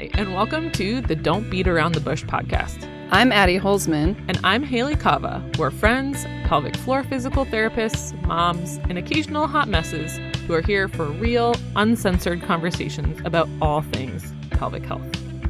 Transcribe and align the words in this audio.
Hi, 0.00 0.08
and 0.14 0.32
welcome 0.32 0.70
to 0.72 1.02
the 1.02 1.14
Don't 1.14 1.50
Beat 1.50 1.68
Around 1.68 1.92
the 1.92 2.00
Bush 2.00 2.24
podcast. 2.24 2.88
I'm 3.10 3.30
Addie 3.32 3.58
Holzman. 3.58 4.16
And 4.28 4.40
I'm 4.42 4.62
Hayley 4.62 4.96
Kava. 4.96 5.44
We're 5.58 5.70
friends, 5.70 6.24
pelvic 6.44 6.74
floor 6.74 7.04
physical 7.04 7.44
therapists, 7.44 8.18
moms, 8.22 8.78
and 8.88 8.96
occasional 8.96 9.46
hot 9.46 9.68
messes 9.68 10.16
who 10.46 10.54
are 10.54 10.62
here 10.62 10.88
for 10.88 11.04
real, 11.04 11.54
uncensored 11.76 12.40
conversations 12.40 13.20
about 13.26 13.46
all 13.60 13.82
things 13.82 14.32
pelvic 14.52 14.86
health. 14.86 15.04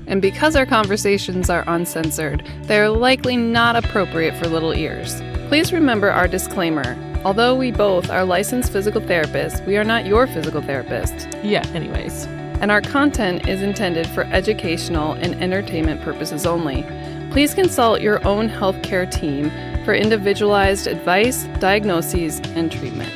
And 0.08 0.20
because 0.20 0.56
our 0.56 0.66
conversations 0.66 1.48
are 1.48 1.62
uncensored, 1.68 2.44
they 2.64 2.80
are 2.80 2.90
likely 2.90 3.36
not 3.36 3.76
appropriate 3.76 4.34
for 4.34 4.48
little 4.48 4.74
ears. 4.74 5.22
Please 5.46 5.72
remember 5.72 6.10
our 6.10 6.26
disclaimer. 6.26 6.96
Although 7.24 7.54
we 7.54 7.70
both 7.70 8.10
are 8.10 8.24
licensed 8.24 8.72
physical 8.72 9.00
therapists, 9.00 9.64
we 9.64 9.76
are 9.76 9.84
not 9.84 10.06
your 10.06 10.26
physical 10.26 10.60
therapist. 10.60 11.28
Yeah, 11.44 11.64
anyways. 11.68 12.26
And 12.60 12.70
our 12.70 12.82
content 12.82 13.48
is 13.48 13.62
intended 13.62 14.06
for 14.08 14.24
educational 14.24 15.12
and 15.14 15.34
entertainment 15.42 16.02
purposes 16.02 16.44
only. 16.44 16.84
Please 17.30 17.54
consult 17.54 18.02
your 18.02 18.26
own 18.26 18.50
healthcare 18.50 19.10
team 19.10 19.50
for 19.84 19.94
individualized 19.94 20.86
advice, 20.86 21.44
diagnoses, 21.58 22.40
and 22.40 22.70
treatment. 22.70 23.12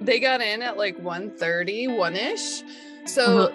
They 0.00 0.20
got 0.20 0.40
in 0.40 0.62
at 0.62 0.78
like 0.78 0.96
1:30, 1.02 1.88
1ish. 1.88 2.62
So 3.06 3.22
uh-huh. 3.22 3.50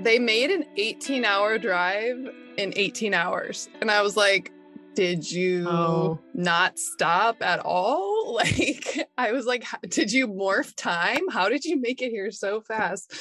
they 0.00 0.18
made 0.18 0.50
an 0.50 0.64
18-hour 0.78 1.58
drive 1.58 2.28
in 2.56 2.72
18 2.76 3.14
hours. 3.14 3.68
And 3.80 3.90
I 3.90 4.02
was 4.02 4.16
like, 4.16 4.52
did 4.94 5.30
you 5.30 5.66
oh. 5.68 6.20
not 6.34 6.78
stop 6.78 7.42
at 7.42 7.60
all? 7.60 8.10
Like, 8.32 9.08
I 9.18 9.32
was 9.32 9.46
like, 9.46 9.64
did 9.88 10.10
you 10.10 10.26
morph 10.26 10.74
time? 10.74 11.28
How 11.28 11.48
did 11.48 11.64
you 11.64 11.78
make 11.78 12.00
it 12.00 12.10
here 12.10 12.30
so 12.30 12.60
fast? 12.60 13.12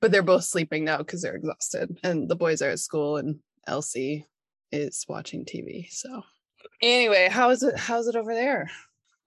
But 0.00 0.10
they're 0.10 0.22
both 0.22 0.44
sleeping 0.44 0.84
now 0.84 0.98
because 0.98 1.22
they're 1.22 1.36
exhausted, 1.36 1.98
and 2.02 2.28
the 2.28 2.34
boys 2.34 2.60
are 2.62 2.70
at 2.70 2.80
school, 2.80 3.18
and 3.18 3.38
Elsie 3.66 4.26
is 4.72 5.04
watching 5.08 5.44
TV. 5.44 5.90
So, 5.92 6.22
anyway, 6.82 7.28
how 7.30 7.50
is 7.50 7.62
it? 7.62 7.76
How's 7.76 8.08
it 8.08 8.16
over 8.16 8.34
there? 8.34 8.70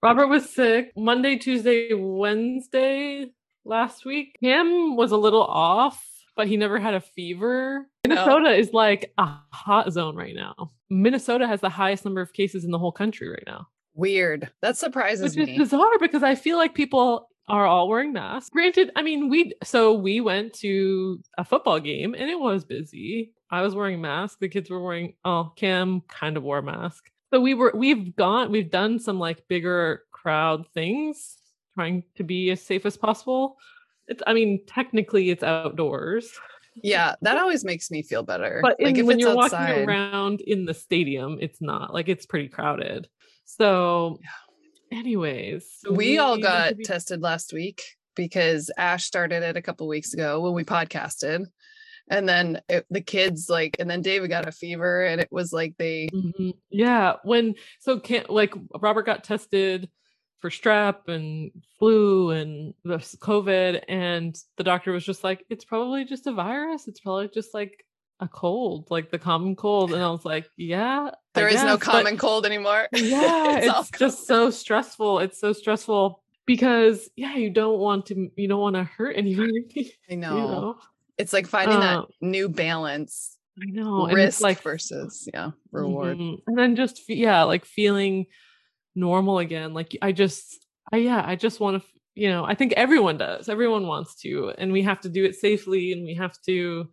Robert 0.02 0.26
was 0.26 0.50
sick 0.50 0.92
Monday, 0.96 1.36
Tuesday, 1.36 1.94
Wednesday 1.94 3.30
last 3.64 4.04
week. 4.04 4.36
Cam 4.42 4.96
was 4.96 5.12
a 5.12 5.16
little 5.16 5.44
off, 5.44 6.04
but 6.36 6.48
he 6.48 6.56
never 6.56 6.78
had 6.78 6.94
a 6.94 7.00
fever. 7.00 7.86
Minnesota 8.06 8.50
is 8.50 8.72
like 8.72 9.12
a 9.18 9.34
hot 9.50 9.92
zone 9.92 10.16
right 10.16 10.34
now. 10.34 10.72
Minnesota 10.90 11.46
has 11.46 11.60
the 11.60 11.68
highest 11.68 12.04
number 12.04 12.20
of 12.20 12.32
cases 12.32 12.64
in 12.64 12.70
the 12.70 12.78
whole 12.78 12.92
country 12.92 13.28
right 13.28 13.44
now. 13.46 13.68
Weird. 13.94 14.50
That 14.62 14.76
surprises 14.76 15.22
Which 15.22 15.36
me. 15.36 15.42
Which 15.42 15.50
is 15.50 15.70
bizarre 15.70 15.98
because 16.00 16.22
I 16.22 16.34
feel 16.34 16.56
like 16.56 16.74
people 16.74 17.28
are 17.48 17.66
all 17.66 17.88
wearing 17.88 18.12
masks. 18.12 18.50
Granted, 18.50 18.90
I 18.96 19.02
mean, 19.02 19.28
we 19.28 19.52
so 19.62 19.94
we 19.94 20.20
went 20.20 20.54
to 20.54 21.20
a 21.36 21.44
football 21.44 21.80
game 21.80 22.14
and 22.14 22.30
it 22.30 22.38
was 22.38 22.64
busy. 22.64 23.32
I 23.50 23.62
was 23.62 23.74
wearing 23.74 23.96
a 23.96 23.98
mask. 23.98 24.38
The 24.38 24.48
kids 24.48 24.70
were 24.70 24.82
wearing. 24.82 25.14
Oh, 25.24 25.52
Cam 25.56 26.02
kind 26.08 26.36
of 26.36 26.42
wore 26.42 26.58
a 26.58 26.62
mask. 26.62 27.10
So 27.32 27.40
we 27.40 27.54
were. 27.54 27.72
We've 27.74 28.14
gone. 28.16 28.50
We've 28.50 28.70
done 28.70 28.98
some 28.98 29.18
like 29.18 29.46
bigger 29.48 30.04
crowd 30.12 30.66
things, 30.72 31.36
trying 31.74 32.04
to 32.16 32.24
be 32.24 32.50
as 32.50 32.62
safe 32.62 32.86
as 32.86 32.96
possible. 32.96 33.56
It's. 34.08 34.22
I 34.26 34.34
mean, 34.34 34.60
technically, 34.66 35.30
it's 35.30 35.42
outdoors 35.42 36.32
yeah, 36.76 37.14
that 37.22 37.38
always 37.38 37.64
makes 37.64 37.90
me 37.90 38.02
feel 38.02 38.22
better. 38.22 38.60
But 38.62 38.76
in, 38.78 38.94
like 38.94 39.06
when 39.06 39.18
you're 39.18 39.38
outside. 39.38 39.68
walking 39.68 39.88
around 39.88 40.40
in 40.40 40.64
the 40.64 40.74
stadium, 40.74 41.38
it's 41.40 41.60
not 41.60 41.92
like 41.92 42.08
it's 42.08 42.26
pretty 42.26 42.48
crowded. 42.48 43.08
So, 43.44 44.18
yeah. 44.22 44.98
anyways, 44.98 45.66
we, 45.90 45.96
we 45.96 46.18
all 46.18 46.38
got 46.38 46.76
be- 46.76 46.84
tested 46.84 47.20
last 47.20 47.52
week 47.52 47.82
because 48.14 48.70
Ash 48.76 49.04
started 49.04 49.42
it 49.42 49.56
a 49.56 49.62
couple 49.62 49.88
weeks 49.88 50.14
ago 50.14 50.40
when 50.40 50.54
we 50.54 50.64
podcasted. 50.64 51.46
And 52.10 52.28
then 52.28 52.60
it, 52.68 52.84
the 52.90 53.00
kids 53.00 53.48
like, 53.48 53.76
and 53.78 53.88
then 53.88 54.02
David 54.02 54.28
got 54.28 54.48
a 54.48 54.52
fever, 54.52 55.04
and 55.04 55.20
it 55.20 55.28
was 55.30 55.52
like 55.52 55.74
they, 55.78 56.08
mm-hmm. 56.12 56.50
yeah. 56.68 57.14
When 57.22 57.54
so 57.78 58.00
can't 58.00 58.28
like 58.28 58.52
Robert 58.80 59.06
got 59.06 59.24
tested 59.24 59.88
for 60.42 60.50
strep 60.50 61.08
and 61.08 61.52
flu 61.78 62.30
and 62.30 62.74
the 62.84 62.96
COVID. 62.96 63.84
And 63.88 64.36
the 64.56 64.64
doctor 64.64 64.92
was 64.92 65.04
just 65.04 65.24
like, 65.24 65.46
it's 65.48 65.64
probably 65.64 66.04
just 66.04 66.26
a 66.26 66.32
virus. 66.32 66.88
It's 66.88 67.00
probably 67.00 67.30
just 67.32 67.54
like 67.54 67.86
a 68.18 68.26
cold, 68.26 68.88
like 68.90 69.10
the 69.10 69.20
common 69.20 69.54
cold. 69.54 69.92
And 69.94 70.02
I 70.02 70.10
was 70.10 70.24
like, 70.24 70.50
yeah. 70.56 71.10
there 71.34 71.48
is 71.48 71.62
no 71.62 71.78
common 71.78 72.18
cold 72.18 72.44
anymore. 72.44 72.88
Yeah. 72.92 73.58
it's, 73.58 73.90
it's 73.90 73.98
just 73.98 74.26
so 74.26 74.50
stressful. 74.50 75.20
It's 75.20 75.40
so 75.40 75.52
stressful 75.52 76.22
because 76.44 77.08
yeah, 77.16 77.36
you 77.36 77.50
don't 77.50 77.78
want 77.78 78.06
to 78.06 78.30
you 78.36 78.48
don't 78.48 78.60
want 78.60 78.76
to 78.76 78.84
hurt 78.84 79.16
anybody. 79.16 79.94
I 80.10 80.16
know. 80.16 80.36
You 80.36 80.42
know? 80.42 80.78
It's 81.18 81.32
like 81.32 81.46
finding 81.46 81.80
that 81.80 81.98
uh, 81.98 82.06
new 82.20 82.48
balance. 82.48 83.38
I 83.60 83.66
know. 83.70 84.08
Risk 84.08 84.40
like 84.40 84.60
versus 84.60 85.28
yeah, 85.32 85.52
reward. 85.70 86.18
Mm-hmm. 86.18 86.48
And 86.48 86.58
then 86.58 86.74
just 86.74 87.08
yeah, 87.08 87.44
like 87.44 87.64
feeling 87.64 88.26
normal 88.94 89.38
again. 89.38 89.74
Like 89.74 89.96
I 90.02 90.12
just, 90.12 90.66
I, 90.92 90.98
yeah, 90.98 91.22
I 91.24 91.36
just 91.36 91.60
want 91.60 91.82
to, 91.82 91.88
you 92.14 92.28
know, 92.28 92.44
I 92.44 92.54
think 92.54 92.72
everyone 92.74 93.18
does. 93.18 93.48
Everyone 93.48 93.86
wants 93.86 94.14
to, 94.22 94.52
and 94.58 94.72
we 94.72 94.82
have 94.82 95.00
to 95.00 95.08
do 95.08 95.24
it 95.24 95.34
safely 95.34 95.92
and 95.92 96.04
we 96.04 96.14
have 96.14 96.36
to 96.46 96.88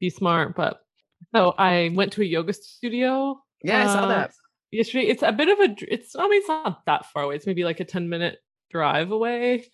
be 0.00 0.10
smart. 0.10 0.56
But 0.56 0.80
so 1.34 1.54
I 1.58 1.90
went 1.94 2.12
to 2.14 2.22
a 2.22 2.26
yoga 2.26 2.52
studio. 2.52 3.40
Yeah, 3.62 3.80
uh, 3.80 3.84
I 3.84 3.86
saw 3.86 4.04
uh, 4.04 4.08
that 4.08 4.32
yesterday. 4.70 5.06
It's 5.06 5.22
a 5.22 5.32
bit 5.32 5.48
of 5.48 5.58
a, 5.58 5.76
it's, 5.92 6.16
I 6.16 6.22
mean, 6.28 6.40
it's 6.40 6.48
not 6.48 6.84
that 6.86 7.06
far 7.06 7.24
away. 7.24 7.36
It's 7.36 7.46
maybe 7.46 7.64
like 7.64 7.80
a 7.80 7.84
10 7.84 8.08
minute 8.08 8.38
drive 8.70 9.10
away. 9.10 9.66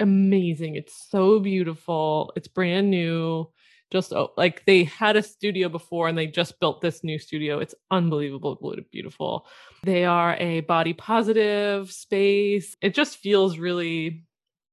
amazing. 0.00 0.76
It's 0.76 1.08
so 1.10 1.40
beautiful. 1.40 2.32
It's 2.36 2.48
brand 2.48 2.90
new 2.90 3.50
just 3.90 4.12
oh, 4.12 4.32
like 4.36 4.64
they 4.66 4.84
had 4.84 5.16
a 5.16 5.22
studio 5.22 5.68
before 5.68 6.08
and 6.08 6.16
they 6.16 6.26
just 6.26 6.58
built 6.60 6.80
this 6.80 7.04
new 7.04 7.18
studio. 7.18 7.58
It's 7.58 7.74
unbelievable, 7.90 8.58
beautiful. 8.90 9.46
They 9.82 10.04
are 10.04 10.36
a 10.36 10.60
body 10.60 10.92
positive 10.92 11.92
space. 11.92 12.76
It 12.80 12.94
just 12.94 13.18
feels 13.18 13.58
really, 13.58 14.24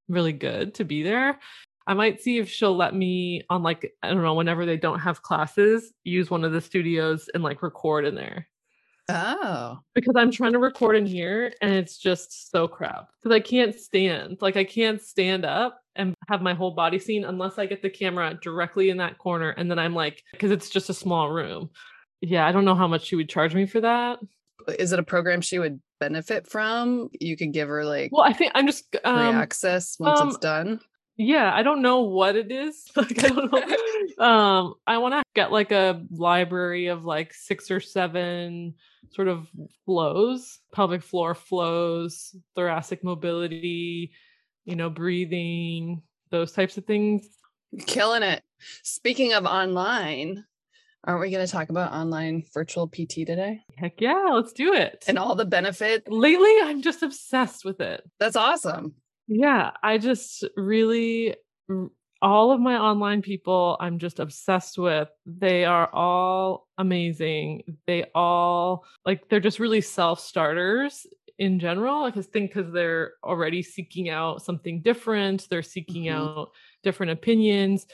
really 0.07 0.33
good 0.33 0.73
to 0.75 0.85
be 0.85 1.03
there. 1.03 1.39
I 1.87 1.93
might 1.93 2.21
see 2.21 2.37
if 2.37 2.49
she'll 2.49 2.75
let 2.75 2.95
me 2.95 3.43
on 3.49 3.63
like, 3.63 3.91
I 4.03 4.09
don't 4.09 4.21
know, 4.21 4.35
whenever 4.35 4.65
they 4.65 4.77
don't 4.77 4.99
have 4.99 5.23
classes, 5.23 5.91
use 6.03 6.29
one 6.29 6.43
of 6.43 6.51
the 6.51 6.61
studios 6.61 7.29
and 7.33 7.43
like 7.43 7.63
record 7.63 8.05
in 8.05 8.15
there. 8.15 8.47
Oh. 9.11 9.79
Because 9.93 10.15
I'm 10.17 10.31
trying 10.31 10.53
to 10.53 10.59
record 10.59 10.95
in 10.95 11.05
here 11.05 11.53
and 11.61 11.73
it's 11.73 11.97
just 11.97 12.51
so 12.51 12.67
crap. 12.67 13.09
Because 13.21 13.35
I 13.35 13.39
can't 13.39 13.75
stand. 13.75 14.37
Like 14.41 14.57
I 14.57 14.63
can't 14.63 15.01
stand 15.01 15.45
up 15.45 15.79
and 15.95 16.15
have 16.29 16.41
my 16.41 16.53
whole 16.53 16.71
body 16.71 16.99
seen 16.99 17.25
unless 17.25 17.57
I 17.57 17.65
get 17.65 17.81
the 17.81 17.89
camera 17.89 18.37
directly 18.41 18.89
in 18.89 18.97
that 18.97 19.17
corner. 19.17 19.49
And 19.51 19.69
then 19.69 19.79
I'm 19.79 19.93
like, 19.93 20.23
because 20.31 20.51
it's 20.51 20.69
just 20.69 20.89
a 20.89 20.93
small 20.93 21.29
room. 21.29 21.69
Yeah, 22.21 22.47
I 22.47 22.51
don't 22.51 22.65
know 22.65 22.75
how 22.75 22.87
much 22.87 23.05
she 23.05 23.15
would 23.15 23.29
charge 23.29 23.55
me 23.55 23.65
for 23.65 23.81
that. 23.81 24.19
Is 24.79 24.93
it 24.93 24.99
a 24.99 25.03
program 25.03 25.41
she 25.41 25.59
would 25.59 25.81
benefit 25.99 26.47
from? 26.47 27.09
You 27.19 27.35
could 27.35 27.51
give 27.51 27.67
her 27.67 27.83
like 27.83 28.11
well, 28.11 28.23
I 28.23 28.33
think 28.33 28.51
I'm 28.53 28.67
just 28.67 28.95
um, 29.03 29.15
free 29.15 29.41
access 29.41 29.95
once 29.99 30.19
um, 30.19 30.27
it's 30.27 30.37
done. 30.37 30.79
Yeah, 31.21 31.53
I 31.53 31.61
don't 31.61 31.83
know 31.83 32.01
what 32.01 32.35
it 32.35 32.51
is. 32.51 32.83
Like 32.95 33.23
I 33.23 33.27
don't 33.27 33.51
know. 33.51 34.25
um, 34.25 34.73
I 34.87 34.97
want 34.97 35.13
to 35.13 35.23
get 35.35 35.51
like 35.51 35.71
a 35.71 36.03
library 36.09 36.87
of 36.87 37.05
like 37.05 37.33
six 37.33 37.69
or 37.69 37.79
seven 37.79 38.73
sort 39.11 39.27
of 39.27 39.47
flows, 39.85 40.59
pelvic 40.73 41.03
floor 41.03 41.35
flows, 41.35 42.35
thoracic 42.55 43.03
mobility, 43.03 44.13
you 44.65 44.75
know, 44.75 44.89
breathing, 44.89 46.01
those 46.31 46.53
types 46.53 46.77
of 46.77 46.85
things. 46.85 47.27
Killing 47.85 48.23
it. 48.23 48.41
Speaking 48.83 49.33
of 49.33 49.45
online, 49.45 50.43
aren't 51.03 51.21
we 51.21 51.29
going 51.29 51.45
to 51.45 51.51
talk 51.51 51.69
about 51.69 51.93
online 51.93 52.43
virtual 52.51 52.87
PT 52.87 53.27
today? 53.27 53.61
Heck 53.77 54.01
yeah, 54.01 54.29
let's 54.31 54.53
do 54.53 54.73
it. 54.73 55.03
And 55.07 55.19
all 55.19 55.35
the 55.35 55.45
benefit. 55.45 56.11
Lately, 56.11 56.55
I'm 56.63 56.81
just 56.81 57.03
obsessed 57.03 57.63
with 57.63 57.79
it. 57.79 58.01
That's 58.19 58.35
awesome. 58.35 58.95
Yeah, 59.33 59.71
I 59.81 59.97
just 59.97 60.43
really 60.57 61.35
all 62.21 62.51
of 62.51 62.59
my 62.59 62.77
online 62.77 63.21
people 63.21 63.77
I'm 63.79 63.97
just 63.97 64.19
obsessed 64.19 64.77
with. 64.77 65.07
They 65.25 65.63
are 65.63 65.89
all 65.93 66.67
amazing. 66.77 67.77
They 67.87 68.11
all 68.13 68.83
like 69.05 69.29
they're 69.29 69.39
just 69.39 69.59
really 69.59 69.79
self-starters 69.79 71.07
in 71.39 71.59
general. 71.59 72.03
I 72.03 72.11
just 72.11 72.33
think 72.33 72.53
because 72.53 72.73
they're 72.73 73.13
already 73.23 73.63
seeking 73.63 74.09
out 74.09 74.41
something 74.43 74.81
different, 74.81 75.47
they're 75.49 75.63
seeking 75.63 76.03
mm-hmm. 76.03 76.17
out 76.17 76.51
different 76.83 77.13
opinions. 77.13 77.87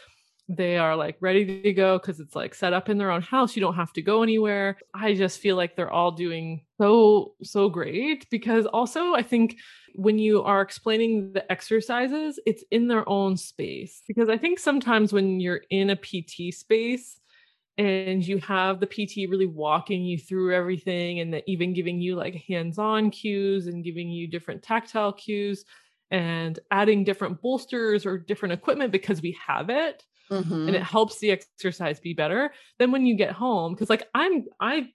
They 0.49 0.77
are 0.77 0.95
like 0.95 1.17
ready 1.19 1.61
to 1.61 1.73
go 1.73 1.97
because 1.97 2.19
it's 2.19 2.35
like 2.35 2.55
set 2.55 2.71
up 2.71 2.87
in 2.87 2.97
their 2.97 3.11
own 3.11 3.21
house. 3.21 3.55
You 3.55 3.61
don't 3.61 3.75
have 3.75 3.91
to 3.93 4.01
go 4.01 4.23
anywhere. 4.23 4.77
I 4.93 5.13
just 5.13 5.39
feel 5.39 5.57
like 5.57 5.75
they're 5.75 5.91
all 5.91 6.11
doing 6.11 6.65
so, 6.79 7.33
so 7.43 7.67
great 7.67 8.29
because 8.29 8.65
also 8.65 9.13
I 9.13 9.23
think 9.23 9.57
when 9.95 10.19
you 10.19 10.43
are 10.43 10.61
explaining 10.61 11.33
the 11.33 11.49
exercises, 11.51 12.39
it's 12.45 12.63
in 12.71 12.87
their 12.87 13.07
own 13.09 13.35
space. 13.35 14.03
Because 14.07 14.29
I 14.29 14.37
think 14.37 14.59
sometimes 14.59 15.11
when 15.11 15.39
you're 15.41 15.61
in 15.69 15.89
a 15.89 15.95
PT 15.95 16.53
space, 16.53 17.19
and 17.79 18.25
you 18.25 18.39
have 18.39 18.79
the 18.79 18.87
PT 18.87 19.29
really 19.29 19.45
walking 19.45 20.03
you 20.03 20.17
through 20.17 20.55
everything 20.55 21.19
and 21.19 21.43
even 21.45 21.73
giving 21.73 22.01
you 22.01 22.15
like 22.15 22.33
hands 22.47 22.79
on 22.79 23.11
cues 23.11 23.67
and 23.67 23.83
giving 23.83 24.09
you 24.09 24.27
different 24.27 24.63
tactile 24.63 25.13
cues. 25.13 25.63
and 26.09 26.59
adding 26.71 27.03
different 27.03 27.41
bolsters 27.41 28.05
or 28.05 28.17
different 28.17 28.53
equipment 28.53 28.91
because 28.93 29.21
we 29.21 29.37
have 29.45 29.69
it 29.69 30.03
mm-hmm. 30.29 30.67
and 30.67 30.75
it 30.75 30.83
helps 30.83 31.19
the 31.19 31.31
exercise 31.31 31.99
be 31.99 32.13
better 32.13 32.51
then 32.79 32.91
when 32.91 33.05
you 33.05 33.15
get 33.15 33.31
home 33.31 33.73
because 33.73 33.89
like 33.89 34.07
i'm 34.13 34.45
i 34.59 34.87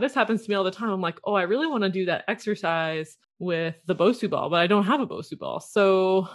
this 0.00 0.14
happens 0.14 0.42
to 0.42 0.50
me 0.50 0.54
all 0.54 0.64
the 0.64 0.70
time 0.70 0.90
i'm 0.90 1.00
like 1.00 1.18
oh 1.24 1.34
i 1.34 1.42
really 1.42 1.66
want 1.66 1.82
to 1.82 1.90
do 1.90 2.06
that 2.06 2.24
exercise 2.28 3.16
with 3.38 3.74
the 3.86 3.94
bosu 3.94 4.28
ball 4.28 4.48
but 4.50 4.60
i 4.60 4.66
don't 4.66 4.84
have 4.84 5.00
a 5.00 5.06
bosu 5.06 5.38
ball 5.38 5.60
so 5.60 6.28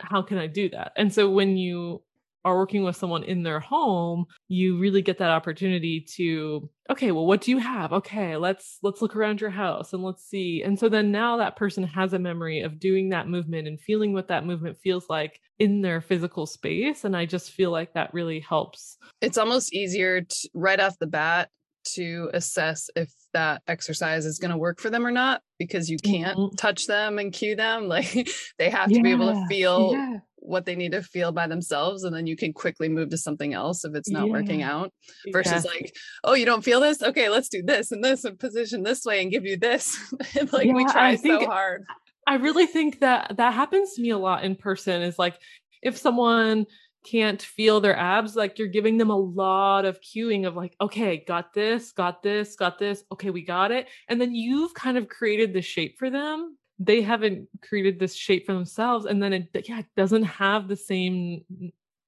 how 0.00 0.20
can 0.20 0.38
i 0.38 0.46
do 0.46 0.68
that 0.68 0.92
and 0.96 1.12
so 1.12 1.30
when 1.30 1.56
you 1.56 2.02
are 2.44 2.56
working 2.56 2.84
with 2.84 2.96
someone 2.96 3.22
in 3.22 3.42
their 3.42 3.60
home 3.60 4.24
you 4.48 4.78
really 4.78 5.02
get 5.02 5.18
that 5.18 5.30
opportunity 5.30 6.00
to 6.00 6.68
okay 6.90 7.12
well 7.12 7.26
what 7.26 7.40
do 7.40 7.50
you 7.50 7.58
have? 7.58 7.92
Okay 7.92 8.36
let's 8.36 8.78
let's 8.82 9.00
look 9.00 9.14
around 9.14 9.40
your 9.40 9.50
house 9.50 9.92
and 9.92 10.02
let's 10.02 10.24
see. 10.24 10.62
And 10.62 10.78
so 10.78 10.88
then 10.88 11.12
now 11.12 11.36
that 11.36 11.56
person 11.56 11.84
has 11.84 12.12
a 12.12 12.18
memory 12.18 12.60
of 12.60 12.80
doing 12.80 13.10
that 13.10 13.28
movement 13.28 13.68
and 13.68 13.80
feeling 13.80 14.12
what 14.12 14.28
that 14.28 14.44
movement 14.44 14.78
feels 14.82 15.06
like 15.08 15.40
in 15.58 15.82
their 15.82 16.00
physical 16.00 16.46
space 16.46 17.04
and 17.04 17.16
i 17.16 17.26
just 17.26 17.52
feel 17.52 17.70
like 17.70 17.92
that 17.94 18.12
really 18.12 18.40
helps. 18.40 18.98
It's 19.20 19.38
almost 19.38 19.72
easier 19.72 20.22
to, 20.22 20.48
right 20.54 20.80
off 20.80 20.98
the 20.98 21.06
bat 21.06 21.50
to 21.94 22.30
assess 22.34 22.90
if 22.96 23.12
that 23.32 23.62
exercise 23.66 24.26
is 24.26 24.38
going 24.38 24.50
to 24.50 24.56
work 24.56 24.80
for 24.80 24.90
them 24.90 25.06
or 25.06 25.10
not 25.10 25.40
because 25.58 25.88
you 25.88 25.98
can't 25.98 26.36
mm-hmm. 26.36 26.54
touch 26.56 26.86
them 26.86 27.18
and 27.18 27.32
cue 27.32 27.56
them 27.56 27.88
like 27.88 28.28
they 28.58 28.68
have 28.68 28.88
to 28.88 28.96
yeah, 28.96 29.02
be 29.02 29.10
able 29.12 29.32
to 29.32 29.46
feel 29.46 29.92
yeah 29.92 30.18
what 30.40 30.64
they 30.64 30.74
need 30.74 30.92
to 30.92 31.02
feel 31.02 31.32
by 31.32 31.46
themselves 31.46 32.04
and 32.04 32.14
then 32.14 32.26
you 32.26 32.36
can 32.36 32.52
quickly 32.52 32.88
move 32.88 33.10
to 33.10 33.16
something 33.16 33.54
else 33.54 33.84
if 33.84 33.94
it's 33.94 34.10
not 34.10 34.26
yeah. 34.26 34.32
working 34.32 34.62
out 34.62 34.92
versus 35.32 35.64
yeah. 35.64 35.70
like 35.70 35.94
oh 36.24 36.34
you 36.34 36.44
don't 36.44 36.64
feel 36.64 36.80
this 36.80 37.02
okay 37.02 37.28
let's 37.28 37.48
do 37.48 37.62
this 37.62 37.92
and 37.92 38.02
this 38.02 38.24
and 38.24 38.38
position 38.38 38.82
this 38.82 39.04
way 39.04 39.22
and 39.22 39.30
give 39.30 39.44
you 39.44 39.56
this 39.56 39.98
like 40.52 40.66
yeah, 40.66 40.72
we 40.72 40.84
try 40.86 41.14
so 41.14 41.44
hard 41.46 41.84
i 42.26 42.34
really 42.34 42.66
think 42.66 43.00
that 43.00 43.36
that 43.36 43.54
happens 43.54 43.94
to 43.94 44.02
me 44.02 44.10
a 44.10 44.18
lot 44.18 44.44
in 44.44 44.56
person 44.56 45.02
is 45.02 45.18
like 45.18 45.38
if 45.82 45.96
someone 45.96 46.66
can't 47.04 47.40
feel 47.40 47.80
their 47.80 47.96
abs 47.96 48.36
like 48.36 48.58
you're 48.58 48.68
giving 48.68 48.98
them 48.98 49.10
a 49.10 49.16
lot 49.16 49.84
of 49.84 50.00
cueing 50.00 50.46
of 50.46 50.54
like 50.54 50.74
okay 50.80 51.24
got 51.26 51.54
this 51.54 51.92
got 51.92 52.22
this 52.22 52.56
got 52.56 52.78
this 52.78 53.04
okay 53.10 53.30
we 53.30 53.42
got 53.42 53.70
it 53.70 53.88
and 54.08 54.20
then 54.20 54.34
you've 54.34 54.74
kind 54.74 54.98
of 54.98 55.08
created 55.08 55.54
the 55.54 55.62
shape 55.62 55.98
for 55.98 56.10
them 56.10 56.56
they 56.80 57.02
haven't 57.02 57.46
created 57.60 58.00
this 58.00 58.14
shape 58.14 58.46
for 58.46 58.54
themselves 58.54 59.04
and 59.04 59.22
then 59.22 59.34
it 59.34 59.48
yeah 59.68 59.80
it 59.80 59.86
doesn't 59.96 60.22
have 60.22 60.66
the 60.66 60.76
same 60.76 61.44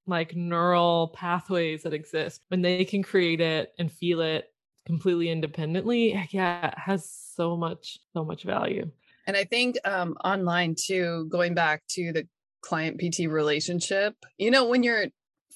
like 0.07 0.35
neural 0.35 1.13
pathways 1.15 1.85
that 1.85 1.93
exist. 1.93 2.41
When 2.49 2.61
they 2.61 2.85
can 2.85 3.05
create 3.05 3.41
it 3.41 3.73
and 3.79 3.93
feel 3.93 4.21
it 4.21 4.47
completely 4.85 5.29
independently 5.29 6.13
yeah 6.33 6.69
it 6.69 6.79
has 6.79 7.09
so 7.09 7.57
much 7.57 7.99
so 8.13 8.25
much 8.25 8.43
value. 8.43 8.91
And 9.29 9.37
i 9.37 9.45
think 9.45 9.77
um 9.85 10.17
online 10.25 10.75
too 10.75 11.27
going 11.29 11.55
back 11.55 11.85
to 11.91 12.13
the 12.13 12.27
client 12.63 12.99
pt 12.99 13.31
relationship 13.31 14.15
you 14.39 14.51
know 14.51 14.67
when 14.67 14.83
you're 14.83 15.07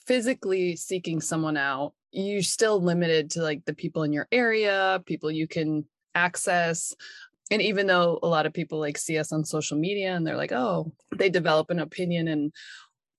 physically 0.07 0.77
seeking 0.77 1.21
someone 1.21 1.57
out 1.57 1.93
you're 2.13 2.43
still 2.43 2.81
limited 2.81 3.31
to 3.31 3.43
like 3.43 3.65
the 3.65 3.75
people 3.75 4.05
in 4.05 4.13
your 4.13 4.29
area 4.31 5.03
people 5.07 5.31
you 5.31 5.49
can 5.49 5.85
access 6.15 6.95
and 7.51 7.63
even 7.63 7.87
though 7.87 8.19
a 8.23 8.29
lot 8.29 8.47
of 8.47 8.53
people 8.53 8.79
like 8.79 8.99
see 8.99 9.19
us 9.19 9.33
on 9.33 9.45
social 9.45 9.79
media 9.79 10.15
and 10.15 10.27
they're 10.27 10.37
like 10.37 10.53
oh 10.53 10.93
they 11.17 11.31
develop 11.31 11.71
an 11.71 11.79
opinion 11.79 12.29
and 12.29 12.53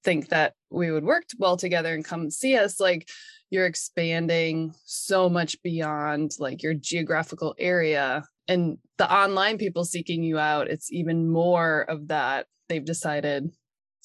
think 0.03 0.29
that 0.29 0.53
we 0.69 0.91
would 0.91 1.03
work 1.03 1.23
well 1.37 1.57
together 1.57 1.93
and 1.93 2.05
come 2.05 2.29
see 2.29 2.55
us 2.55 2.79
like 2.79 3.09
you're 3.49 3.65
expanding 3.65 4.73
so 4.85 5.29
much 5.29 5.61
beyond 5.63 6.31
like 6.39 6.61
your 6.61 6.73
geographical 6.73 7.55
area 7.57 8.23
and 8.47 8.77
the 8.97 9.13
online 9.13 9.57
people 9.57 9.85
seeking 9.85 10.23
you 10.23 10.37
out 10.37 10.69
it's 10.69 10.91
even 10.91 11.29
more 11.29 11.81
of 11.81 12.07
that 12.07 12.45
they've 12.69 12.85
decided 12.85 13.49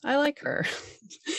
I 0.05 0.17
like 0.17 0.41
her. 0.41 0.67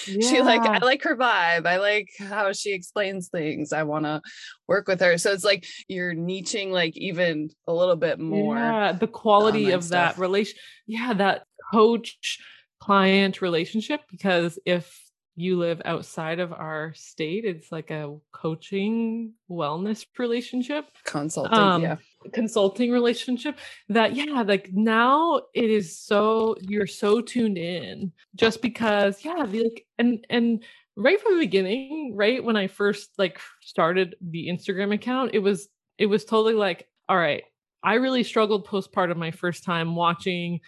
Yeah. 0.08 0.28
she 0.30 0.42
like 0.42 0.62
I 0.62 0.80
like 0.80 1.04
her 1.04 1.16
vibe. 1.16 1.66
I 1.66 1.78
like 1.78 2.10
how 2.18 2.54
she 2.54 2.74
explains 2.74 3.30
things. 3.30 3.74
I 3.74 3.84
want 3.84 4.06
to 4.06 4.22
work 4.68 4.88
with 4.88 5.02
her. 5.02 5.18
So 5.18 5.32
it's 5.32 5.44
like 5.44 5.66
you're 5.88 6.14
niching 6.14 6.72
like 6.72 6.96
even 6.98 7.50
a 7.68 7.74
little 7.74 7.96
bit 7.96 8.20
more. 8.20 8.56
Yeah, 8.58 8.94
the 8.94 9.08
quality 9.08 9.72
of 9.72 9.84
stuff. 9.84 10.16
that 10.16 10.22
relation. 10.22 10.58
Yeah, 10.88 11.14
that 11.14 11.44
coach 11.72 12.40
client 12.80 13.42
relationship 13.42 14.02
because 14.12 14.60
if 14.66 15.00
you 15.36 15.58
live 15.58 15.82
outside 15.84 16.40
of 16.40 16.54
our 16.54 16.94
state, 16.96 17.44
it's 17.44 17.72
like 17.72 17.90
a 17.92 18.16
coaching 18.32 19.34
wellness 19.50 20.06
relationship. 20.18 20.86
Consulting, 21.04 21.58
um, 21.58 21.82
yeah 21.82 21.96
consulting 22.32 22.92
relationship 22.92 23.58
that 23.90 24.16
yeah 24.16 24.44
like 24.46 24.70
now 24.72 25.42
it 25.54 25.70
is 25.70 25.98
so 25.98 26.56
you're 26.62 26.88
so 26.88 27.22
tuned 27.22 27.58
in 27.58 28.12
just 28.36 28.62
because 28.62 29.24
yeah 29.26 29.46
the, 29.46 29.64
like 29.64 29.86
and 29.98 30.26
and 30.30 30.64
right 30.96 31.20
from 31.22 31.34
the 31.34 31.46
beginning 31.46 32.14
right 32.16 32.44
when 32.44 32.56
i 32.56 32.68
first 32.68 33.10
like 33.18 33.40
started 33.62 34.16
the 34.22 34.48
instagram 34.48 34.94
account 34.94 35.32
it 35.34 35.40
was 35.40 35.68
it 35.98 36.06
was 36.06 36.26
totally 36.26 36.54
like 36.54 36.88
all 37.10 37.18
right 37.18 37.44
i 37.84 37.96
really 37.96 38.24
struggled 38.24 38.68
postpartum 38.68 39.18
my 39.18 39.32
first 39.32 39.64
time 39.64 39.96
watching 39.96 40.60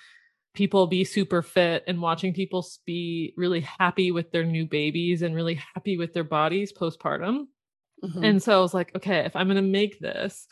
people 0.53 0.87
be 0.87 1.03
super 1.03 1.41
fit 1.41 1.83
and 1.85 2.01
watching 2.01 2.33
people 2.33 2.65
be 2.85 3.33
really 3.37 3.61
happy 3.61 4.11
with 4.11 4.31
their 4.31 4.45
new 4.45 4.65
babies 4.65 5.21
and 5.21 5.35
really 5.35 5.59
happy 5.75 5.97
with 5.97 6.13
their 6.13 6.23
bodies 6.23 6.73
postpartum 6.73 7.45
mm-hmm. 8.03 8.23
and 8.23 8.41
so 8.41 8.57
i 8.57 8.61
was 8.61 8.73
like 8.73 8.95
okay 8.95 9.19
if 9.19 9.35
i'm 9.35 9.47
going 9.47 9.55
to 9.57 9.61
make 9.61 9.99
this 9.99 10.47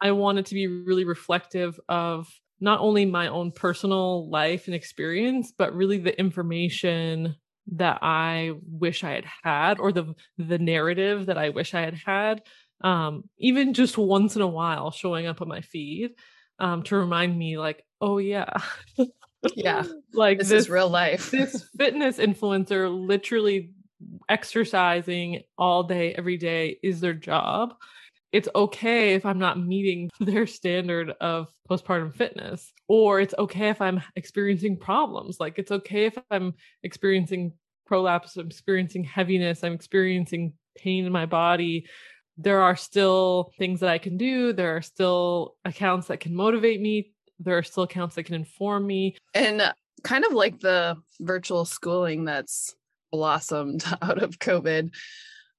I 0.00 0.12
wanted 0.12 0.46
to 0.46 0.54
be 0.54 0.66
really 0.66 1.04
reflective 1.04 1.78
of 1.88 2.28
not 2.60 2.80
only 2.80 3.06
my 3.06 3.28
own 3.28 3.52
personal 3.52 4.28
life 4.28 4.66
and 4.66 4.74
experience, 4.74 5.52
but 5.56 5.74
really 5.74 5.98
the 5.98 6.18
information 6.18 7.36
that 7.72 7.98
I 8.02 8.52
wish 8.66 9.04
I 9.04 9.12
had 9.12 9.26
had 9.42 9.78
or 9.78 9.92
the 9.92 10.14
the 10.38 10.58
narrative 10.58 11.26
that 11.26 11.38
I 11.38 11.50
wish 11.50 11.74
I 11.74 11.82
had 11.82 11.94
had. 11.94 12.42
Um, 12.82 13.24
even 13.38 13.74
just 13.74 13.98
once 13.98 14.36
in 14.36 14.42
a 14.42 14.48
while 14.48 14.90
showing 14.90 15.26
up 15.26 15.42
on 15.42 15.48
my 15.48 15.60
feed 15.60 16.12
um, 16.58 16.82
to 16.84 16.96
remind 16.96 17.36
me 17.36 17.58
like, 17.58 17.84
oh 18.00 18.18
yeah. 18.18 18.52
yeah. 19.54 19.84
Like 20.12 20.38
this, 20.38 20.48
this 20.48 20.62
is 20.62 20.70
real 20.70 20.88
life. 20.88 21.30
this 21.30 21.68
fitness 21.78 22.18
influencer 22.18 22.90
literally 22.90 23.72
exercising 24.28 25.42
all 25.56 25.84
day, 25.84 26.14
every 26.14 26.36
day 26.36 26.78
is 26.82 27.00
their 27.00 27.14
job 27.14 27.74
it's 28.32 28.48
okay 28.54 29.14
if 29.14 29.26
I'm 29.26 29.38
not 29.38 29.58
meeting 29.58 30.10
their 30.20 30.46
standard 30.46 31.12
of 31.20 31.48
postpartum 31.68 32.14
fitness, 32.14 32.72
or 32.88 33.20
it's 33.20 33.34
okay 33.38 33.68
if 33.68 33.80
I'm 33.80 34.02
experiencing 34.16 34.76
problems. 34.76 35.38
Like 35.40 35.58
it's 35.58 35.70
okay 35.70 36.06
if 36.06 36.16
I'm 36.30 36.54
experiencing 36.82 37.52
prolapse, 37.86 38.36
I'm 38.36 38.46
experiencing 38.46 39.04
heaviness, 39.04 39.64
I'm 39.64 39.72
experiencing 39.72 40.52
pain 40.76 41.04
in 41.04 41.12
my 41.12 41.26
body. 41.26 41.86
There 42.38 42.62
are 42.62 42.76
still 42.76 43.52
things 43.58 43.80
that 43.80 43.90
I 43.90 43.98
can 43.98 44.16
do. 44.16 44.52
There 44.52 44.76
are 44.76 44.82
still 44.82 45.56
accounts 45.64 46.06
that 46.06 46.20
can 46.20 46.34
motivate 46.34 46.80
me. 46.80 47.12
There 47.38 47.58
are 47.58 47.62
still 47.62 47.82
accounts 47.82 48.14
that 48.14 48.24
can 48.24 48.34
inform 48.34 48.86
me. 48.86 49.16
And 49.34 49.60
uh, 49.60 49.72
kind 50.04 50.24
of 50.24 50.32
like 50.32 50.60
the 50.60 50.96
virtual 51.20 51.64
schooling 51.64 52.24
that's 52.24 52.74
blossomed 53.10 53.84
out 54.02 54.22
of 54.22 54.38
COVID 54.38 54.94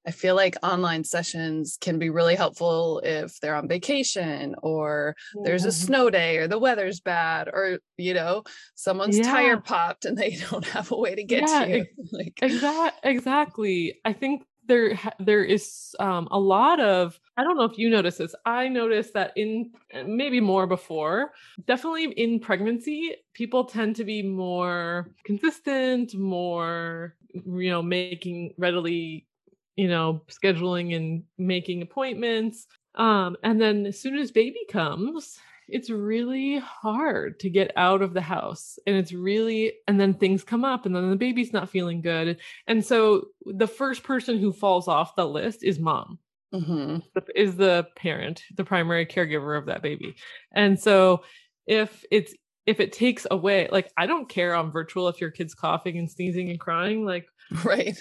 I 0.06 0.12
feel 0.12 0.36
like 0.36 0.56
online 0.64 1.04
sessions 1.04 1.78
can 1.80 2.00
be 2.00 2.10
really 2.10 2.36
helpful 2.36 3.02
if 3.04 3.40
they're 3.40 3.56
on 3.56 3.68
vacation 3.68 4.56
or 4.64 5.16
there's 5.44 5.66
a 5.66 5.72
snow 5.72 6.10
day 6.10 6.38
or 6.38 6.48
the 6.48 6.60
weather's 6.60 7.00
bad 7.00 7.48
or 7.48 7.80
you 7.98 8.14
know 8.14 8.44
someone's 8.76 9.18
yeah. 9.18 9.32
tire 9.32 9.58
popped 9.58 10.06
and 10.06 10.18
they 10.18 10.38
don't 10.50 10.66
have 10.66 10.92
a 10.92 10.98
way 10.98 11.16
to 11.16 11.24
get 11.24 11.48
yeah, 11.48 11.66
to 11.66 11.78
you. 11.78 11.86
like 12.12 12.40
exactly 12.42 13.12
exactly. 13.12 14.00
I 14.06 14.14
think 14.14 14.44
there 14.66 14.98
there 15.20 15.44
is 15.44 15.96
um, 16.00 16.28
a 16.32 16.40
lot 16.40 16.80
of 16.80 17.20
I 17.38 17.44
don't 17.44 17.58
know 17.58 17.66
if 17.66 17.78
you 17.78 17.90
notice 17.90 18.18
this. 18.18 18.36
I 18.46 18.68
noticed 18.68 19.14
that 19.14 19.34
in 19.36 19.72
maybe 20.06 20.40
more 20.40 20.68
before, 20.68 21.32
definitely 21.66 22.06
in 22.12 22.40
pregnancy, 22.40 23.16
people 23.34 23.66
tend 23.66 23.96
to 23.98 24.04
be 24.04 24.22
more 24.24 25.10
consistent, 25.26 26.16
more 26.16 27.16
you 27.34 27.70
know, 27.70 27.82
making 27.82 28.54
readily 28.58 29.26
you 29.76 29.88
know, 29.88 30.22
scheduling 30.30 30.96
and 30.96 31.24
making 31.38 31.82
appointments. 31.82 32.68
Um, 32.96 33.38
and 33.44 33.60
then 33.60 33.86
as 33.86 34.00
soon 34.00 34.18
as 34.18 34.32
baby 34.32 34.60
comes, 34.70 35.38
it's 35.68 35.90
really 35.90 36.60
hard 36.60 37.40
to 37.40 37.50
get 37.50 37.72
out 37.78 38.02
of 38.02 38.14
the 38.14 38.22
house. 38.22 38.78
And 38.86 38.98
it's 38.98 39.14
really, 39.14 39.74
and 39.88 40.00
then 40.00 40.14
things 40.14 40.44
come 40.44 40.66
up, 40.66 40.86
and 40.86 40.94
then 40.94 41.10
the 41.10 41.16
baby's 41.16 41.54
not 41.54 41.70
feeling 41.70 42.02
good. 42.02 42.38
And 42.68 42.86
so 42.86 43.28
the 43.46 43.68
first 43.68 44.04
person 44.04 44.38
who 44.38 44.52
falls 44.52 44.88
off 44.88 45.16
the 45.16 45.26
list 45.26 45.64
is 45.64 45.80
mom. 45.80 46.20
Mm-hmm. 46.54 46.98
Is 47.34 47.56
the 47.56 47.88
parent, 47.96 48.44
the 48.58 48.66
primary 48.66 49.06
caregiver 49.06 49.58
of 49.58 49.68
that 49.68 49.82
baby. 49.82 50.16
And 50.52 50.78
so 50.78 51.24
if 51.66 52.04
it's 52.12 52.34
if 52.66 52.82
it 52.82 52.92
takes 52.92 53.26
away, 53.32 53.70
like, 53.72 53.90
I 53.98 54.06
don't 54.06 54.28
care 54.28 54.54
on 54.54 54.72
virtual 54.72 55.08
if 55.08 55.22
your 55.22 55.32
kid's 55.32 55.56
coughing 55.56 55.98
and 55.98 56.12
sneezing 56.12 56.50
and 56.50 56.60
crying. 56.60 57.06
Like, 57.06 57.26
right. 57.66 57.98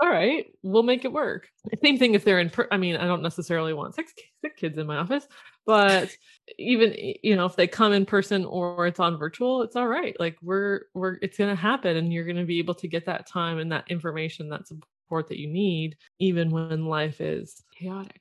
All 0.00 0.08
right, 0.08 0.46
we'll 0.62 0.82
make 0.82 1.04
it 1.04 1.12
work. 1.12 1.48
Same 1.82 1.98
thing 1.98 2.14
if 2.14 2.24
they're 2.24 2.40
in. 2.40 2.50
Per- 2.50 2.68
I 2.70 2.76
mean, 2.76 2.96
I 2.96 3.06
don't 3.06 3.22
necessarily 3.22 3.72
want 3.72 3.94
six 3.94 4.12
sick 4.40 4.56
kids 4.56 4.78
in 4.78 4.86
my 4.86 4.96
office, 4.96 5.26
but 5.64 6.10
even 6.58 6.94
you 7.22 7.36
know 7.36 7.46
if 7.46 7.56
they 7.56 7.66
come 7.66 7.92
in 7.92 8.04
person 8.04 8.44
or 8.44 8.86
it's 8.86 9.00
on 9.00 9.16
virtual, 9.16 9.62
it's 9.62 9.76
all 9.76 9.86
right. 9.86 10.14
Like 10.18 10.36
we're 10.42 10.82
we're 10.94 11.18
it's 11.22 11.38
gonna 11.38 11.54
happen, 11.54 11.96
and 11.96 12.12
you're 12.12 12.24
gonna 12.24 12.44
be 12.44 12.58
able 12.58 12.74
to 12.74 12.88
get 12.88 13.06
that 13.06 13.28
time 13.28 13.58
and 13.58 13.70
that 13.72 13.84
information, 13.88 14.48
that 14.48 14.66
support 14.66 15.28
that 15.28 15.38
you 15.38 15.48
need, 15.48 15.96
even 16.18 16.50
when 16.50 16.86
life 16.86 17.20
is 17.20 17.62
chaotic. 17.78 18.20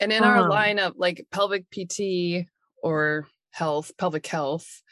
And 0.00 0.12
in 0.12 0.22
um, 0.22 0.30
our 0.30 0.48
lineup, 0.48 0.94
like 0.96 1.26
pelvic 1.30 1.66
PT 1.70 2.46
or 2.82 3.26
health, 3.50 3.92
pelvic 3.98 4.26
health, 4.26 4.82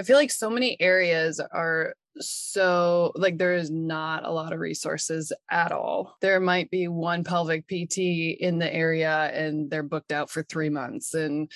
I 0.00 0.02
feel 0.02 0.16
like 0.16 0.30
so 0.30 0.50
many 0.50 0.80
areas 0.80 1.40
are 1.40 1.94
so 2.20 3.12
like 3.14 3.38
there 3.38 3.54
is 3.54 3.70
not 3.70 4.24
a 4.24 4.30
lot 4.30 4.52
of 4.52 4.60
resources 4.60 5.32
at 5.50 5.72
all. 5.72 6.16
There 6.20 6.40
might 6.40 6.70
be 6.70 6.88
one 6.88 7.24
pelvic 7.24 7.66
PT 7.66 7.98
in 7.98 8.58
the 8.58 8.72
area 8.72 9.30
and 9.32 9.70
they're 9.70 9.82
booked 9.82 10.12
out 10.12 10.30
for 10.30 10.42
3 10.42 10.70
months 10.70 11.14
and 11.14 11.50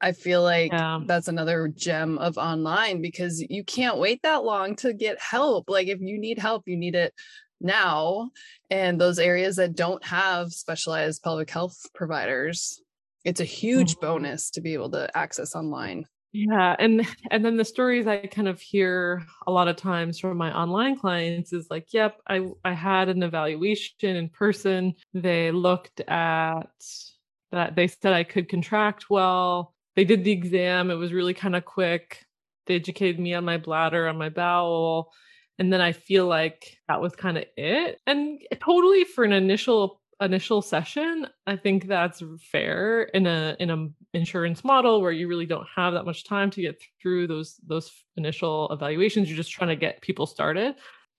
I 0.00 0.12
feel 0.12 0.42
like 0.42 0.72
yeah. 0.72 1.00
that's 1.06 1.28
another 1.28 1.68
gem 1.68 2.18
of 2.18 2.38
online 2.38 3.02
because 3.02 3.44
you 3.48 3.64
can't 3.64 3.98
wait 3.98 4.22
that 4.22 4.44
long 4.44 4.76
to 4.76 4.92
get 4.92 5.20
help. 5.20 5.68
Like 5.68 5.88
if 5.88 6.00
you 6.00 6.18
need 6.18 6.38
help, 6.38 6.64
you 6.66 6.76
need 6.76 6.94
it 6.94 7.14
now 7.60 8.30
and 8.70 9.00
those 9.00 9.18
areas 9.18 9.56
that 9.56 9.76
don't 9.76 10.04
have 10.04 10.50
specialized 10.50 11.22
pelvic 11.22 11.50
health 11.50 11.76
providers 11.94 12.80
it's 13.24 13.40
a 13.40 13.44
huge 13.44 13.96
mm-hmm. 13.96 14.06
bonus 14.06 14.50
to 14.50 14.60
be 14.60 14.72
able 14.72 14.90
to 14.90 15.14
access 15.14 15.54
online 15.54 16.06
yeah 16.32 16.76
and 16.78 17.06
and 17.30 17.44
then 17.44 17.56
the 17.56 17.64
stories 17.64 18.06
i 18.06 18.18
kind 18.26 18.46
of 18.48 18.60
hear 18.60 19.24
a 19.46 19.52
lot 19.52 19.68
of 19.68 19.76
times 19.76 20.18
from 20.18 20.36
my 20.36 20.56
online 20.56 20.96
clients 20.96 21.52
is 21.52 21.66
like 21.70 21.92
yep 21.92 22.20
i 22.28 22.46
i 22.64 22.72
had 22.72 23.08
an 23.08 23.22
evaluation 23.22 24.16
in 24.16 24.28
person. 24.28 24.94
They 25.12 25.50
looked 25.50 26.00
at 26.02 26.68
that 27.52 27.74
they 27.74 27.88
said 27.88 28.12
i 28.12 28.24
could 28.24 28.48
contract 28.48 29.10
well. 29.10 29.74
They 29.96 30.04
did 30.04 30.22
the 30.24 30.30
exam. 30.30 30.90
It 30.90 30.94
was 30.94 31.12
really 31.12 31.34
kind 31.34 31.56
of 31.56 31.64
quick. 31.64 32.24
They 32.66 32.76
educated 32.76 33.18
me 33.20 33.34
on 33.34 33.44
my 33.44 33.58
bladder 33.58 34.06
on 34.08 34.16
my 34.16 34.28
bowel 34.28 35.12
and 35.58 35.72
then 35.72 35.80
i 35.80 35.92
feel 35.92 36.26
like 36.26 36.78
that 36.88 37.00
was 37.00 37.14
kind 37.16 37.38
of 37.38 37.44
it. 37.56 37.98
And 38.06 38.40
totally 38.64 39.04
for 39.04 39.24
an 39.24 39.32
initial 39.32 39.99
initial 40.20 40.60
session 40.62 41.26
i 41.46 41.56
think 41.56 41.86
that's 41.86 42.22
fair 42.52 43.02
in 43.14 43.26
a 43.26 43.56
in 43.58 43.70
a 43.70 43.88
insurance 44.12 44.64
model 44.64 45.00
where 45.00 45.12
you 45.12 45.28
really 45.28 45.46
don't 45.46 45.66
have 45.74 45.92
that 45.92 46.04
much 46.04 46.24
time 46.24 46.50
to 46.50 46.62
get 46.62 46.80
through 47.00 47.26
those 47.26 47.60
those 47.66 47.90
initial 48.16 48.68
evaluations. 48.72 49.28
You're 49.28 49.36
just 49.36 49.50
trying 49.50 49.68
to 49.70 49.76
get 49.76 50.00
people 50.00 50.26
started. 50.26 50.74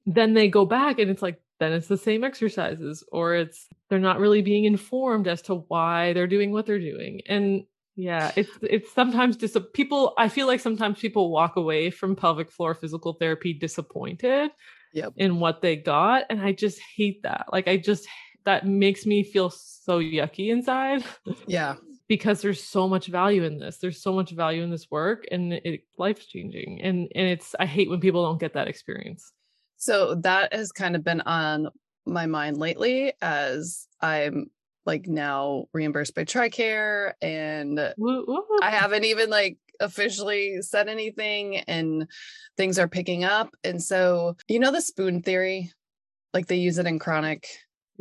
Then 0.06 0.34
they 0.34 0.48
go 0.50 0.66
back 0.66 1.00
and 1.00 1.10
it's 1.10 1.22
like 1.22 1.42
then 1.60 1.74
it's 1.74 1.88
the 1.88 1.98
same 1.98 2.24
exercises 2.24 3.04
or 3.12 3.36
it's 3.36 3.68
they're 3.90 4.00
not 4.00 4.20
really 4.20 4.42
being 4.42 4.66
informed 4.66 5.28
as 5.28 5.42
to 5.44 5.56
why 5.68 6.14
they're 6.14 6.28
doing 6.28 6.52
what 6.52 6.66
they're 6.66 6.80
doing. 6.80 7.22
And 7.28 7.66
yeah 7.98 8.32
it's 8.38 8.52
it's 8.62 8.90
sometimes 8.94 9.36
dis- 9.36 9.58
people 9.74 10.14
i 10.18 10.30
feel 10.30 10.48
like 10.48 10.62
sometimes 10.62 10.98
people 10.98 11.30
walk 11.30 11.58
away 11.58 11.92
from 11.92 12.16
pelvic 12.16 12.50
floor 12.50 12.74
physical 12.74 13.12
therapy 13.12 13.52
disappointed 13.52 14.50
yep. 14.94 15.12
in 15.18 15.42
what 15.42 15.62
they 15.62 15.76
got. 15.76 16.24
And 16.30 16.40
i 16.42 16.54
just 16.54 16.80
hate 16.96 17.24
that. 17.24 17.48
Like 17.52 17.68
i 17.68 17.78
just 17.78 18.08
that 18.46 18.66
makes 18.66 19.06
me 19.06 19.24
feel 19.24 19.50
so 19.50 20.00
yucky 20.00 20.50
inside. 20.50 21.04
Yeah. 21.48 21.76
because 22.08 22.42
there's 22.42 22.62
so 22.64 22.88
much 22.88 23.08
value 23.08 23.44
in 23.44 23.58
this. 23.58 23.78
There's 23.78 24.02
so 24.02 24.14
much 24.14 24.32
value 24.32 24.64
in 24.64 24.70
this 24.70 24.90
work 24.92 25.26
and 25.32 25.54
it 25.54 25.84
life 25.98 26.28
changing. 26.28 26.82
And 26.82 27.08
and 27.16 27.28
it's 27.28 27.56
I 27.60 27.66
hate 27.66 27.90
when 27.90 28.00
people 28.00 28.26
don't 28.26 28.40
get 28.40 28.54
that 28.54 28.68
experience. 28.68 29.32
So 29.78 30.16
that 30.16 30.54
has 30.54 30.72
kind 30.72 30.96
of 30.96 31.04
been 31.04 31.22
on 31.22 31.70
my 32.06 32.26
mind 32.26 32.58
lately 32.58 33.14
as 33.22 33.88
I'm 34.02 34.52
like 34.86 35.08
now 35.08 35.66
reimbursed 35.74 36.16
by 36.16 36.24
TRICARE 36.26 37.14
and 37.22 37.80
I 38.62 38.72
haven't 38.72 39.06
even 39.06 39.30
like 39.30 39.58
officially 39.80 40.62
said 40.62 40.88
anything 40.90 41.58
and 41.58 42.08
things 42.58 42.78
are 42.78 42.88
picking 42.88 43.24
up. 43.24 43.50
And 43.64 43.82
so, 43.82 44.36
you 44.48 44.60
know, 44.60 44.72
the 44.72 44.82
spoon 44.82 45.22
theory, 45.22 45.72
like 46.34 46.48
they 46.48 46.58
use 46.58 46.78
it 46.78 46.86
in 46.88 47.00
chronic 47.00 47.48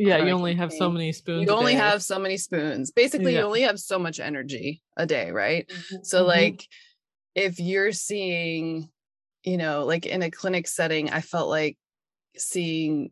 yeah, 0.00 0.24
you 0.24 0.30
only 0.30 0.54
have 0.54 0.72
so 0.72 0.90
many 0.90 1.12
spoons. 1.12 1.46
You 1.46 1.54
only 1.54 1.74
have 1.74 2.02
so 2.02 2.18
many 2.18 2.38
spoons. 2.38 2.90
Basically, 2.90 3.34
yeah. 3.34 3.40
you 3.40 3.44
only 3.44 3.62
have 3.62 3.78
so 3.78 3.98
much 3.98 4.18
energy 4.18 4.82
a 4.96 5.06
day, 5.06 5.30
right? 5.30 5.68
Mm-hmm. 5.68 5.96
So, 6.04 6.20
mm-hmm. 6.20 6.28
like, 6.28 6.66
if 7.34 7.60
you're 7.60 7.92
seeing, 7.92 8.88
you 9.44 9.56
know, 9.58 9.84
like 9.84 10.06
in 10.06 10.22
a 10.22 10.30
clinic 10.30 10.66
setting, 10.68 11.10
I 11.10 11.20
felt 11.20 11.50
like 11.50 11.76
seeing 12.36 13.10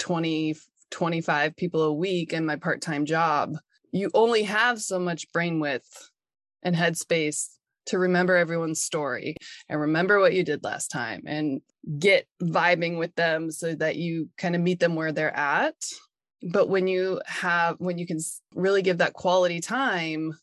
20, 0.00 0.56
25 0.90 1.56
people 1.56 1.82
a 1.82 1.92
week 1.92 2.32
in 2.32 2.44
my 2.44 2.56
part 2.56 2.82
time 2.82 3.06
job. 3.06 3.56
You 3.90 4.10
only 4.12 4.42
have 4.42 4.82
so 4.82 4.98
much 4.98 5.32
brain 5.32 5.60
width 5.60 6.10
and 6.62 6.76
headspace 6.76 7.48
to 7.86 7.98
remember 7.98 8.36
everyone's 8.36 8.82
story 8.82 9.34
and 9.70 9.80
remember 9.80 10.20
what 10.20 10.34
you 10.34 10.44
did 10.44 10.62
last 10.62 10.88
time 10.88 11.22
and 11.26 11.62
get 11.98 12.26
vibing 12.42 12.98
with 12.98 13.14
them 13.14 13.50
so 13.50 13.74
that 13.74 13.96
you 13.96 14.28
kind 14.36 14.54
of 14.54 14.60
meet 14.60 14.78
them 14.78 14.94
where 14.94 15.10
they're 15.10 15.34
at 15.34 15.74
but 16.42 16.68
when 16.68 16.86
you 16.86 17.20
have 17.26 17.76
when 17.78 17.98
you 17.98 18.06
can 18.06 18.18
really 18.54 18.82
give 18.82 18.98
that 18.98 19.12
quality 19.12 19.60
time 19.60 20.34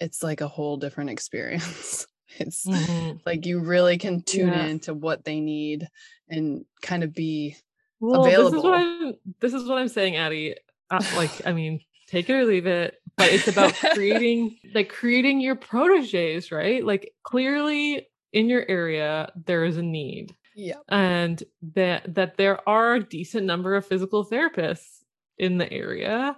it's 0.00 0.22
like 0.22 0.40
a 0.40 0.48
whole 0.48 0.76
different 0.76 1.10
experience. 1.16 2.06
It's 2.38 2.66
mm-hmm. 2.66 3.16
like 3.24 3.46
you 3.46 3.60
really 3.60 3.98
can 3.98 4.22
tune 4.22 4.48
yeah. 4.48 4.66
into 4.66 4.94
what 4.94 5.24
they 5.24 5.40
need 5.40 5.88
and 6.28 6.64
kind 6.82 7.02
of 7.02 7.14
be 7.14 7.56
well, 8.00 8.24
available 8.24 8.50
this 8.50 8.58
is 8.58 8.64
what 8.64 8.74
i'm 8.74 9.14
this 9.40 9.54
is 9.54 9.68
what 9.68 9.78
i'm 9.78 9.88
saying 9.88 10.16
addie. 10.16 10.54
Uh, 10.90 11.02
like 11.16 11.46
i 11.46 11.52
mean 11.52 11.80
take 12.06 12.28
it 12.28 12.34
or 12.34 12.44
leave 12.44 12.66
it 12.66 12.96
but 13.16 13.32
it's 13.32 13.48
about 13.48 13.74
creating 13.94 14.56
like 14.74 14.90
creating 14.90 15.40
your 15.40 15.56
proteges 15.56 16.52
right? 16.52 16.84
Like 16.84 17.12
clearly 17.22 18.06
in 18.32 18.48
your 18.48 18.64
area 18.68 19.32
there 19.46 19.64
is 19.64 19.78
a 19.78 19.82
need 19.82 20.36
yeah 20.54 20.76
and 20.90 21.42
that 21.74 22.14
that 22.14 22.36
there 22.36 22.66
are 22.68 22.96
a 22.96 23.02
decent 23.02 23.46
number 23.46 23.74
of 23.74 23.86
physical 23.86 24.24
therapists 24.24 24.97
in 25.38 25.58
the 25.58 25.70
area. 25.72 26.36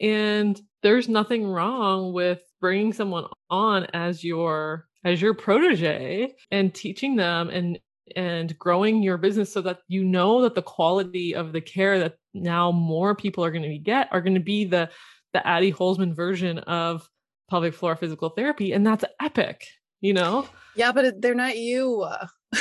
And 0.00 0.60
there's 0.82 1.08
nothing 1.08 1.46
wrong 1.46 2.12
with 2.12 2.40
bringing 2.60 2.92
someone 2.92 3.26
on 3.50 3.84
as 3.92 4.24
your 4.24 4.86
as 5.04 5.20
your 5.20 5.34
protege 5.34 6.32
and 6.50 6.74
teaching 6.74 7.16
them 7.16 7.50
and 7.50 7.78
and 8.16 8.58
growing 8.58 9.02
your 9.02 9.16
business 9.16 9.52
so 9.52 9.60
that 9.62 9.80
you 9.88 10.04
know 10.04 10.42
that 10.42 10.54
the 10.54 10.62
quality 10.62 11.34
of 11.34 11.52
the 11.52 11.60
care 11.60 11.98
that 11.98 12.16
now 12.34 12.70
more 12.70 13.14
people 13.14 13.44
are 13.44 13.50
going 13.50 13.62
to 13.62 13.78
get 13.78 14.08
are 14.12 14.20
going 14.20 14.34
to 14.34 14.40
be 14.40 14.64
the 14.64 14.88
the 15.32 15.46
Addie 15.46 15.72
Holzman 15.72 16.14
version 16.14 16.58
of 16.58 17.08
pelvic 17.48 17.74
floor 17.74 17.96
physical 17.96 18.30
therapy 18.30 18.72
and 18.72 18.86
that's 18.86 19.04
epic 19.20 19.66
you 20.00 20.14
know 20.14 20.48
yeah 20.74 20.90
but 20.90 21.20
they're 21.20 21.34
not 21.34 21.58
you 21.58 22.00
uh, 22.00 22.26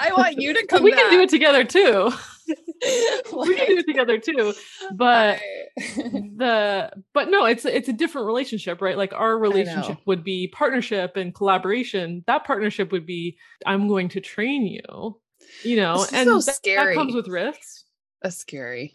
i 0.00 0.10
want 0.16 0.40
you 0.40 0.54
to 0.54 0.66
come 0.70 0.82
we 0.82 0.90
back. 0.90 1.00
can 1.00 1.10
do 1.10 1.20
it 1.20 1.28
together 1.28 1.64
too 1.64 2.10
we 2.48 3.56
can 3.56 3.66
do 3.66 3.78
it 3.78 3.86
together 3.86 4.18
too. 4.18 4.54
But 4.94 5.40
the 5.76 6.90
but 7.12 7.30
no 7.30 7.44
it's 7.44 7.64
it's 7.64 7.88
a 7.88 7.92
different 7.92 8.26
relationship 8.26 8.80
right? 8.80 8.96
Like 8.96 9.12
our 9.12 9.38
relationship 9.38 9.98
would 10.06 10.24
be 10.24 10.48
partnership 10.48 11.16
and 11.16 11.34
collaboration. 11.34 12.24
That 12.26 12.44
partnership 12.44 12.92
would 12.92 13.06
be 13.06 13.36
i'm 13.64 13.88
going 13.88 14.08
to 14.10 14.20
train 14.20 14.66
you 14.66 15.18
you 15.62 15.76
know? 15.76 16.06
And 16.12 16.28
so 16.28 16.40
that, 16.40 16.58
that, 16.64 16.94
comes 16.94 17.14
with 17.14 17.28
risks. 17.28 17.84
That's 18.22 18.36
scary. 18.36 18.94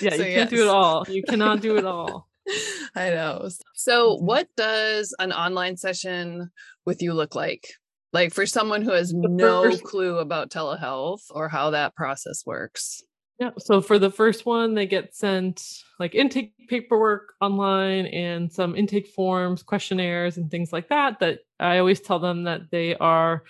Yeah 0.00 0.10
so 0.10 0.22
you 0.22 0.34
can't 0.34 0.50
do 0.50 0.62
it 0.62 0.68
all. 0.68 1.04
You 1.08 1.22
cannot 1.22 1.60
do 1.60 1.76
it 1.76 1.84
all. 1.84 2.28
I 2.94 3.10
know. 3.10 3.48
So 3.74 4.16
mm-hmm. 4.16 4.24
what 4.24 4.48
does 4.56 5.14
an 5.18 5.32
online 5.32 5.76
session 5.76 6.50
with 6.84 7.02
you 7.02 7.12
look 7.12 7.34
like 7.34 7.68
like 8.12 8.32
for 8.32 8.46
someone 8.46 8.82
who 8.82 8.92
has 8.92 9.12
no 9.14 9.64
first, 9.64 9.84
clue 9.84 10.18
about 10.18 10.50
telehealth 10.50 11.22
or 11.30 11.48
how 11.48 11.70
that 11.70 11.94
process 11.94 12.44
works 12.46 13.02
yeah. 13.38 13.50
So 13.58 13.80
for 13.80 14.00
the 14.00 14.10
first 14.10 14.46
one, 14.46 14.74
they 14.74 14.86
get 14.86 15.14
sent 15.14 15.62
like 16.00 16.14
intake 16.14 16.54
paperwork 16.68 17.34
online 17.40 18.06
and 18.06 18.52
some 18.52 18.74
intake 18.74 19.06
forms, 19.08 19.62
questionnaires, 19.62 20.38
and 20.38 20.50
things 20.50 20.72
like 20.72 20.88
that. 20.88 21.20
That 21.20 21.40
I 21.60 21.78
always 21.78 22.00
tell 22.00 22.18
them 22.18 22.44
that 22.44 22.62
they 22.72 22.96
are 22.96 23.44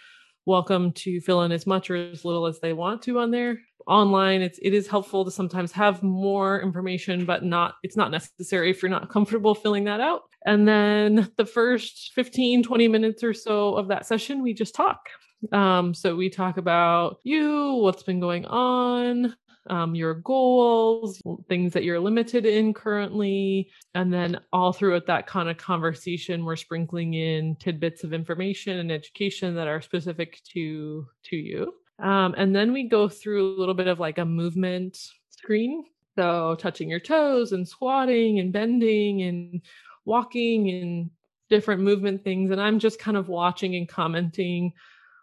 welcome 0.45 0.93
to 0.93 1.21
fill 1.21 1.43
in 1.43 1.53
as 1.53 1.67
much 1.67 1.91
or 1.91 1.97
as 1.97 2.25
little 2.25 2.47
as 2.47 2.61
they 2.61 2.75
want 2.75 3.03
to 3.03 3.19
on 3.19 3.31
there. 3.31 3.59
Online, 3.89 4.43
it's 4.43 4.59
it 4.63 4.75
is 4.75 4.87
helpful 4.87 5.25
to 5.25 5.31
sometimes 5.31 5.73
have 5.73 6.03
more 6.03 6.61
information, 6.61 7.25
but 7.25 7.43
not 7.43 7.77
it's 7.83 7.97
not 7.97 8.11
necessary 8.11 8.71
if 8.71 8.83
you're 8.83 8.91
not 8.91 9.09
comfortable 9.09 9.55
filling 9.55 9.85
that 9.85 10.01
out. 10.01 10.23
And 10.45 10.69
then 10.69 11.31
the 11.37 11.47
first 11.47 12.13
15, 12.15 12.63
20 12.63 12.89
minutes 12.89 13.25
or 13.25 13.35
so 13.35 13.75
of 13.77 13.89
that 13.89 14.07
session, 14.07 14.43
we 14.43 14.55
just 14.55 14.75
talk. 14.75 15.09
Um, 15.53 15.95
so 15.95 16.17
we 16.17 16.31
talk 16.31 16.57
about 16.57 17.19
you, 17.23 17.75
what's 17.75 18.03
been 18.03 18.21
going 18.21 18.45
on, 18.47 19.35
um, 19.69 19.95
your 19.95 20.15
goals, 20.15 21.21
things 21.49 21.73
that 21.73 21.85
you're 21.85 22.01
limited 22.01 22.47
in 22.47 22.75
currently. 22.75 23.71
And 23.95 24.13
then 24.13 24.41
all 24.53 24.73
throughout 24.73 25.07
that 25.07 25.27
kind 25.27 25.49
of 25.49 25.57
conversation, 25.57 26.45
we're 26.45 26.57
sprinkling 26.57 27.15
in 27.15 27.57
tidbits 27.57 28.05
of 28.05 28.13
information 28.13 28.79
and 28.79 28.91
education 28.91 29.55
that 29.55 29.69
are 29.69 29.81
specific 29.81 30.41
to 30.53 31.07
to 31.25 31.37
you. 31.37 31.73
Um, 31.99 32.35
and 32.37 32.55
then 32.55 32.73
we 32.73 32.89
go 32.89 33.09
through 33.09 33.57
a 33.57 33.59
little 33.59 33.75
bit 33.75 33.89
of 33.89 33.99
like 33.99 34.19
a 34.19 34.25
movement 34.25 34.99
screen. 35.31 35.85
So 36.17 36.57
touching 36.59 36.89
your 36.89 37.01
toes 37.01 37.53
and 37.53 37.67
squatting 37.67 38.39
and 38.41 38.53
bending 38.53 39.23
and 39.23 39.63
walking 40.05 40.69
and 40.71 41.11
different 41.49 41.83
movement 41.83 42.25
things. 42.25 42.51
And 42.51 42.61
I'm 42.61 42.79
just 42.79 42.99
kind 42.99 43.17
of 43.17 43.29
watching 43.29 43.77
and 43.77 43.89
commenting 43.89 44.73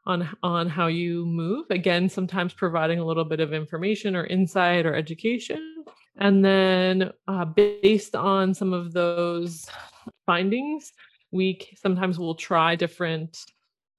on 0.05 0.29
on 0.43 0.69
how 0.69 0.87
you 0.87 1.25
move 1.25 1.65
again 1.69 2.09
sometimes 2.09 2.53
providing 2.53 2.99
a 2.99 3.05
little 3.05 3.25
bit 3.25 3.39
of 3.39 3.53
information 3.53 4.15
or 4.15 4.25
insight 4.25 4.85
or 4.85 4.95
education 4.95 5.83
and 6.17 6.45
then 6.45 7.11
uh, 7.27 7.45
based 7.45 8.15
on 8.15 8.53
some 8.53 8.73
of 8.73 8.93
those 8.93 9.67
findings 10.25 10.93
we 11.31 11.59
sometimes 11.75 12.19
will 12.19 12.35
try 12.35 12.75
different 12.75 13.37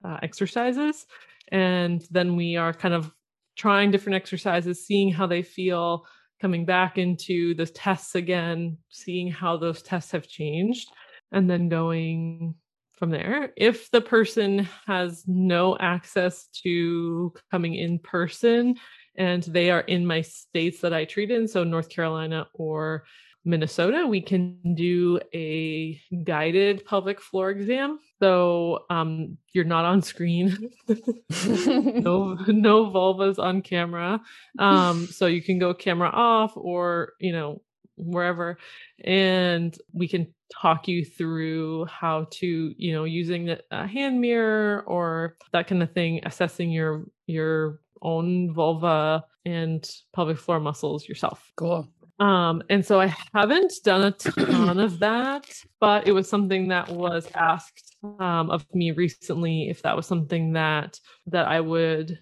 uh, 0.04 0.18
exercises 0.22 1.06
and 1.52 2.04
then 2.10 2.36
we 2.36 2.56
are 2.56 2.72
kind 2.72 2.94
of 2.94 3.10
trying 3.56 3.90
different 3.90 4.16
exercises 4.16 4.86
seeing 4.86 5.12
how 5.12 5.26
they 5.26 5.42
feel 5.42 6.06
coming 6.40 6.64
back 6.64 6.98
into 6.98 7.54
the 7.54 7.66
tests 7.66 8.14
again 8.14 8.76
seeing 8.90 9.30
how 9.30 9.56
those 9.56 9.82
tests 9.82 10.12
have 10.12 10.28
changed 10.28 10.90
and 11.32 11.48
then 11.48 11.68
going 11.68 12.54
from 12.92 13.10
there. 13.10 13.52
If 13.56 13.90
the 13.90 14.00
person 14.00 14.68
has 14.86 15.24
no 15.26 15.76
access 15.78 16.48
to 16.62 17.32
coming 17.50 17.74
in 17.74 17.98
person 17.98 18.76
and 19.16 19.42
they 19.42 19.70
are 19.70 19.80
in 19.80 20.06
my 20.06 20.22
states 20.22 20.80
that 20.80 20.92
I 20.92 21.04
treat 21.04 21.30
in, 21.30 21.48
so 21.48 21.64
North 21.64 21.88
Carolina 21.88 22.48
or 22.54 23.04
Minnesota, 23.46 24.04
we 24.06 24.20
can 24.20 24.58
do 24.74 25.20
a 25.32 26.00
guided 26.24 26.84
pelvic 26.84 27.20
floor 27.20 27.50
exam. 27.50 28.00
So 28.20 28.84
um, 28.90 29.38
you're 29.52 29.64
not 29.64 29.84
on 29.84 30.02
screen, 30.02 30.70
no 30.88 32.34
no 32.48 32.90
vulvas 32.90 33.38
on 33.38 33.62
camera. 33.62 34.20
Um, 34.58 35.06
so 35.06 35.26
you 35.26 35.42
can 35.42 35.60
go 35.60 35.72
camera 35.72 36.10
off, 36.12 36.56
or 36.56 37.12
you 37.20 37.32
know 37.32 37.62
wherever, 37.96 38.58
and 39.04 39.76
we 39.92 40.08
can 40.08 40.34
talk 40.52 40.88
you 40.88 41.04
through 41.04 41.84
how 41.86 42.26
to 42.30 42.74
you 42.76 42.92
know 42.92 43.04
using 43.04 43.56
a 43.70 43.86
hand 43.86 44.20
mirror 44.20 44.82
or 44.86 45.36
that 45.52 45.68
kind 45.68 45.82
of 45.82 45.92
thing 45.92 46.20
assessing 46.24 46.70
your 46.70 47.04
your 47.26 47.80
own 48.02 48.52
vulva 48.52 49.24
and 49.44 49.88
pelvic 50.14 50.38
floor 50.38 50.60
muscles 50.60 51.08
yourself 51.08 51.50
cool 51.56 51.88
um 52.18 52.62
and 52.70 52.84
so 52.84 53.00
i 53.00 53.14
haven't 53.34 53.72
done 53.84 54.02
a 54.02 54.10
ton 54.10 54.78
of 54.78 54.98
that 54.98 55.46
but 55.80 56.06
it 56.08 56.12
was 56.12 56.28
something 56.28 56.68
that 56.68 56.88
was 56.88 57.28
asked 57.34 57.96
um 58.20 58.50
of 58.50 58.64
me 58.74 58.90
recently 58.92 59.68
if 59.68 59.82
that 59.82 59.94
was 59.94 60.06
something 60.06 60.52
that 60.52 60.98
that 61.26 61.46
i 61.46 61.60
would 61.60 62.18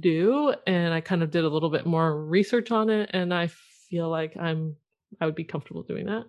do 0.00 0.54
and 0.66 0.92
i 0.92 1.00
kind 1.00 1.22
of 1.22 1.30
did 1.30 1.44
a 1.44 1.48
little 1.48 1.70
bit 1.70 1.86
more 1.86 2.24
research 2.26 2.70
on 2.70 2.90
it 2.90 3.08
and 3.14 3.32
i 3.32 3.46
feel 3.88 4.10
like 4.10 4.36
i'm 4.36 4.76
i 5.20 5.24
would 5.24 5.34
be 5.34 5.44
comfortable 5.44 5.82
doing 5.82 6.06
that 6.06 6.24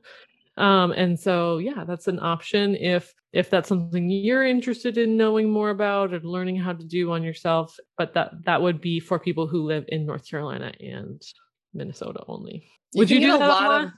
um, 0.60 0.92
and 0.92 1.18
so, 1.18 1.58
yeah, 1.58 1.86
that's 1.86 2.08
an 2.10 2.20
option 2.20 2.76
if 2.76 3.14
if 3.32 3.50
that's 3.50 3.70
something 3.70 4.10
you're 4.10 4.46
interested 4.46 4.98
in 4.98 5.16
knowing 5.16 5.50
more 5.50 5.70
about 5.70 6.14
or 6.14 6.20
learning 6.20 6.58
how 6.58 6.74
to 6.74 6.84
do 6.84 7.14
on 7.14 7.24
yourself. 7.24 7.78
But 7.98 8.14
that 8.16 8.32
that 8.44 8.62
would 8.62 8.82
be 8.82 9.00
for 9.00 9.20
people 9.20 9.48
who 9.48 9.64
live 9.64 9.86
in 9.88 10.06
North 10.06 10.30
Carolina 10.30 10.74
and 10.82 11.22
Minnesota 11.74 12.24
only. 12.28 12.70
You 12.94 13.00
would 13.00 13.10
you 13.10 13.20
do 13.20 13.36
a 13.36 13.38
lot 13.38 13.84
of? 13.84 13.92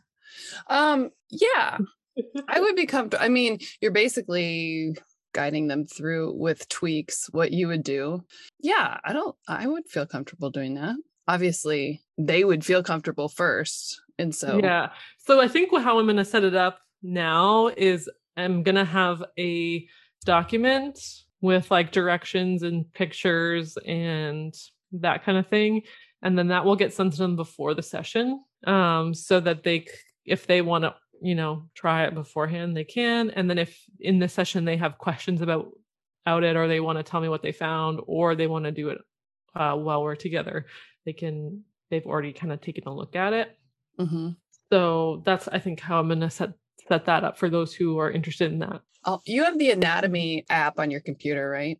Um, 0.67 1.11
yeah, 1.29 1.77
I 2.47 2.59
would 2.59 2.75
be 2.75 2.85
comfortable. 2.85 3.23
I 3.23 3.29
mean, 3.29 3.59
you're 3.81 3.91
basically 3.91 4.97
guiding 5.33 5.67
them 5.67 5.85
through 5.85 6.33
with 6.37 6.67
tweaks 6.67 7.29
what 7.31 7.51
you 7.51 7.67
would 7.67 7.83
do. 7.83 8.23
Yeah, 8.59 8.97
I 9.03 9.13
don't. 9.13 9.35
I 9.47 9.67
would 9.67 9.87
feel 9.87 10.05
comfortable 10.05 10.49
doing 10.49 10.75
that. 10.75 10.95
Obviously, 11.27 12.01
they 12.17 12.43
would 12.43 12.65
feel 12.65 12.83
comfortable 12.83 13.29
first 13.29 14.01
and 14.21 14.35
so, 14.35 14.59
yeah. 14.61 14.89
So 15.17 15.41
I 15.41 15.47
think 15.47 15.75
how 15.75 15.99
I'm 15.99 16.05
going 16.05 16.17
to 16.17 16.25
set 16.25 16.43
it 16.43 16.55
up 16.55 16.79
now 17.01 17.67
is 17.67 18.09
I'm 18.37 18.61
going 18.61 18.75
to 18.75 18.85
have 18.85 19.23
a 19.37 19.87
document 20.25 20.99
with 21.41 21.71
like 21.71 21.91
directions 21.91 22.61
and 22.61 22.91
pictures 22.93 23.77
and 23.85 24.53
that 24.91 25.25
kind 25.25 25.39
of 25.39 25.47
thing. 25.47 25.81
And 26.21 26.37
then 26.37 26.49
that 26.49 26.65
will 26.65 26.75
get 26.75 26.93
sent 26.93 27.13
to 27.13 27.19
them 27.19 27.35
before 27.35 27.73
the 27.73 27.81
session 27.81 28.43
um, 28.65 29.13
so 29.13 29.39
that 29.39 29.63
they, 29.63 29.87
if 30.25 30.45
they 30.45 30.61
want 30.61 30.83
to, 30.83 30.95
you 31.21 31.35
know, 31.35 31.63
try 31.73 32.05
it 32.05 32.15
beforehand, 32.15 32.75
they 32.75 32.83
can. 32.83 33.29
And 33.31 33.49
then 33.49 33.57
if 33.57 33.79
in 33.99 34.19
the 34.19 34.29
session 34.29 34.65
they 34.65 34.77
have 34.77 34.97
questions 34.97 35.41
about 35.41 35.71
out 36.27 36.43
it 36.43 36.55
or 36.55 36.67
they 36.67 36.79
want 36.79 36.99
to 36.99 37.03
tell 37.03 37.21
me 37.21 37.29
what 37.29 37.41
they 37.41 37.51
found 37.51 37.99
or 38.05 38.35
they 38.35 38.47
want 38.47 38.65
to 38.65 38.71
do 38.71 38.89
it 38.89 38.99
uh, 39.55 39.75
while 39.75 40.03
we're 40.03 40.15
together, 40.15 40.67
they 41.05 41.13
can, 41.13 41.63
they've 41.89 42.05
already 42.05 42.33
kind 42.33 42.53
of 42.53 42.61
taken 42.61 42.83
a 42.87 42.93
look 42.93 43.15
at 43.15 43.33
it. 43.33 43.57
Mm-hmm. 43.99 44.29
So 44.71 45.21
that's 45.25 45.47
I 45.49 45.59
think 45.59 45.79
how 45.79 45.99
I'm 45.99 46.07
gonna 46.07 46.29
set 46.29 46.53
set 46.87 47.05
that 47.05 47.23
up 47.23 47.37
for 47.37 47.49
those 47.49 47.73
who 47.73 47.99
are 47.99 48.09
interested 48.09 48.51
in 48.51 48.59
that. 48.59 48.81
Oh, 49.03 49.21
you 49.25 49.43
have 49.43 49.57
the 49.57 49.71
anatomy 49.71 50.45
app 50.49 50.79
on 50.79 50.91
your 50.91 51.01
computer, 51.01 51.49
right? 51.49 51.79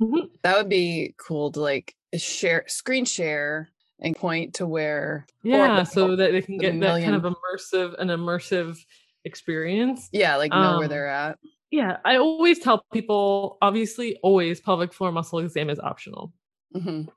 Mm-hmm. 0.00 0.26
That 0.42 0.56
would 0.56 0.68
be 0.68 1.14
cool 1.18 1.52
to 1.52 1.60
like 1.60 1.94
share 2.16 2.64
screen 2.66 3.04
share 3.04 3.70
and 4.00 4.14
point 4.14 4.54
to 4.54 4.66
where 4.66 5.26
yeah 5.42 5.82
so 5.82 6.16
that 6.16 6.32
they 6.32 6.42
can 6.42 6.58
get 6.58 6.78
that 6.80 7.02
kind 7.02 7.14
of 7.14 7.22
immersive 7.22 7.94
an 7.98 8.08
immersive 8.08 8.78
experience 9.24 10.08
yeah 10.12 10.36
like 10.36 10.50
know 10.50 10.58
um, 10.58 10.78
where 10.78 10.88
they're 10.88 11.08
at 11.08 11.38
yeah 11.70 11.96
i 12.04 12.16
always 12.16 12.58
tell 12.58 12.84
people 12.92 13.56
obviously 13.62 14.18
always 14.22 14.60
pelvic 14.60 14.92
floor 14.92 15.10
muscle 15.12 15.38
exam 15.38 15.70
is 15.70 15.80
optional 15.80 16.32
mm-hmm. 16.74 17.08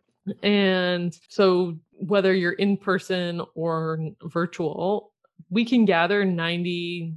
And 0.43 1.17
so, 1.27 1.77
whether 1.91 2.33
you're 2.33 2.53
in 2.53 2.77
person 2.77 3.41
or 3.55 3.99
virtual, 4.23 5.11
we 5.49 5.65
can 5.65 5.85
gather 5.85 6.23
90% 6.25 7.13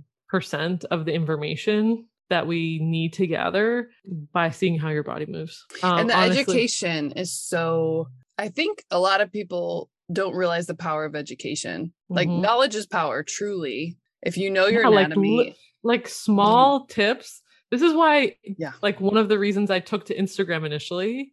of 0.90 1.04
the 1.04 1.12
information 1.12 2.06
that 2.30 2.46
we 2.46 2.78
need 2.80 3.12
to 3.14 3.26
gather 3.26 3.90
by 4.32 4.50
seeing 4.50 4.78
how 4.78 4.88
your 4.88 5.02
body 5.02 5.26
moves. 5.26 5.64
Um, 5.82 6.00
and 6.00 6.10
the 6.10 6.16
honestly, 6.16 6.40
education 6.40 7.12
is 7.12 7.32
so, 7.32 8.08
I 8.38 8.48
think 8.48 8.84
a 8.90 8.98
lot 8.98 9.20
of 9.20 9.32
people 9.32 9.90
don't 10.12 10.34
realize 10.34 10.66
the 10.66 10.74
power 10.74 11.04
of 11.04 11.14
education. 11.14 11.86
Mm-hmm. 11.86 12.14
Like, 12.14 12.28
knowledge 12.28 12.74
is 12.74 12.86
power, 12.86 13.22
truly. 13.22 13.96
If 14.22 14.36
you 14.36 14.50
know 14.50 14.66
your 14.66 14.82
yeah, 14.82 15.00
anatomy, 15.00 15.36
like, 15.36 15.56
like 15.82 16.08
small 16.08 16.80
mm-hmm. 16.80 16.92
tips. 16.92 17.42
This 17.70 17.82
is 17.82 17.94
why, 17.94 18.36
yeah, 18.44 18.72
like 18.82 19.00
one 19.00 19.16
of 19.16 19.30
the 19.30 19.38
reasons 19.38 19.70
I 19.70 19.80
took 19.80 20.04
to 20.06 20.16
Instagram 20.16 20.66
initially 20.66 21.32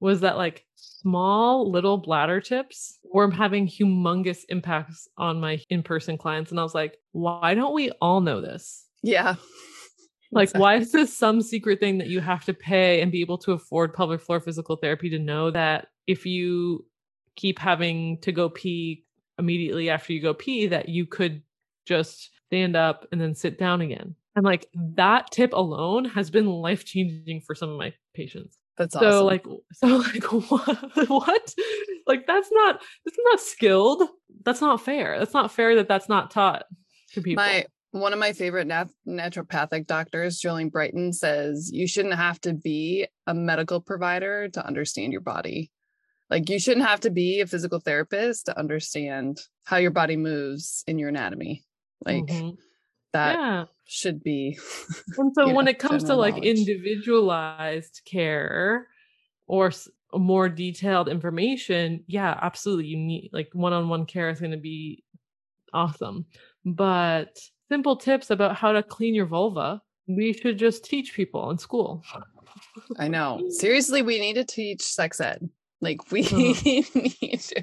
was 0.00 0.20
that 0.20 0.36
like 0.36 0.64
small 0.74 1.70
little 1.70 1.98
bladder 1.98 2.40
tips 2.40 2.98
were 3.12 3.30
having 3.30 3.66
humongous 3.66 4.44
impacts 4.48 5.08
on 5.16 5.40
my 5.40 5.60
in-person 5.70 6.18
clients 6.18 6.50
and 6.50 6.60
i 6.60 6.62
was 6.62 6.74
like 6.74 6.96
why 7.12 7.54
don't 7.54 7.74
we 7.74 7.90
all 8.00 8.20
know 8.20 8.40
this 8.40 8.86
yeah 9.02 9.34
like 10.30 10.44
exactly. 10.44 10.60
why 10.60 10.74
is 10.76 10.92
this 10.92 11.16
some 11.16 11.40
secret 11.40 11.80
thing 11.80 11.98
that 11.98 12.08
you 12.08 12.20
have 12.20 12.44
to 12.44 12.54
pay 12.54 13.00
and 13.00 13.12
be 13.12 13.20
able 13.20 13.38
to 13.38 13.52
afford 13.52 13.94
pelvic 13.94 14.20
floor 14.20 14.40
physical 14.40 14.76
therapy 14.76 15.08
to 15.10 15.18
know 15.18 15.50
that 15.50 15.88
if 16.06 16.26
you 16.26 16.84
keep 17.36 17.58
having 17.58 18.18
to 18.18 18.32
go 18.32 18.48
pee 18.48 19.04
immediately 19.38 19.88
after 19.88 20.12
you 20.12 20.20
go 20.20 20.34
pee 20.34 20.66
that 20.66 20.88
you 20.88 21.06
could 21.06 21.42
just 21.86 22.30
stand 22.46 22.76
up 22.76 23.06
and 23.12 23.20
then 23.20 23.34
sit 23.34 23.58
down 23.58 23.80
again 23.80 24.14
and 24.36 24.44
like 24.44 24.66
that 24.74 25.30
tip 25.30 25.52
alone 25.52 26.04
has 26.04 26.30
been 26.30 26.46
life 26.46 26.84
changing 26.84 27.40
for 27.40 27.54
some 27.54 27.70
of 27.70 27.78
my 27.78 27.92
patients 28.14 28.58
that's 28.78 28.94
awesome. 28.94 29.10
So 29.10 29.24
like 29.24 29.44
so 29.72 29.86
like 29.88 30.24
what? 30.50 31.08
what? 31.08 31.54
Like 32.06 32.26
that's 32.26 32.48
not 32.52 32.80
that's 33.04 33.18
not 33.24 33.40
skilled. 33.40 34.04
That's 34.44 34.60
not 34.60 34.80
fair. 34.80 35.18
That's 35.18 35.34
not 35.34 35.52
fair 35.52 35.74
that 35.74 35.88
that's 35.88 36.08
not 36.08 36.30
taught 36.30 36.64
to 37.12 37.20
people. 37.20 37.42
My 37.44 37.66
one 38.00 38.12
of 38.12 38.18
my 38.18 38.32
favorite 38.32 38.66
nat- 38.66 38.88
naturopathic 39.06 39.86
doctors, 39.86 40.40
Jolene 40.40 40.70
Brighten, 40.70 41.12
says 41.12 41.70
you 41.72 41.86
shouldn't 41.86 42.14
have 42.14 42.40
to 42.42 42.54
be 42.54 43.06
a 43.26 43.34
medical 43.34 43.80
provider 43.80 44.48
to 44.48 44.66
understand 44.66 45.12
your 45.12 45.20
body. 45.20 45.70
Like 46.30 46.48
you 46.50 46.58
shouldn't 46.58 46.86
have 46.86 47.00
to 47.00 47.10
be 47.10 47.40
a 47.40 47.46
physical 47.46 47.80
therapist 47.80 48.46
to 48.46 48.58
understand 48.58 49.40
how 49.64 49.78
your 49.78 49.90
body 49.90 50.16
moves 50.16 50.84
in 50.86 50.98
your 50.98 51.08
anatomy. 51.08 51.64
Like 52.04 52.26
mm-hmm. 52.26 52.50
that 53.12 53.38
yeah 53.38 53.64
should 53.88 54.22
be. 54.22 54.58
And 55.18 55.32
so 55.34 55.52
when 55.52 55.64
know, 55.64 55.70
it 55.70 55.78
comes 55.78 56.04
to 56.04 56.14
like 56.14 56.34
knowledge. 56.34 56.58
individualized 56.58 58.02
care 58.04 58.86
or 59.46 59.72
more 60.14 60.48
detailed 60.48 61.08
information, 61.08 62.04
yeah, 62.06 62.38
absolutely. 62.40 62.86
You 62.86 62.98
need 62.98 63.30
like 63.32 63.48
one 63.52 63.72
on 63.72 63.88
one 63.88 64.06
care 64.06 64.28
is 64.28 64.38
going 64.38 64.52
to 64.52 64.58
be 64.58 65.02
awesome. 65.72 66.26
But 66.64 67.38
simple 67.68 67.96
tips 67.96 68.30
about 68.30 68.56
how 68.56 68.72
to 68.72 68.82
clean 68.82 69.14
your 69.14 69.26
vulva, 69.26 69.80
we 70.06 70.32
should 70.32 70.58
just 70.58 70.84
teach 70.84 71.14
people 71.14 71.50
in 71.50 71.58
school. 71.58 72.02
I 72.98 73.08
know. 73.08 73.44
Seriously, 73.50 74.02
we 74.02 74.18
need 74.18 74.34
to 74.34 74.44
teach 74.44 74.82
sex 74.82 75.20
ed. 75.20 75.48
Like 75.80 76.10
we 76.10 76.24
uh-huh. 76.24 76.36
need 76.64 77.40
to, 77.40 77.62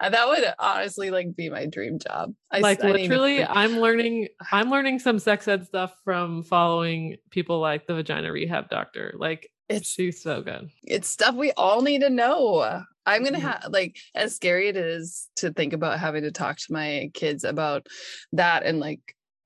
uh, 0.00 0.10
that 0.10 0.26
would 0.26 0.44
honestly 0.58 1.10
like 1.10 1.36
be 1.36 1.48
my 1.48 1.66
dream 1.66 1.98
job. 2.00 2.34
I, 2.50 2.58
like 2.58 2.82
I 2.82 2.90
literally, 2.90 3.44
I'm 3.44 3.78
learning. 3.78 4.28
I'm 4.52 4.70
learning 4.70 4.98
some 4.98 5.18
sex 5.18 5.46
ed 5.46 5.66
stuff 5.66 5.94
from 6.04 6.42
following 6.42 7.18
people 7.30 7.60
like 7.60 7.86
the 7.86 7.94
vagina 7.94 8.32
rehab 8.32 8.68
doctor. 8.68 9.14
Like 9.16 9.48
it's 9.68 9.92
she's 9.92 10.22
so 10.22 10.42
good. 10.42 10.70
It's 10.82 11.08
stuff 11.08 11.36
we 11.36 11.52
all 11.52 11.82
need 11.82 12.00
to 12.00 12.10
know. 12.10 12.82
I'm 13.06 13.24
gonna 13.24 13.38
mm-hmm. 13.38 13.46
have 13.46 13.66
like 13.70 13.96
as 14.14 14.34
scary 14.34 14.68
it 14.68 14.76
is 14.76 15.28
to 15.36 15.52
think 15.52 15.72
about 15.72 16.00
having 16.00 16.22
to 16.22 16.32
talk 16.32 16.56
to 16.58 16.72
my 16.72 17.10
kids 17.14 17.44
about 17.44 17.86
that 18.32 18.64
and 18.64 18.80
like 18.80 19.00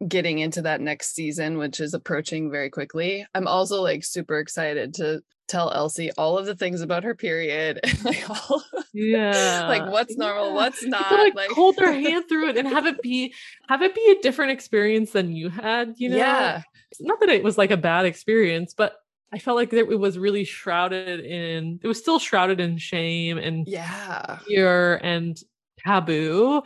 getting 0.07 0.39
into 0.39 0.63
that 0.63 0.81
next 0.81 1.15
season, 1.15 1.59
which 1.59 1.81
is 1.81 1.95
approaching 1.95 2.51
very 2.51 2.71
quickly. 2.71 3.27
I'm 3.35 3.47
also 3.47 3.83
like 3.83 4.05
super 4.05 4.39
excited 4.39 4.95
to 4.95 5.23
tell 5.49 5.73
Elsie 5.73 6.11
all 6.19 6.37
of 6.37 6.47
the 6.47 6.57
things 6.57 6.81
about 6.81 7.05
her 7.05 7.15
period 7.15 7.79
and 7.85 8.05
like 8.05 8.29
all 8.29 8.63
yeah 8.93 9.67
like 9.69 9.91
what's 9.91 10.17
normal, 10.17 10.49
yeah. 10.49 10.55
what's 10.55 10.85
not 10.85 11.13
like, 11.13 11.35
like 11.35 11.51
hold 11.51 11.77
their 11.77 11.93
hand 12.01 12.25
through 12.29 12.49
it 12.49 12.57
and 12.57 12.67
have 12.69 12.87
it 12.87 13.01
be 13.01 13.33
have 13.69 13.83
it 13.83 13.95
be 13.95 14.17
a 14.19 14.23
different 14.23 14.51
experience 14.53 15.13
than 15.13 15.33
you 15.33 15.49
had, 15.49 15.95
you 15.97 16.09
know? 16.09 16.17
Yeah. 16.17 16.63
Not 17.01 17.21
that 17.21 17.29
it 17.29 17.43
was 17.43 17.59
like 17.59 17.71
a 17.71 17.77
bad 17.77 18.07
experience, 18.07 18.75
but 18.77 18.97
I 19.33 19.39
felt 19.39 19.57
like 19.57 19.73
it 19.73 19.99
was 19.99 20.19
really 20.19 20.45
shrouded 20.45 21.21
in 21.21 21.81
it 21.83 21.89
was 21.89 21.99
still 21.99 22.19
shrouded 22.19 22.61
in 22.61 22.79
shame 22.79 23.39
and 23.39 23.67
yeah 23.67 24.39
fear 24.47 24.97
and 24.97 25.37
taboo 25.79 26.63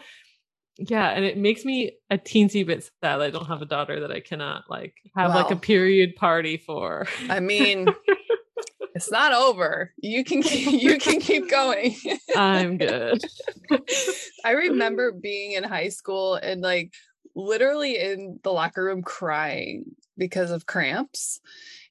yeah 0.89 1.11
and 1.11 1.25
it 1.25 1.37
makes 1.37 1.65
me 1.65 1.93
a 2.11 2.17
teensy 2.17 2.65
bit 2.67 2.89
sad 3.03 3.21
i 3.21 3.31
don't 3.31 3.47
have 3.47 3.63
a 3.63 3.67
daughter 3.67 4.01
that 4.01 4.11
i 4.11 4.21
cannot 4.21 4.65
like 4.71 4.95
have 5.15 5.35
like 5.35 5.51
a 5.51 5.57
period 5.57 6.17
party 6.17 6.57
for. 6.57 7.07
I 7.29 7.41
mean 7.41 7.89
it's 8.95 9.11
not 9.11 9.33
over. 9.33 9.93
You 9.99 10.25
can 10.25 10.43
keep, 10.43 10.83
you 10.83 10.99
can 10.99 11.21
keep 11.21 11.51
going. 11.51 11.97
I'm 12.37 12.79
good. 12.79 13.23
I 14.45 14.51
remember 14.51 15.13
being 15.13 15.53
in 15.53 15.65
high 15.65 15.89
school 15.89 16.35
and 16.35 16.61
like 16.61 16.93
literally 17.35 17.99
in 17.99 18.41
the 18.43 18.53
locker 18.53 18.85
room 18.85 19.03
crying 19.03 19.85
because 20.17 20.51
of 20.51 20.67
cramps. 20.67 21.41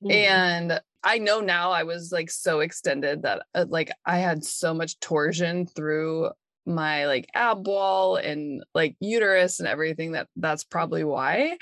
Mm. 0.04 0.14
and 0.14 0.82
I 1.04 1.18
know 1.18 1.42
now 1.42 1.72
I 1.72 1.84
was 1.84 2.12
like 2.12 2.32
so 2.32 2.60
extended 2.62 3.24
that 3.24 3.42
uh, 3.54 3.66
like 3.68 3.92
I 4.06 4.20
had 4.20 4.44
so 4.44 4.74
much 4.74 5.00
torsion 5.00 5.66
through 5.66 6.30
my 6.70 7.08
like 7.08 7.28
ab 7.34 7.68
wall 7.68 8.16
and 8.16 8.64
like 8.74 8.96
uterus 9.00 9.60
and 9.60 9.68
everything 9.68 10.14
that 10.14 10.28
that's 10.36 10.64
probably 10.64 11.04
why. 11.04 11.58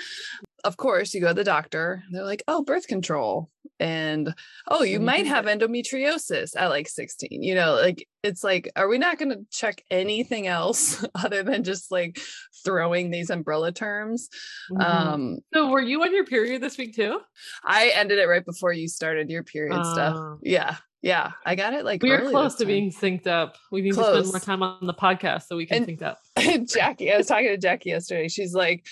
Of 0.64 0.78
course 0.78 1.14
you 1.14 1.22
go 1.22 1.30
to 1.30 1.34
the 1.34 1.44
doctor 1.44 2.04
they're 2.12 2.26
like 2.26 2.44
oh 2.48 2.64
birth 2.64 2.88
control 2.88 3.50
and 3.80 4.34
oh 4.68 4.84
you 4.84 5.00
might 5.00 5.28
have 5.28 5.46
endometriosis 5.46 6.56
at 6.56 6.70
like 6.70 6.90
16 6.90 7.44
you 7.44 7.54
know 7.54 7.76
like 7.76 8.08
it's 8.24 8.44
like 8.44 8.70
are 8.76 8.88
we 8.88 8.98
not 8.98 9.18
going 9.20 9.30
to 9.30 9.46
check 9.52 9.84
anything 9.92 10.48
else 10.48 11.06
other 11.16 11.44
than 11.44 11.64
just 11.64 11.92
like 11.92 12.20
throwing 12.66 13.12
these 13.12 13.30
umbrella 13.30 13.72
terms? 13.72 14.30
Mm-hmm. 14.72 14.82
um 14.82 15.38
so 15.54 15.70
were 15.70 15.82
you 15.82 16.02
on 16.04 16.14
your 16.14 16.26
period 16.26 16.62
this 16.62 16.78
week 16.78 16.96
too? 16.96 17.20
I 17.64 17.92
ended 17.94 18.20
it 18.20 18.28
right 18.28 18.46
before 18.46 18.74
you 18.74 18.88
started 18.88 19.30
your 19.30 19.44
period 19.44 19.78
uh, 19.78 19.94
stuff. 19.94 20.16
Oh. 20.18 20.40
yeah 20.42 20.78
yeah, 21.02 21.32
I 21.46 21.56
got 21.56 21.74
it 21.74 21.86
like 21.86 22.02
we 22.02 22.12
are 22.12 22.30
close 22.30 22.56
to 22.56 22.66
being 22.66 22.92
synced 22.92 23.28
up. 23.28 23.56
We 23.72 23.82
need 23.82 23.94
close. 23.94 24.08
to 24.08 24.24
spend 24.24 24.34
more 24.34 24.40
time 24.40 24.64
on 24.64 24.88
the 24.88 24.94
podcast 24.94 25.44
so 25.44 25.56
we 25.56 25.66
can 25.66 25.78
and, 25.78 25.86
sync 25.86 26.02
up. 26.02 26.20
Jackie, 26.68 27.14
I 27.14 27.18
was 27.18 27.28
talking 27.28 27.48
to 27.48 27.58
Jackie 27.58 27.90
yesterday. 27.90 28.28
She's 28.28 28.54
like, 28.54 28.86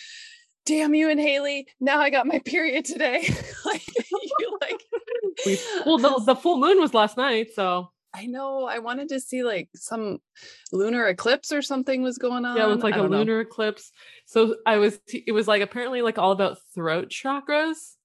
"Damn 0.65 0.93
you 0.93 1.09
and 1.09 1.19
Hayley! 1.19 1.67
Now 1.79 1.99
I 1.99 2.11
got 2.11 2.27
my 2.27 2.39
period 2.39 2.85
today." 2.85 3.27
like, 3.65 3.83
you 4.39 4.57
like, 4.61 4.83
we, 5.45 5.59
well, 5.85 5.97
the 5.97 6.21
the 6.25 6.35
full 6.35 6.59
moon 6.59 6.79
was 6.79 6.93
last 6.93 7.17
night, 7.17 7.49
so 7.55 7.89
I 8.13 8.27
know. 8.27 8.65
I 8.65 8.79
wanted 8.79 9.09
to 9.09 9.19
see 9.19 9.43
like 9.43 9.69
some 9.75 10.19
lunar 10.71 11.07
eclipse 11.07 11.51
or 11.51 11.63
something 11.63 12.03
was 12.03 12.19
going 12.19 12.45
on. 12.45 12.55
Yeah, 12.55 12.65
it 12.65 12.75
was 12.75 12.83
like 12.83 12.95
a 12.95 13.01
lunar 13.01 13.35
know. 13.35 13.39
eclipse. 13.39 13.91
So 14.27 14.57
I 14.65 14.77
was. 14.77 14.99
It 15.07 15.31
was 15.31 15.47
like 15.47 15.63
apparently 15.63 16.03
like 16.03 16.19
all 16.19 16.31
about 16.31 16.59
throat 16.75 17.09
chakras. 17.09 17.95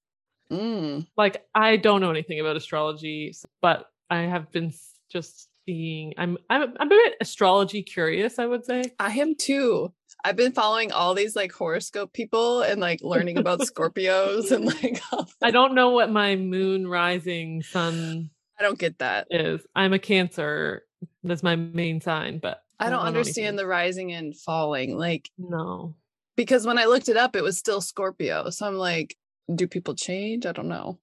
Mm. 0.50 1.06
Like 1.16 1.44
I 1.54 1.76
don't 1.76 2.00
know 2.00 2.10
anything 2.10 2.40
about 2.40 2.56
astrology, 2.56 3.34
but 3.60 3.86
I 4.10 4.22
have 4.22 4.50
been 4.50 4.72
just 5.10 5.48
seeing. 5.66 6.14
I'm 6.18 6.36
I'm 6.48 6.74
I'm 6.78 6.86
a 6.86 6.90
bit 6.90 7.14
astrology 7.20 7.82
curious. 7.82 8.38
I 8.38 8.46
would 8.46 8.64
say 8.64 8.84
I 8.98 9.12
am 9.12 9.34
too. 9.36 9.92
I've 10.22 10.36
been 10.36 10.52
following 10.52 10.92
all 10.92 11.14
these 11.14 11.34
like 11.34 11.52
horoscope 11.52 12.12
people 12.12 12.60
and 12.62 12.80
like 12.80 13.00
learning 13.02 13.38
about 13.38 13.60
Scorpios 13.60 14.50
and 14.50 14.66
like. 14.66 15.00
I 15.42 15.50
don't 15.50 15.74
know 15.74 15.90
what 15.90 16.10
my 16.10 16.36
moon 16.36 16.86
rising 16.86 17.62
sun. 17.62 18.30
I 18.58 18.62
don't 18.62 18.78
get 18.78 18.98
that. 18.98 19.28
Is 19.30 19.66
I'm 19.74 19.92
a 19.92 19.98
Cancer. 19.98 20.82
That's 21.22 21.42
my 21.42 21.56
main 21.56 22.00
sign, 22.00 22.38
but 22.38 22.62
I 22.78 22.84
don't, 22.84 22.94
I 22.94 22.96
don't 22.96 23.06
understand 23.06 23.58
the 23.58 23.66
rising 23.66 24.12
and 24.12 24.36
falling. 24.36 24.98
Like 24.98 25.30
no, 25.38 25.94
because 26.36 26.66
when 26.66 26.78
I 26.78 26.84
looked 26.84 27.08
it 27.08 27.16
up, 27.16 27.36
it 27.36 27.42
was 27.42 27.56
still 27.56 27.80
Scorpio. 27.80 28.50
So 28.50 28.66
I'm 28.66 28.76
like, 28.76 29.16
do 29.54 29.66
people 29.66 29.94
change? 29.94 30.46
I 30.46 30.52
don't 30.52 30.68
know. 30.68 30.98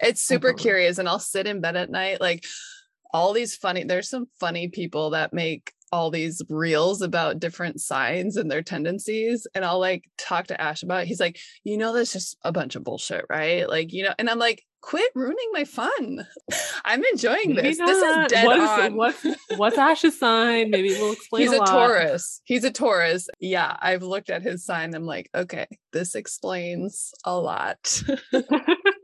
It's 0.00 0.22
super 0.22 0.52
curious. 0.52 0.98
And 0.98 1.08
I'll 1.08 1.18
sit 1.18 1.46
in 1.46 1.60
bed 1.60 1.76
at 1.76 1.90
night, 1.90 2.20
like 2.20 2.44
all 3.12 3.32
these 3.32 3.56
funny, 3.56 3.84
there's 3.84 4.10
some 4.10 4.26
funny 4.38 4.68
people 4.68 5.10
that 5.10 5.32
make 5.32 5.72
all 5.92 6.10
these 6.10 6.42
reels 6.48 7.00
about 7.00 7.38
different 7.38 7.80
signs 7.80 8.36
and 8.36 8.50
their 8.50 8.62
tendencies. 8.62 9.46
And 9.54 9.64
I'll 9.64 9.78
like 9.78 10.04
talk 10.18 10.48
to 10.48 10.60
Ash 10.60 10.82
about 10.82 11.02
it. 11.02 11.08
He's 11.08 11.20
like, 11.20 11.38
you 11.64 11.78
know, 11.78 11.92
that's 11.92 12.12
just 12.12 12.36
a 12.42 12.52
bunch 12.52 12.74
of 12.74 12.84
bullshit, 12.84 13.24
right? 13.30 13.68
Like, 13.68 13.92
you 13.92 14.02
know, 14.02 14.14
and 14.18 14.28
I'm 14.28 14.38
like, 14.38 14.64
quit 14.86 15.10
ruining 15.14 15.48
my 15.52 15.64
fun. 15.64 16.26
I'm 16.84 17.02
enjoying 17.04 17.54
Maybe 17.54 17.68
this. 17.68 17.78
Not. 17.78 17.86
This 17.86 17.96
is 18.02 18.26
dead 18.28 18.46
what 18.46 18.58
is, 18.58 18.68
on. 18.68 18.96
What's, 18.96 19.26
what's 19.56 19.78
Ash's 19.78 20.18
sign? 20.18 20.70
Maybe 20.70 20.90
we'll 20.90 21.12
explain. 21.12 21.42
He's 21.42 21.52
a, 21.52 21.62
a 21.62 21.66
Taurus. 21.66 22.40
He's 22.44 22.64
a 22.64 22.70
Taurus. 22.70 23.28
Yeah, 23.40 23.76
I've 23.80 24.02
looked 24.02 24.30
at 24.30 24.42
his 24.42 24.64
sign. 24.64 24.94
I'm 24.94 25.04
like, 25.04 25.28
okay, 25.34 25.66
this 25.92 26.14
explains 26.14 27.12
a 27.24 27.38
lot. 27.38 28.02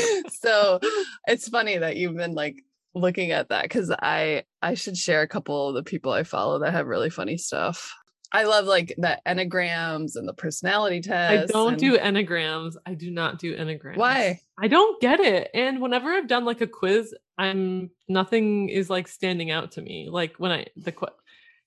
so 0.40 0.80
it's 1.26 1.48
funny 1.48 1.78
that 1.78 1.96
you've 1.96 2.16
been 2.16 2.34
like 2.34 2.56
looking 2.94 3.30
at 3.30 3.48
that 3.48 3.62
because 3.62 3.90
I 3.90 4.44
I 4.60 4.74
should 4.74 4.96
share 4.96 5.22
a 5.22 5.28
couple 5.28 5.68
of 5.68 5.74
the 5.74 5.82
people 5.82 6.12
I 6.12 6.24
follow 6.24 6.58
that 6.60 6.72
have 6.72 6.86
really 6.86 7.10
funny 7.10 7.36
stuff. 7.36 7.94
I 8.34 8.44
love 8.44 8.64
like 8.64 8.94
the 8.96 9.18
enneagrams 9.26 10.16
and 10.16 10.26
the 10.26 10.32
personality 10.32 11.02
test. 11.02 11.50
I 11.50 11.52
don't 11.52 11.74
and... 11.74 11.80
do 11.80 11.98
enneagrams. 11.98 12.76
I 12.86 12.94
do 12.94 13.10
not 13.10 13.38
do 13.38 13.54
enneagrams. 13.54 13.98
Why? 13.98 14.40
I 14.58 14.68
don't 14.68 15.00
get 15.02 15.20
it. 15.20 15.50
And 15.52 15.82
whenever 15.82 16.10
I've 16.10 16.28
done 16.28 16.46
like 16.46 16.62
a 16.62 16.66
quiz, 16.66 17.14
I'm 17.36 17.90
nothing 18.08 18.70
is 18.70 18.88
like 18.88 19.06
standing 19.08 19.50
out 19.50 19.72
to 19.72 19.82
me. 19.82 20.08
Like 20.10 20.36
when 20.38 20.50
I 20.50 20.66
the 20.76 20.94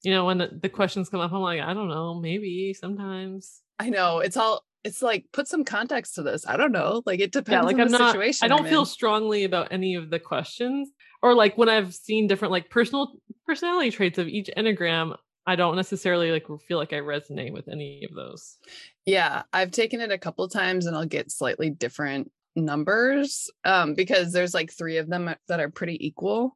you 0.04 0.12
know 0.12 0.26
when 0.26 0.40
the, 0.40 0.60
the 0.62 0.70
questions 0.70 1.10
come 1.10 1.20
up, 1.20 1.32
I'm 1.32 1.42
like 1.42 1.62
I 1.62 1.74
don't 1.74 1.90
know, 1.90 2.16
maybe 2.16 2.74
sometimes. 2.74 3.62
I 3.78 3.90
know 3.90 4.20
it's 4.20 4.38
all 4.38 4.64
it's 4.86 5.02
like 5.02 5.26
put 5.34 5.48
some 5.48 5.66
context 5.66 6.16
to 6.16 6.22
this. 6.22 6.46
I 6.48 6.58
don't 6.58 6.72
know. 6.72 7.02
Like 7.06 7.20
it 7.20 7.32
depends 7.32 7.52
yeah, 7.52 7.62
like 7.64 7.80
I'm 7.80 7.92
not, 7.92 8.12
situation. 8.12 8.46
I 8.46 8.48
don't 8.48 8.66
I'm 8.66 8.70
feel 8.70 8.82
in. 8.82 8.86
strongly 8.86 9.44
about 9.44 9.70
any 9.72 9.96
of 9.96 10.12
the 10.12 10.20
questions. 10.20 10.92
Or 11.24 11.34
like 11.34 11.58
when 11.58 11.70
I've 11.70 11.94
seen 11.94 12.28
different 12.28 12.52
like 12.52 12.70
personal 12.70 13.14
personality 13.48 13.90
traits 13.90 14.20
of 14.20 14.28
each 14.28 14.50
enneagram, 14.56 15.18
I 15.48 15.56
don't 15.56 15.76
necessarily 15.76 16.32
like 16.32 16.46
feel 16.68 16.78
like 16.78 16.94
I 16.94 16.98
resonate 16.98 17.52
with 17.52 17.68
any 17.68 18.06
of 18.08 18.16
those. 18.16 18.58
Yeah, 19.06 19.42
I've 19.52 19.72
taken 19.72 20.02
it 20.02 20.12
a 20.12 20.20
couple 20.20 20.48
times 20.50 20.86
and 20.86 20.96
I'll 20.96 21.06
get 21.06 21.32
slightly 21.32 21.72
different 21.72 22.32
numbers 22.58 23.52
um 23.66 23.96
because 23.96 24.32
there's 24.32 24.54
like 24.54 24.72
3 24.72 24.96
of 24.98 25.10
them 25.10 25.34
that 25.48 25.60
are 25.60 25.70
pretty 25.70 26.06
equal. 26.06 26.56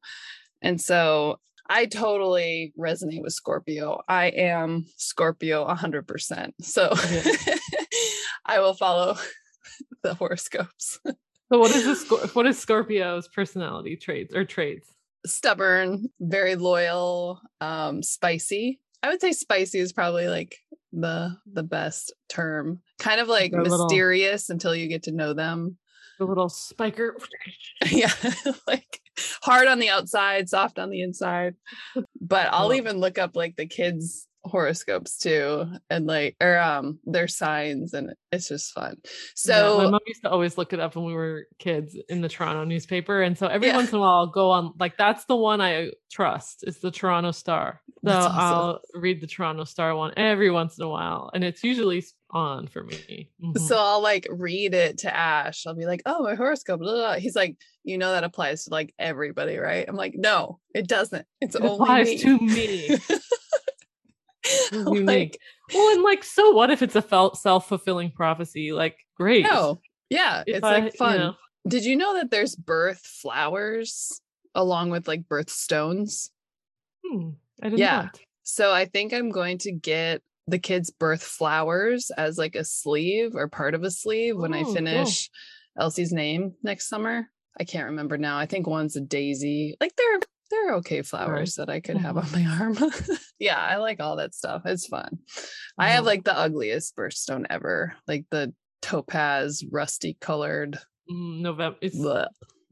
And 0.62 0.80
so 0.80 1.40
I 1.68 1.86
totally 1.86 2.74
resonate 2.78 3.22
with 3.22 3.34
Scorpio. 3.34 4.02
I 4.08 4.26
am 4.26 4.86
Scorpio 4.98 5.68
100%. 5.68 6.52
So 6.62 6.90
I 8.46 8.60
will 8.60 8.74
follow 8.74 9.18
the 10.04 10.14
horoscopes. 10.14 11.00
So 11.52 11.58
what 11.58 11.76
is 11.76 11.84
this 11.84 12.36
what 12.36 12.46
is 12.46 12.60
Scorpio's 12.60 13.28
personality 13.28 13.96
traits 13.96 14.36
or 14.36 14.46
traits? 14.46 14.94
Stubborn, 15.26 16.10
very 16.20 16.56
loyal, 16.56 17.42
um 17.62 18.04
spicy. 18.04 18.80
I 19.02 19.10
would 19.10 19.22
say 19.22 19.32
spicy 19.32 19.80
is 19.80 19.94
probably 19.94 20.28
like 20.28 20.58
the 20.94 21.36
the 21.52 21.64
best 21.64 22.14
term. 22.30 22.82
Kind 23.00 23.20
of 23.20 23.28
like 23.28 23.52
mysterious 23.52 24.50
little, 24.50 24.56
until 24.56 24.76
you 24.76 24.88
get 24.88 25.04
to 25.04 25.12
know 25.12 25.34
them. 25.34 25.78
The 26.20 26.26
little 26.26 26.50
spiker. 26.50 27.18
yeah. 27.90 28.12
like 28.68 29.02
hard 29.42 29.68
on 29.68 29.80
the 29.80 29.90
outside, 29.90 30.50
soft 30.50 30.78
on 30.78 30.90
the 30.90 31.02
inside. 31.02 31.56
But 32.20 32.50
I'll 32.52 32.74
even 32.74 33.00
look 33.00 33.18
up 33.18 33.36
like 33.36 33.56
the 33.56 33.68
kids 33.68 34.28
horoscopes 34.46 35.18
too 35.18 35.66
and 35.90 36.06
like 36.06 36.36
or 36.40 36.58
um 36.58 36.98
their 37.06 37.28
signs 37.28 37.94
and 37.94 38.14
it's 38.32 38.48
just 38.48 38.72
fun 38.74 38.96
so 39.36 39.78
yeah, 39.78 39.84
my 39.84 39.92
mom 39.92 40.00
used 40.08 40.22
to 40.24 40.30
always 40.30 40.58
look 40.58 40.72
it 40.72 40.80
up 40.80 40.96
when 40.96 41.06
we 41.06 41.14
were 41.14 41.46
kids 41.58 41.98
in 42.08 42.22
the 42.22 42.30
toronto 42.30 42.64
newspaper 42.64 43.22
and 43.22 43.38
so 43.38 43.48
every 43.48 43.68
yeah. 43.68 43.76
once 43.76 43.90
in 43.90 43.98
a 43.98 44.00
while 44.00 44.12
i'll 44.12 44.28
go 44.28 44.50
on 44.50 44.74
like 44.80 44.96
that's 44.98 45.26
the 45.26 45.36
one 45.36 45.60
i 45.60 45.90
trust 46.10 46.64
it's 46.64 46.80
the 46.80 46.92
toronto 46.92 47.32
star 47.32 47.82
so 48.06 48.12
awesome. 48.12 48.38
i'll 48.38 48.82
read 48.94 49.20
the 49.20 49.28
toronto 49.28 49.66
star 49.66 49.96
one 49.96 50.14
every 50.16 50.50
once 50.50 50.78
in 50.78 50.86
a 50.86 50.90
while 50.90 51.30
and 51.34 51.44
it's 51.44 51.64
usually 51.64 52.02
on 52.32 52.68
for 52.68 52.84
me. 52.84 53.30
Mm-hmm. 53.44 53.58
So 53.66 53.78
I'll 53.78 54.02
like 54.02 54.28
read 54.30 54.74
it 54.74 55.00
to 55.00 55.16
Ash. 55.16 55.66
I'll 55.66 55.76
be 55.76 55.86
like, 55.86 56.02
"Oh, 56.06 56.24
my 56.24 56.36
horoscope." 56.36 56.80
Blah, 56.80 56.94
blah. 56.94 57.16
He's 57.16 57.36
like, 57.36 57.58
"You 57.84 57.98
know 57.98 58.12
that 58.12 58.24
applies 58.24 58.66
to 58.66 58.72
like 58.72 58.94
everybody, 59.00 59.58
right?" 59.58 59.86
I'm 59.88 59.96
like, 59.96 60.14
"No, 60.16 60.60
it 60.74 60.88
doesn't. 60.88 61.26
It's 61.42 61.56
it 61.56 61.62
only 61.62 61.84
applies 61.84 62.08
me. 62.08 62.18
to 62.18 62.40
me." 62.40 62.98
Like, 64.72 65.38
well, 65.74 65.94
and 65.94 66.04
like, 66.04 66.24
so 66.24 66.52
what 66.52 66.72
if 66.72 66.82
it's 66.82 66.96
a 66.96 67.02
felt 67.02 67.38
self 67.38 67.68
fulfilling 67.68 68.12
prophecy? 68.12 68.72
Like, 68.72 68.98
great. 69.16 69.44
No, 69.44 69.82
yeah, 70.10 70.44
if 70.48 70.58
it's 70.58 70.66
I, 70.66 70.80
like 70.80 70.96
fun. 70.96 71.14
You 71.14 71.20
know, 71.20 71.36
Did 71.68 71.86
you 71.86 71.96
know 71.96 72.16
that 72.16 72.32
there's 72.32 72.56
birth 72.56 73.00
flowers 73.00 74.22
along 74.56 74.90
with 74.90 75.08
like 75.08 75.28
birth 75.28 75.50
stones? 75.50 76.32
Hmm, 77.06 77.32
I 77.62 77.70
did 77.70 77.80
yeah. 77.80 78.04
Not. 78.04 78.20
So 78.44 78.72
I 78.72 78.86
think 78.86 79.14
I'm 79.14 79.30
going 79.30 79.60
to 79.60 79.72
get 79.72 80.22
the 80.48 80.60
kids' 80.60 80.90
birth 80.90 81.24
flowers 81.24 82.12
as 82.18 82.38
like 82.38 82.56
a 82.56 82.64
sleeve 82.64 83.36
or 83.36 83.48
part 83.48 83.76
of 83.76 83.84
a 83.84 83.92
sleeve 83.92 84.38
when 84.38 84.54
I 84.54 84.62
oh, 84.62 84.74
finish 84.74 85.30
cool. 85.78 85.86
Elsie's 85.86 86.12
name 86.12 86.54
next 86.64 86.90
summer. 86.90 87.30
I 87.60 87.64
can't 87.66 87.88
remember 87.88 88.18
now. 88.18 88.38
I 88.38 88.46
think 88.46 88.68
one's 88.68 88.96
a 88.96 89.02
daisy. 89.02 89.76
Like 89.80 89.96
they're 89.96 90.20
they're 90.50 90.76
okay 90.76 91.02
flowers 91.02 91.56
that 91.56 91.70
I 91.70 91.80
could 91.80 91.98
have 91.98 92.18
on 92.18 92.32
my 92.32 92.46
arm. 92.60 92.78
yeah, 93.40 93.58
I 93.58 93.78
like 93.78 94.00
all 94.00 94.18
that 94.18 94.34
stuff. 94.34 94.64
It's 94.66 94.88
fun. 94.88 95.20
I 95.78 95.90
have 95.90 96.06
like 96.06 96.24
the 96.24 96.38
ugliest 96.38 96.96
birthstone 96.96 97.46
ever, 97.50 97.94
like 98.08 98.26
the 98.32 98.54
topaz, 98.82 99.64
rusty 99.70 100.18
colored. 100.20 100.78
Mm, 101.10 101.42
November. 101.42 101.78
It's 101.82 101.98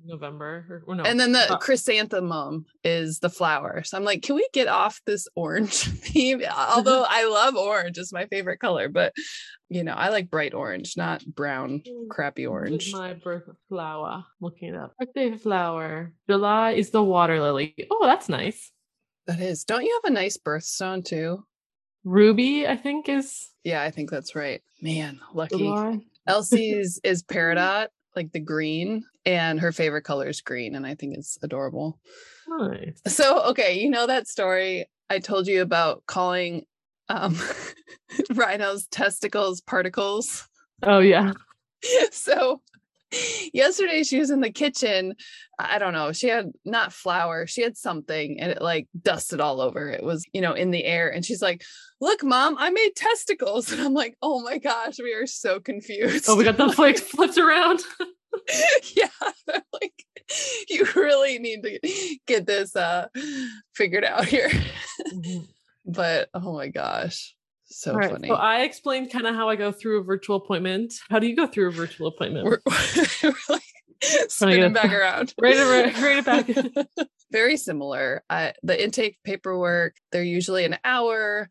November 0.07 0.83
or, 0.87 0.95
no. 0.95 1.03
And 1.03 1.19
then 1.19 1.33
the 1.33 1.53
uh, 1.53 1.57
chrysanthemum 1.57 2.65
is 2.83 3.19
the 3.19 3.29
flower. 3.29 3.83
So 3.83 3.97
I'm 3.97 4.03
like, 4.03 4.21
can 4.21 4.35
we 4.35 4.47
get 4.53 4.67
off 4.67 5.01
this 5.05 5.27
orange 5.35 5.73
theme? 5.83 6.41
Although 6.57 7.05
I 7.07 7.25
love 7.25 7.55
orange, 7.55 7.97
it's 7.97 8.13
my 8.13 8.25
favorite 8.25 8.59
color, 8.59 8.89
but 8.89 9.13
you 9.69 9.83
know, 9.83 9.93
I 9.93 10.09
like 10.09 10.29
bright 10.29 10.53
orange, 10.53 10.95
not 10.95 11.25
brown, 11.25 11.81
mm, 11.85 12.07
crappy 12.09 12.47
orange. 12.47 12.93
My 12.93 13.13
birth 13.13 13.49
flower. 13.67 14.23
Looking 14.39 14.69
it 14.69 14.75
up. 14.75 14.93
Birthday 14.97 15.35
flower. 15.37 16.13
July 16.29 16.71
is 16.71 16.91
the 16.91 17.03
water 17.03 17.41
lily. 17.41 17.75
Oh, 17.91 18.05
that's 18.05 18.29
nice. 18.29 18.71
That 19.25 19.41
is. 19.41 19.65
Don't 19.65 19.83
you 19.83 19.99
have 20.01 20.11
a 20.11 20.13
nice 20.13 20.37
birthstone 20.37 21.03
too? 21.03 21.43
Ruby, 22.05 22.65
I 22.65 22.77
think 22.77 23.09
is. 23.09 23.49
Yeah, 23.65 23.81
I 23.81 23.91
think 23.91 24.09
that's 24.09 24.35
right. 24.35 24.61
Man, 24.81 25.19
lucky. 25.33 25.57
July. 25.57 25.99
Elsie's 26.25 26.99
is 27.03 27.23
peridot, 27.31 27.87
like 28.17 28.33
the 28.33 28.41
green, 28.41 29.05
and 29.25 29.61
her 29.61 29.71
favorite 29.71 30.01
color 30.01 30.27
is 30.27 30.41
green, 30.41 30.75
and 30.75 30.85
I 30.85 30.95
think 30.95 31.15
it's 31.15 31.37
adorable. 31.41 31.97
Nice. 32.49 33.01
So, 33.07 33.41
okay, 33.51 33.79
you 33.79 33.89
know 33.89 34.07
that 34.07 34.27
story 34.27 34.87
I 35.09 35.19
told 35.19 35.47
you 35.47 35.61
about 35.61 36.03
calling 36.05 36.65
um 37.07 37.39
Rhino's 38.33 38.87
testicles 38.87 39.61
particles. 39.61 40.47
Oh 40.83 40.99
yeah. 40.99 41.31
So 42.11 42.61
yesterday 43.53 44.03
she 44.03 44.19
was 44.19 44.29
in 44.29 44.41
the 44.41 44.51
kitchen. 44.51 45.15
I 45.59 45.79
don't 45.79 45.93
know. 45.93 46.11
She 46.11 46.27
had 46.27 46.51
not 46.65 46.93
flour, 46.93 47.47
she 47.47 47.61
had 47.61 47.77
something 47.77 48.39
and 48.39 48.51
it 48.51 48.61
like 48.61 48.87
dusted 48.99 49.41
all 49.41 49.61
over. 49.61 49.89
It 49.89 50.03
was, 50.03 50.25
you 50.33 50.41
know, 50.41 50.53
in 50.53 50.71
the 50.71 50.83
air. 50.83 51.09
And 51.09 51.25
she's 51.25 51.41
like, 51.41 51.63
Look, 51.99 52.23
mom, 52.23 52.57
I 52.59 52.69
made 52.69 52.95
testicles. 52.95 53.71
And 53.77 53.81
I'm 53.81 53.93
like, 53.93 54.17
Oh 54.21 54.41
my 54.41 54.57
gosh, 54.57 54.97
we 54.99 55.13
are 55.13 55.27
so 55.27 55.59
confused. 55.59 56.25
Oh, 56.27 56.35
we 56.35 56.43
got 56.43 56.57
the 56.57 56.71
flakes 56.71 57.01
flipped 57.11 57.37
around. 57.37 57.81
yeah. 58.95 59.07
like, 59.47 60.05
you 60.69 60.85
really 60.95 61.39
need 61.39 61.63
to 61.63 62.17
get 62.27 62.45
this 62.45 62.75
uh 62.75 63.07
figured 63.75 64.03
out 64.03 64.25
here. 64.25 64.49
Mm-hmm. 64.49 65.43
But 65.85 66.29
oh 66.33 66.53
my 66.53 66.67
gosh. 66.67 67.36
So 67.69 67.93
right, 67.93 68.11
funny. 68.11 68.27
So 68.29 68.35
I 68.35 68.61
explained 68.61 69.11
kind 69.11 69.27
of 69.27 69.35
how 69.35 69.49
I 69.49 69.55
go 69.55 69.71
through 69.71 69.99
a 69.99 70.03
virtual 70.03 70.37
appointment. 70.37 70.93
How 71.09 71.19
do 71.19 71.27
you 71.27 71.35
go 71.35 71.47
through 71.47 71.67
a 71.67 71.71
virtual 71.71 72.07
appointment? 72.07 72.45
We're, 72.45 72.59
we're 73.23 73.33
like 73.49 73.63
spinning 74.01 74.73
back 74.73 74.91
around. 74.91 75.33
right, 75.41 75.57
right, 75.57 76.01
right 76.01 76.25
back. 76.25 76.47
Very 77.31 77.57
similar. 77.57 78.23
I, 78.29 78.53
the 78.63 78.81
intake 78.81 79.17
paperwork, 79.23 79.95
they're 80.11 80.23
usually 80.23 80.63
an 80.63 80.77
hour. 80.85 81.49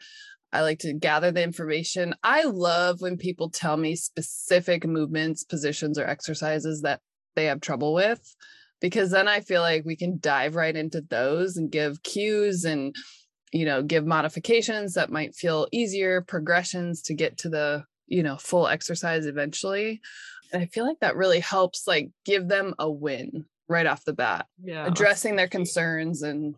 I 0.52 0.62
like 0.62 0.78
to 0.80 0.94
gather 0.94 1.30
the 1.30 1.42
information. 1.42 2.14
I 2.22 2.44
love 2.44 3.02
when 3.02 3.18
people 3.18 3.50
tell 3.50 3.76
me 3.76 3.94
specific 3.94 4.86
movements, 4.86 5.44
positions, 5.44 5.98
or 5.98 6.06
exercises 6.06 6.80
that 6.80 7.00
they 7.34 7.46
have 7.46 7.60
trouble 7.60 7.92
with, 7.92 8.34
because 8.80 9.10
then 9.10 9.28
I 9.28 9.40
feel 9.40 9.60
like 9.60 9.84
we 9.84 9.96
can 9.96 10.18
dive 10.18 10.56
right 10.56 10.74
into 10.74 11.02
those 11.02 11.58
and 11.58 11.70
give 11.70 12.02
cues 12.02 12.64
and 12.64 12.94
you 13.56 13.64
know 13.64 13.82
give 13.82 14.06
modifications 14.06 14.94
that 14.94 15.10
might 15.10 15.34
feel 15.34 15.66
easier 15.72 16.20
progressions 16.20 17.02
to 17.02 17.14
get 17.14 17.38
to 17.38 17.48
the 17.48 17.84
you 18.06 18.22
know 18.22 18.36
full 18.36 18.68
exercise 18.68 19.26
eventually. 19.26 20.00
And 20.52 20.62
i 20.62 20.66
feel 20.66 20.86
like 20.86 21.00
that 21.00 21.16
really 21.16 21.40
helps 21.40 21.88
like 21.88 22.10
give 22.24 22.46
them 22.46 22.74
a 22.78 22.88
win 22.88 23.46
right 23.68 23.86
off 23.86 24.04
the 24.04 24.12
bat 24.12 24.46
yeah. 24.62 24.86
addressing 24.86 25.34
their 25.34 25.48
concerns 25.48 26.22
and 26.22 26.54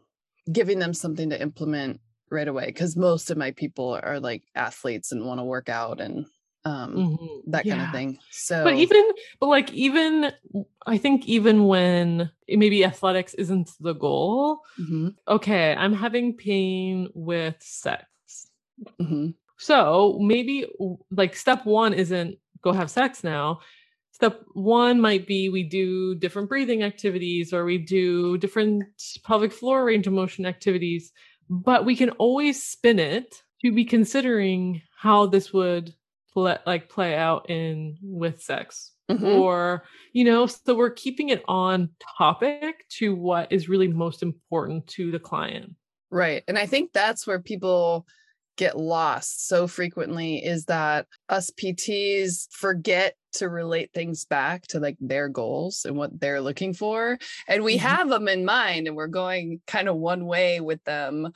giving 0.53 0.79
them 0.79 0.93
something 0.93 1.31
to 1.31 1.41
implement 1.41 2.01
right 2.31 2.49
away 2.49 2.67
because 2.67 2.97
most 2.97 3.31
of 3.31 3.39
my 3.39 3.53
people 3.53 3.99
are 4.03 4.21
like 4.21 4.43
athletes 4.55 5.11
and 5.11 5.25
want 5.25 5.41
to 5.41 5.45
work 5.45 5.71
out 5.71 6.03
and 6.03 6.27
um 6.65 6.95
mm-hmm. 6.95 7.51
that 7.51 7.65
yeah. 7.65 7.75
kind 7.75 7.87
of 7.87 7.93
thing 7.93 8.19
so 8.31 8.65
but 8.65 8.75
even 8.75 9.03
but 9.41 9.47
like 9.47 9.73
even 9.73 10.33
i 10.87 10.99
think 10.99 11.27
even 11.27 11.67
when 11.67 12.31
maybe 12.49 12.85
athletics 12.85 13.35
isn't 13.35 13.71
the 13.81 13.93
goal 13.93 14.61
mm-hmm. 14.79 15.09
okay 15.27 15.75
i'm 15.77 15.93
having 15.93 16.37
pain 16.37 17.09
with 17.15 17.57
sex 17.61 18.05
mm-hmm. 19.01 19.31
so 19.57 20.19
maybe 20.21 20.67
like 21.11 21.37
step 21.37 21.65
one 21.65 21.95
isn't 21.95 22.37
go 22.63 22.73
have 22.73 22.91
sex 22.91 23.23
now 23.23 23.61
step 24.11 24.43
one 24.53 25.01
might 25.01 25.29
be 25.29 25.49
we 25.49 25.63
do 25.63 26.15
different 26.17 26.49
breathing 26.49 26.83
activities 26.83 27.53
or 27.53 27.65
we 27.65 27.79
do 27.79 28.37
different 28.39 28.83
pelvic 29.25 29.53
floor 29.53 29.85
range 29.85 30.09
of 30.09 30.13
motion 30.13 30.45
activities 30.45 31.13
but 31.49 31.85
we 31.85 31.95
can 31.97 32.11
always 32.11 32.63
spin 32.63 32.99
it 32.99 33.43
to 33.63 33.73
be 33.73 33.85
considering 33.85 34.83
how 34.97 35.27
this 35.27 35.53
would 35.53 35.95
play 36.43 36.59
like 36.67 36.89
play 36.89 37.15
out 37.15 37.49
in 37.51 37.97
with 38.03 38.43
sex 38.43 38.93
mm-hmm. 39.11 39.25
or 39.25 39.83
you 40.13 40.25
know 40.25 40.47
so 40.47 40.75
we're 40.75 40.91
keeping 40.91 41.31
it 41.31 41.43
on 41.49 41.91
topic 42.19 42.85
to 42.89 43.15
what 43.15 43.51
is 43.51 43.69
really 43.69 43.89
most 43.89 44.23
important 44.23 44.87
to 44.87 45.11
the 45.11 45.19
client 45.19 45.75
right 46.11 46.43
and 46.49 46.59
i 46.59 46.67
think 46.67 46.93
that's 46.93 47.27
where 47.27 47.41
people 47.41 48.07
get 48.57 48.77
lost 48.77 49.47
so 49.47 49.69
frequently 49.69 50.45
is 50.45 50.65
that 50.65 51.07
us 51.29 51.51
PTs 51.51 52.49
forget 52.51 53.15
to 53.35 53.49
relate 53.49 53.93
things 53.95 54.25
back 54.25 54.67
to 54.67 54.81
like 54.81 54.97
their 55.01 55.29
goals 55.29 55.85
and 55.85 55.97
what 55.97 56.19
they're 56.19 56.41
looking 56.41 56.75
for 56.75 57.19
and 57.47 57.63
we 57.63 57.77
mm-hmm. 57.77 57.87
have 57.87 58.09
them 58.09 58.27
in 58.27 58.45
mind 58.45 58.89
and 58.89 58.97
we're 58.97 59.07
going 59.07 59.61
kind 59.69 59.89
of 59.89 59.97
one 59.97 60.27
way 60.27 60.61
with 60.61 60.83
them 60.85 61.29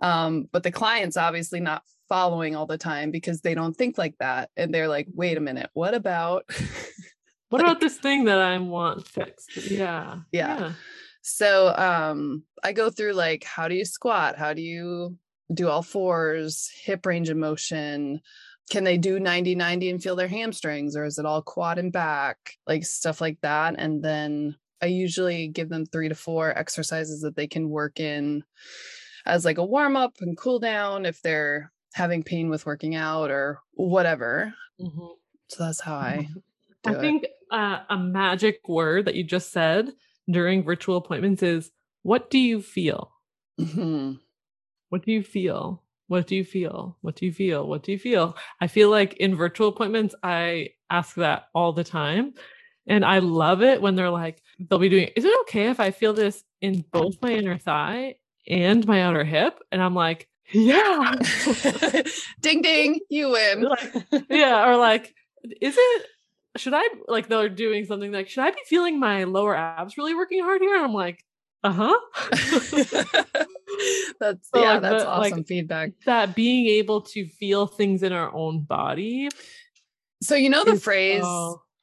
um, 0.00 0.48
but 0.52 0.62
the 0.62 0.72
client's 0.72 1.18
obviously 1.18 1.60
not 1.60 1.82
following 2.10 2.56
all 2.56 2.66
the 2.66 2.76
time 2.76 3.10
because 3.10 3.40
they 3.40 3.54
don't 3.54 3.74
think 3.74 3.96
like 3.96 4.16
that 4.18 4.50
and 4.56 4.74
they're 4.74 4.88
like 4.88 5.06
wait 5.14 5.38
a 5.38 5.40
minute 5.40 5.70
what 5.72 5.94
about 5.94 6.44
what 7.50 7.62
like, 7.62 7.70
about 7.70 7.80
this 7.80 7.96
thing 7.96 8.24
that 8.24 8.38
i 8.38 8.58
want 8.58 9.06
fixed? 9.06 9.70
Yeah, 9.70 10.18
yeah. 10.32 10.60
yeah. 10.60 10.72
So 11.22 11.74
um 11.76 12.42
i 12.62 12.72
go 12.72 12.90
through 12.90 13.12
like 13.12 13.44
how 13.44 13.68
do 13.68 13.74
you 13.74 13.84
squat? 13.84 14.36
How 14.36 14.52
do 14.54 14.62
you 14.62 15.16
do 15.52 15.68
all 15.68 15.82
fours? 15.82 16.70
Hip 16.84 17.06
range 17.06 17.28
of 17.28 17.36
motion? 17.36 18.20
Can 18.70 18.84
they 18.84 18.98
do 18.98 19.18
90 19.20 19.54
90 19.54 19.90
and 19.90 20.02
feel 20.02 20.16
their 20.16 20.28
hamstrings 20.28 20.96
or 20.96 21.04
is 21.04 21.18
it 21.18 21.26
all 21.26 21.42
quad 21.42 21.78
and 21.78 21.92
back? 21.92 22.38
Like 22.66 22.84
stuff 22.84 23.20
like 23.20 23.38
that 23.42 23.76
and 23.78 24.02
then 24.02 24.56
i 24.82 24.86
usually 24.86 25.48
give 25.48 25.68
them 25.68 25.86
three 25.86 26.08
to 26.08 26.14
four 26.14 26.56
exercises 26.56 27.20
that 27.20 27.36
they 27.36 27.46
can 27.46 27.68
work 27.68 28.00
in 28.00 28.42
as 29.26 29.44
like 29.44 29.58
a 29.58 29.64
warm 29.64 29.96
up 29.96 30.14
and 30.20 30.36
cool 30.36 30.58
down 30.58 31.04
if 31.04 31.20
they're 31.20 31.70
having 31.92 32.22
pain 32.22 32.48
with 32.48 32.66
working 32.66 32.94
out 32.94 33.30
or 33.30 33.60
whatever. 33.72 34.54
Mm-hmm. 34.80 35.06
So 35.48 35.64
that's 35.64 35.80
how 35.80 35.94
I. 35.94 36.28
I 36.86 36.94
think 36.94 37.26
uh, 37.50 37.80
a 37.90 37.98
magic 37.98 38.66
word 38.66 39.04
that 39.04 39.14
you 39.14 39.24
just 39.24 39.52
said 39.52 39.90
during 40.30 40.64
virtual 40.64 40.96
appointments 40.96 41.42
is 41.42 41.70
"What 42.02 42.30
do 42.30 42.38
you 42.38 42.62
feel?" 42.62 43.12
Mm-hmm. 43.60 44.12
What 44.88 45.04
do 45.04 45.12
you 45.12 45.22
feel? 45.22 45.82
What 46.08 46.26
do 46.26 46.34
you 46.34 46.44
feel? 46.44 46.96
What 47.02 47.14
do 47.14 47.26
you 47.26 47.32
feel? 47.32 47.68
What 47.68 47.84
do 47.84 47.92
you 47.92 47.98
feel? 47.98 48.36
I 48.60 48.66
feel 48.66 48.90
like 48.90 49.14
in 49.14 49.36
virtual 49.36 49.68
appointments, 49.68 50.14
I 50.22 50.70
ask 50.90 51.14
that 51.16 51.44
all 51.54 51.72
the 51.72 51.84
time. 51.84 52.34
And 52.86 53.04
I 53.04 53.20
love 53.20 53.62
it 53.62 53.80
when 53.80 53.94
they're 53.94 54.10
like, 54.10 54.42
they'll 54.58 54.80
be 54.80 54.88
doing, 54.88 55.10
is 55.14 55.24
it 55.24 55.40
okay 55.42 55.68
if 55.68 55.78
I 55.78 55.92
feel 55.92 56.12
this 56.12 56.42
in 56.60 56.84
both 56.90 57.22
my 57.22 57.30
inner 57.30 57.58
thigh 57.58 58.16
and 58.48 58.84
my 58.86 59.02
outer 59.02 59.22
hip? 59.22 59.60
And 59.70 59.80
I'm 59.80 59.94
like, 59.94 60.28
yeah. 60.52 61.14
ding 62.40 62.62
ding, 62.62 63.00
you 63.08 63.30
win. 63.30 63.62
Like, 63.62 63.94
yeah, 64.28 64.68
or 64.68 64.76
like, 64.76 65.14
is 65.60 65.76
it 65.78 66.06
should 66.56 66.74
I 66.74 66.82
like 67.06 67.28
they're 67.28 67.48
doing 67.48 67.84
something 67.84 68.12
like, 68.12 68.28
should 68.28 68.44
I 68.44 68.50
be 68.50 68.60
feeling 68.66 68.98
my 68.98 69.24
lower 69.24 69.56
abs 69.56 69.96
really 69.96 70.14
working 70.14 70.42
hard 70.42 70.60
here? 70.60 70.74
And 70.74 70.84
I'm 70.84 70.94
like, 70.94 71.24
uh-huh. 71.62 71.94
that's 74.20 74.48
so 74.50 74.60
yeah, 74.60 74.72
like 74.72 74.82
that's 74.82 75.04
awesome 75.04 75.38
like, 75.38 75.46
feedback. 75.46 75.92
That 76.06 76.34
being 76.34 76.66
able 76.66 77.02
to 77.02 77.26
feel 77.28 77.66
things 77.66 78.02
in 78.02 78.12
our 78.12 78.32
own 78.34 78.60
body. 78.60 79.28
So 80.22 80.34
you 80.34 80.50
know 80.50 80.64
the 80.64 80.78
phrase 80.78 81.24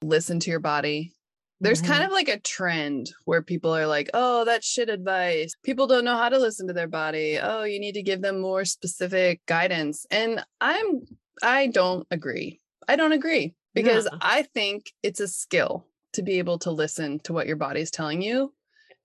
listen 0.01 0.39
to 0.41 0.49
your 0.49 0.59
body. 0.59 1.13
There's 1.59 1.81
mm-hmm. 1.81 1.91
kind 1.91 2.03
of 2.03 2.11
like 2.11 2.29
a 2.29 2.39
trend 2.39 3.11
where 3.25 3.41
people 3.41 3.75
are 3.75 3.87
like, 3.87 4.09
oh, 4.13 4.45
that's 4.45 4.67
shit 4.67 4.89
advice. 4.89 5.55
People 5.63 5.87
don't 5.87 6.05
know 6.05 6.15
how 6.15 6.29
to 6.29 6.37
listen 6.37 6.67
to 6.67 6.73
their 6.73 6.87
body. 6.87 7.39
Oh, 7.41 7.63
you 7.63 7.79
need 7.79 7.93
to 7.93 8.03
give 8.03 8.21
them 8.21 8.39
more 8.39 8.63
specific 8.63 9.41
guidance. 9.47 10.05
And 10.11 10.43
I'm, 10.61 11.01
I 11.41 11.67
don't 11.67 12.05
agree. 12.11 12.59
I 12.87 12.95
don't 12.95 13.11
agree 13.11 13.55
because 13.73 14.07
yeah. 14.11 14.19
I 14.21 14.43
think 14.43 14.91
it's 15.01 15.19
a 15.19 15.27
skill 15.27 15.87
to 16.13 16.21
be 16.21 16.37
able 16.39 16.59
to 16.59 16.71
listen 16.71 17.19
to 17.21 17.33
what 17.33 17.47
your 17.47 17.55
body's 17.55 17.91
telling 17.91 18.21
you. 18.21 18.53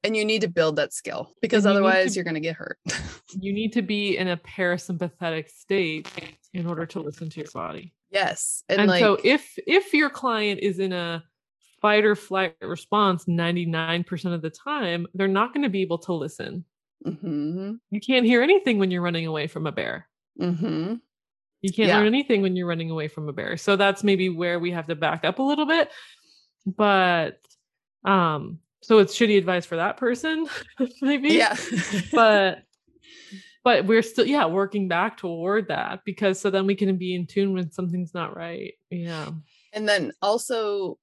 And 0.04 0.16
you 0.16 0.24
need 0.24 0.40
to 0.40 0.48
build 0.48 0.76
that 0.76 0.92
skill 0.92 1.32
because 1.40 1.64
otherwise 1.64 2.16
you 2.16 2.22
are 2.22 2.24
going 2.24 2.34
to 2.34 2.40
get 2.40 2.56
hurt. 2.56 2.76
you 3.40 3.52
need 3.52 3.72
to 3.74 3.82
be 3.82 4.16
in 4.16 4.28
a 4.28 4.36
parasympathetic 4.36 5.48
state 5.48 6.08
in 6.52 6.66
order 6.66 6.86
to 6.86 7.00
listen 7.00 7.30
to 7.30 7.40
your 7.40 7.50
body. 7.54 7.94
Yes. 8.10 8.64
And, 8.68 8.80
and 8.80 8.90
like, 8.90 9.00
so 9.00 9.16
if 9.22 9.56
if 9.64 9.94
your 9.94 10.10
client 10.10 10.58
is 10.60 10.80
in 10.80 10.92
a 10.92 11.22
fight 11.82 12.04
or 12.04 12.14
flight 12.14 12.54
response 12.62 13.24
99% 13.26 14.32
of 14.32 14.40
the 14.40 14.50
time, 14.50 15.06
they're 15.14 15.28
not 15.28 15.52
going 15.52 15.64
to 15.64 15.68
be 15.68 15.82
able 15.82 15.98
to 15.98 16.12
listen. 16.14 16.64
Mm-hmm. 17.04 17.72
You 17.90 18.00
can't 18.00 18.24
hear 18.24 18.42
anything 18.42 18.78
when 18.78 18.90
you're 18.90 19.02
running 19.02 19.26
away 19.26 19.48
from 19.48 19.66
a 19.66 19.72
bear. 19.72 20.08
Mm-hmm. 20.40 20.94
You 21.60 21.72
can't 21.72 21.88
yeah. 21.88 21.98
learn 21.98 22.06
anything 22.06 22.40
when 22.40 22.56
you're 22.56 22.66
running 22.66 22.90
away 22.90 23.08
from 23.08 23.28
a 23.28 23.32
bear. 23.32 23.56
So 23.56 23.76
that's 23.76 24.02
maybe 24.02 24.28
where 24.28 24.58
we 24.58 24.70
have 24.70 24.86
to 24.86 24.94
back 24.94 25.24
up 25.24 25.40
a 25.40 25.42
little 25.42 25.66
bit. 25.66 25.90
But 26.64 27.40
um, 28.04 28.60
so 28.80 28.98
it's 28.98 29.16
shitty 29.16 29.36
advice 29.36 29.66
for 29.66 29.76
that 29.76 29.96
person, 29.96 30.48
maybe. 31.02 31.30
Yeah. 31.30 31.56
but 32.12 32.62
but 33.64 33.86
we're 33.86 34.02
still 34.02 34.26
yeah 34.26 34.46
working 34.46 34.88
back 34.88 35.16
toward 35.16 35.68
that 35.68 36.00
because 36.04 36.40
so 36.40 36.50
then 36.50 36.66
we 36.66 36.74
can 36.74 36.96
be 36.96 37.14
in 37.14 37.26
tune 37.26 37.52
when 37.52 37.70
something's 37.70 38.12
not 38.12 38.36
right 38.36 38.74
yeah 38.90 39.30
and 39.72 39.88
then 39.88 40.12
also 40.20 40.98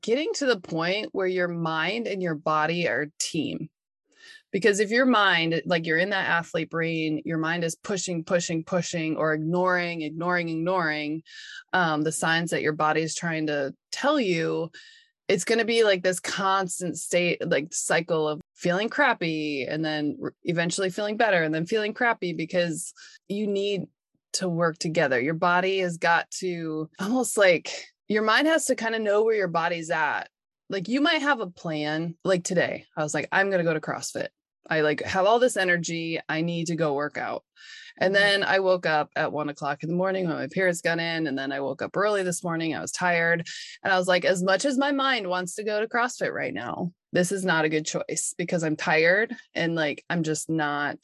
getting 0.00 0.32
to 0.34 0.46
the 0.46 0.60
point 0.60 1.08
where 1.12 1.26
your 1.26 1.48
mind 1.48 2.06
and 2.06 2.22
your 2.22 2.34
body 2.34 2.88
are 2.88 3.10
team. 3.18 3.68
Because 4.50 4.80
if 4.80 4.90
your 4.90 5.06
mind, 5.06 5.62
like 5.64 5.86
you're 5.86 5.98
in 5.98 6.10
that 6.10 6.28
athlete 6.28 6.70
brain, 6.70 7.22
your 7.24 7.38
mind 7.38 7.64
is 7.64 7.74
pushing, 7.74 8.22
pushing, 8.22 8.64
pushing, 8.64 9.16
or 9.16 9.32
ignoring, 9.32 10.02
ignoring, 10.02 10.50
ignoring 10.50 11.22
um, 11.72 12.02
the 12.02 12.12
signs 12.12 12.50
that 12.50 12.60
your 12.60 12.74
body 12.74 13.00
is 13.00 13.14
trying 13.14 13.46
to 13.46 13.74
tell 13.90 14.20
you, 14.20 14.70
it's 15.26 15.44
going 15.44 15.58
to 15.58 15.64
be 15.64 15.84
like 15.84 16.02
this 16.02 16.20
constant 16.20 16.98
state, 16.98 17.40
like 17.48 17.72
cycle 17.72 18.28
of 18.28 18.40
feeling 18.54 18.90
crappy 18.90 19.64
and 19.64 19.82
then 19.82 20.18
eventually 20.44 20.90
feeling 20.90 21.16
better 21.16 21.42
and 21.42 21.54
then 21.54 21.64
feeling 21.64 21.94
crappy 21.94 22.34
because 22.34 22.92
you 23.28 23.46
need 23.46 23.84
to 24.34 24.48
work 24.48 24.76
together. 24.78 25.18
Your 25.18 25.34
body 25.34 25.78
has 25.78 25.96
got 25.96 26.30
to 26.32 26.90
almost 27.00 27.38
like 27.38 27.86
your 28.12 28.22
mind 28.22 28.46
has 28.46 28.66
to 28.66 28.76
kind 28.76 28.94
of 28.94 29.02
know 29.02 29.22
where 29.22 29.34
your 29.34 29.48
body's 29.48 29.90
at. 29.90 30.28
Like 30.68 30.88
you 30.88 31.00
might 31.00 31.22
have 31.22 31.40
a 31.40 31.46
plan. 31.46 32.14
Like 32.24 32.44
today, 32.44 32.86
I 32.96 33.02
was 33.02 33.14
like, 33.14 33.28
I'm 33.32 33.50
going 33.50 33.64
to 33.64 33.68
go 33.68 33.74
to 33.74 33.80
CrossFit. 33.80 34.28
I 34.68 34.80
like 34.80 35.02
have 35.02 35.26
all 35.26 35.38
this 35.38 35.56
energy. 35.56 36.20
I 36.28 36.40
need 36.40 36.68
to 36.68 36.76
go 36.76 36.94
work 36.94 37.18
out. 37.18 37.44
And 37.98 38.14
mm-hmm. 38.14 38.22
then 38.22 38.44
I 38.44 38.60
woke 38.60 38.86
up 38.86 39.10
at 39.16 39.32
one 39.32 39.48
o'clock 39.48 39.82
in 39.82 39.88
the 39.88 39.96
morning 39.96 40.26
when 40.26 40.36
my 40.36 40.48
parents 40.52 40.80
got 40.80 40.98
in. 40.98 41.26
And 41.26 41.36
then 41.36 41.52
I 41.52 41.60
woke 41.60 41.82
up 41.82 41.96
early 41.96 42.22
this 42.22 42.42
morning. 42.42 42.74
I 42.74 42.80
was 42.80 42.92
tired. 42.92 43.46
And 43.82 43.92
I 43.92 43.98
was 43.98 44.08
like, 44.08 44.24
as 44.24 44.42
much 44.42 44.64
as 44.64 44.78
my 44.78 44.92
mind 44.92 45.26
wants 45.26 45.56
to 45.56 45.64
go 45.64 45.80
to 45.80 45.88
CrossFit 45.88 46.32
right 46.32 46.54
now, 46.54 46.92
this 47.12 47.32
is 47.32 47.44
not 47.44 47.64
a 47.64 47.68
good 47.68 47.84
choice 47.84 48.34
because 48.38 48.62
I'm 48.62 48.76
tired 48.76 49.34
and 49.54 49.74
like 49.74 50.04
I'm 50.08 50.22
just 50.22 50.48
not 50.48 50.96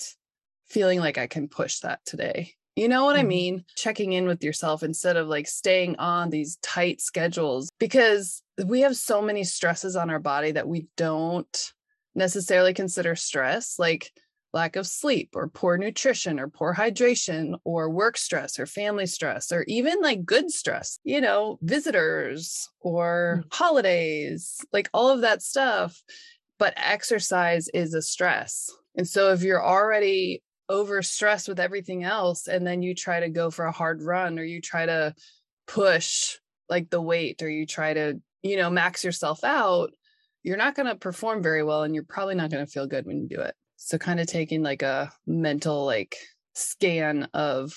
feeling 0.68 1.00
like 1.00 1.18
I 1.18 1.26
can 1.26 1.48
push 1.48 1.80
that 1.80 2.00
today. 2.06 2.54
You 2.78 2.86
know 2.86 3.04
what 3.04 3.16
mm-hmm. 3.16 3.26
I 3.26 3.28
mean? 3.28 3.64
Checking 3.74 4.12
in 4.12 4.28
with 4.28 4.44
yourself 4.44 4.84
instead 4.84 5.16
of 5.16 5.26
like 5.26 5.48
staying 5.48 5.96
on 5.98 6.30
these 6.30 6.58
tight 6.62 7.00
schedules 7.00 7.70
because 7.80 8.40
we 8.64 8.82
have 8.82 8.96
so 8.96 9.20
many 9.20 9.42
stresses 9.42 9.96
on 9.96 10.10
our 10.10 10.20
body 10.20 10.52
that 10.52 10.68
we 10.68 10.86
don't 10.96 11.72
necessarily 12.14 12.72
consider 12.72 13.16
stress, 13.16 13.80
like 13.80 14.12
lack 14.52 14.76
of 14.76 14.86
sleep 14.86 15.30
or 15.34 15.48
poor 15.48 15.76
nutrition 15.76 16.38
or 16.38 16.46
poor 16.46 16.72
hydration 16.72 17.58
or 17.64 17.90
work 17.90 18.16
stress 18.16 18.60
or 18.60 18.66
family 18.66 19.06
stress 19.06 19.50
or 19.50 19.64
even 19.66 20.00
like 20.00 20.24
good 20.24 20.48
stress, 20.48 21.00
you 21.02 21.20
know, 21.20 21.58
visitors 21.62 22.70
or 22.78 23.40
mm-hmm. 23.40 23.48
holidays, 23.50 24.56
like 24.72 24.88
all 24.94 25.08
of 25.08 25.22
that 25.22 25.42
stuff. 25.42 26.00
But 26.60 26.74
exercise 26.76 27.68
is 27.74 27.92
a 27.92 28.02
stress. 28.02 28.70
And 28.94 29.06
so 29.06 29.32
if 29.32 29.42
you're 29.42 29.64
already 29.64 30.42
overstressed 30.70 31.48
with 31.48 31.60
everything 31.60 32.04
else 32.04 32.46
and 32.46 32.66
then 32.66 32.82
you 32.82 32.94
try 32.94 33.20
to 33.20 33.28
go 33.28 33.50
for 33.50 33.64
a 33.64 33.72
hard 33.72 34.02
run 34.02 34.38
or 34.38 34.44
you 34.44 34.60
try 34.60 34.84
to 34.86 35.14
push 35.66 36.36
like 36.68 36.90
the 36.90 37.00
weight 37.00 37.42
or 37.42 37.48
you 37.48 37.66
try 37.66 37.94
to 37.94 38.20
you 38.42 38.56
know 38.56 38.68
max 38.68 39.02
yourself 39.04 39.42
out 39.44 39.90
you're 40.42 40.56
not 40.56 40.74
going 40.74 40.86
to 40.86 40.94
perform 40.94 41.42
very 41.42 41.62
well 41.62 41.82
and 41.82 41.94
you're 41.94 42.04
probably 42.04 42.34
not 42.34 42.50
going 42.50 42.64
to 42.64 42.70
feel 42.70 42.86
good 42.86 43.06
when 43.06 43.18
you 43.18 43.28
do 43.28 43.40
it. 43.40 43.54
So 43.76 43.98
kind 43.98 44.20
of 44.20 44.26
taking 44.26 44.62
like 44.62 44.82
a 44.82 45.12
mental 45.26 45.84
like 45.84 46.16
scan 46.54 47.28
of 47.34 47.74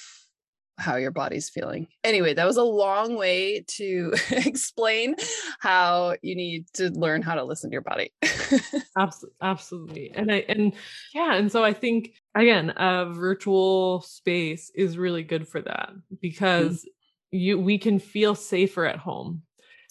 how 0.82 0.96
your 0.96 1.12
body's 1.12 1.50
feeling. 1.50 1.88
Anyway, 2.04 2.34
that 2.34 2.46
was 2.46 2.58
a 2.58 2.64
long 2.64 3.16
way 3.16 3.64
to 3.68 4.14
explain 4.32 5.16
how 5.60 6.16
you 6.22 6.36
need 6.36 6.66
to 6.74 6.90
learn 6.90 7.22
how 7.22 7.36
to 7.36 7.44
listen 7.44 7.70
to 7.70 7.74
your 7.74 7.82
body. 7.82 8.12
absolutely, 8.98 9.38
absolutely. 9.42 10.12
And 10.16 10.32
I 10.32 10.46
and 10.50 10.74
yeah, 11.14 11.36
and 11.36 11.52
so 11.52 11.64
I 11.64 11.74
think 11.74 12.16
again, 12.36 12.72
a 12.76 13.06
virtual 13.14 14.02
space 14.02 14.72
is 14.76 14.98
really 14.98 15.24
good 15.24 15.48
for 15.48 15.62
that 15.62 15.92
mm. 15.92 16.20
because 16.22 16.84
mm. 16.84 16.88
you 17.32 17.60
we 17.60 17.78
can 17.78 18.00
feel 18.00 18.36
safer 18.36 18.86
at 18.86 18.98
home. 18.98 19.44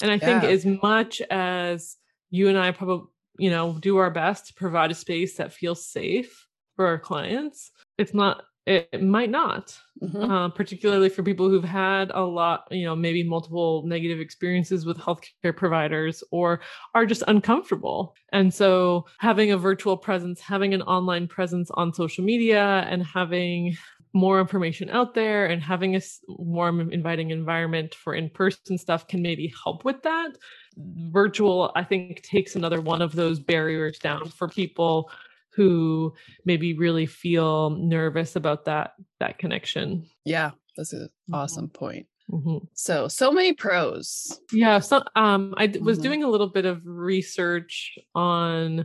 And 0.02 0.10
I 0.10 0.18
think 0.18 0.44
as 0.44 0.64
much 0.64 1.20
as 1.30 1.96
you 2.30 2.48
and 2.48 2.58
I 2.58 2.70
probably, 2.70 3.08
you 3.38 3.50
know, 3.50 3.76
do 3.78 3.98
our 3.98 4.10
best 4.10 4.46
to 4.46 4.54
provide 4.54 4.90
a 4.90 4.94
space 4.94 5.36
that 5.36 5.52
feels 5.52 5.86
safe 5.86 6.46
for 6.74 6.86
our 6.86 6.98
clients, 6.98 7.70
it's 7.98 8.14
not 8.14 8.42
it, 8.70 9.02
might 9.02 9.30
not 9.30 9.76
mm-hmm. 10.02 10.22
uh, 10.22 10.48
particularly 10.50 11.08
for 11.08 11.22
people 11.22 11.48
who've 11.48 11.64
had 11.64 12.10
a 12.14 12.22
lot 12.22 12.66
you 12.70 12.84
know 12.84 12.94
maybe 12.94 13.22
multiple 13.22 13.82
negative 13.86 14.20
experiences 14.20 14.86
with 14.86 14.96
healthcare 14.98 15.56
providers 15.56 16.22
or 16.30 16.60
are 16.94 17.04
just 17.04 17.24
uncomfortable 17.26 18.14
and 18.32 18.52
so 18.52 19.04
having 19.18 19.50
a 19.52 19.58
virtual 19.58 19.96
presence 19.96 20.40
having 20.40 20.72
an 20.72 20.82
online 20.82 21.26
presence 21.26 21.70
on 21.74 21.92
social 21.92 22.24
media 22.24 22.86
and 22.88 23.04
having 23.04 23.76
more 24.12 24.40
information 24.40 24.90
out 24.90 25.14
there 25.14 25.46
and 25.46 25.62
having 25.62 25.94
a 25.96 26.00
warm 26.28 26.92
inviting 26.92 27.30
environment 27.30 27.94
for 27.94 28.14
in-person 28.14 28.76
stuff 28.76 29.06
can 29.06 29.22
maybe 29.22 29.52
help 29.64 29.84
with 29.84 30.02
that 30.02 30.30
virtual 30.76 31.72
i 31.74 31.82
think 31.82 32.22
takes 32.22 32.56
another 32.56 32.80
one 32.80 33.02
of 33.02 33.14
those 33.14 33.38
barriers 33.40 33.98
down 33.98 34.28
for 34.28 34.48
people 34.48 35.10
who 35.52 36.14
maybe 36.44 36.74
really 36.74 37.06
feel 37.06 37.70
nervous 37.70 38.36
about 38.36 38.64
that 38.66 38.92
that 39.18 39.38
connection. 39.38 40.06
Yeah, 40.24 40.52
that's 40.76 40.92
an 40.92 41.00
mm-hmm. 41.00 41.34
awesome 41.34 41.68
point. 41.68 42.06
Mm-hmm. 42.30 42.58
So, 42.74 43.08
so 43.08 43.32
many 43.32 43.52
pros. 43.52 44.40
Yeah. 44.52 44.78
So, 44.78 45.02
um, 45.16 45.54
I 45.56 45.66
was 45.80 45.98
mm-hmm. 45.98 46.02
doing 46.02 46.24
a 46.24 46.28
little 46.28 46.48
bit 46.48 46.64
of 46.64 46.80
research 46.84 47.98
on 48.14 48.84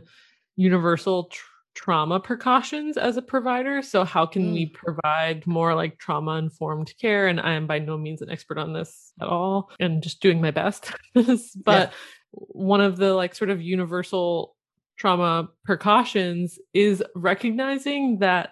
universal 0.56 1.24
tr- 1.24 1.44
trauma 1.74 2.18
precautions 2.18 2.96
as 2.96 3.16
a 3.16 3.22
provider. 3.22 3.82
So, 3.82 4.04
how 4.04 4.26
can 4.26 4.46
mm. 4.46 4.52
we 4.52 4.66
provide 4.66 5.46
more 5.46 5.74
like 5.74 5.98
trauma 5.98 6.32
informed 6.32 6.92
care? 7.00 7.28
And 7.28 7.40
I 7.40 7.52
am 7.52 7.66
by 7.66 7.78
no 7.78 7.96
means 7.96 8.22
an 8.22 8.30
expert 8.30 8.58
on 8.58 8.72
this 8.72 9.12
at 9.20 9.28
all, 9.28 9.70
and 9.78 10.02
just 10.02 10.20
doing 10.20 10.40
my 10.40 10.50
best. 10.50 10.92
but 11.14 11.28
yeah. 11.66 11.90
one 12.32 12.80
of 12.80 12.96
the 12.96 13.14
like 13.14 13.34
sort 13.34 13.50
of 13.50 13.62
universal 13.62 14.55
trauma 14.96 15.48
precautions 15.64 16.58
is 16.74 17.02
recognizing 17.14 18.18
that 18.20 18.50